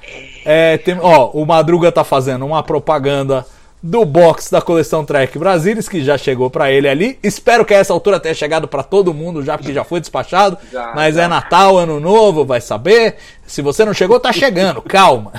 [0.46, 3.46] É, tem, ó, o Madruga tá fazendo uma propaganda
[3.86, 7.20] do box da coleção Trek Brasilis, que já chegou pra ele ali.
[7.22, 10.58] Espero que a essa altura tenha chegado pra todo mundo já, porque já foi despachado.
[10.72, 11.24] Já, mas já.
[11.24, 13.18] é Natal, Ano Novo, vai saber.
[13.46, 15.34] Se você não chegou, tá chegando, calma.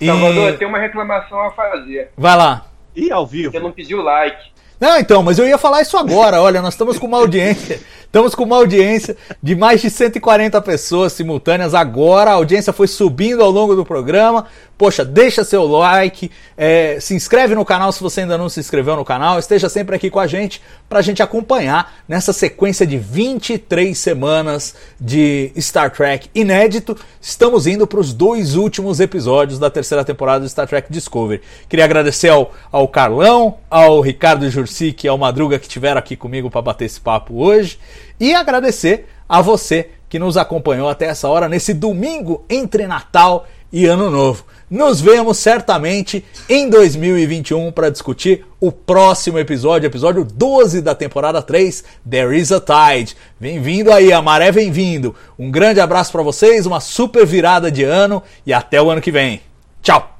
[0.00, 2.10] E- Salvador, tem uma reclamação a fazer.
[2.16, 2.66] Vai lá.
[2.94, 3.50] E ao vivo.
[3.50, 4.53] Você não pediu like.
[4.80, 6.40] Não, então, mas eu ia falar isso agora.
[6.40, 7.80] Olha, nós estamos com uma audiência.
[8.14, 12.30] Estamos com uma audiência de mais de 140 pessoas simultâneas agora.
[12.30, 14.46] A audiência foi subindo ao longo do programa.
[14.78, 18.96] Poxa, deixa seu like, é, se inscreve no canal se você ainda não se inscreveu
[18.96, 19.38] no canal.
[19.38, 24.74] Esteja sempre aqui com a gente para a gente acompanhar nessa sequência de 23 semanas
[25.00, 26.96] de Star Trek inédito.
[27.20, 31.40] Estamos indo para os dois últimos episódios da terceira temporada do Star Trek Discovery.
[31.68, 36.50] Queria agradecer ao, ao Carlão, ao Ricardo Jurcic e ao Madruga que estiveram aqui comigo
[36.50, 37.78] para bater esse papo hoje.
[38.18, 43.86] E agradecer a você que nos acompanhou até essa hora nesse domingo entre Natal e
[43.86, 44.44] Ano Novo.
[44.70, 51.84] Nos vemos certamente em 2021 para discutir o próximo episódio, episódio 12 da temporada 3,
[52.08, 53.16] There is a Tide.
[53.38, 55.14] Bem-vindo aí, a maré vem vindo.
[55.38, 59.10] Um grande abraço para vocês, uma super virada de ano e até o ano que
[59.10, 59.40] vem.
[59.82, 60.16] Tchau!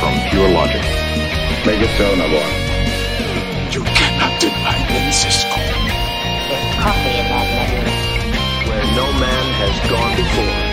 [0.00, 0.82] From pure logic.
[1.66, 2.48] Make it so, Nabor.
[3.70, 5.60] You cannot deny them, Cisco.
[6.48, 7.84] There's coffee in that letter.
[8.68, 10.38] Where no man has gone before.
[10.40, 10.69] Feel the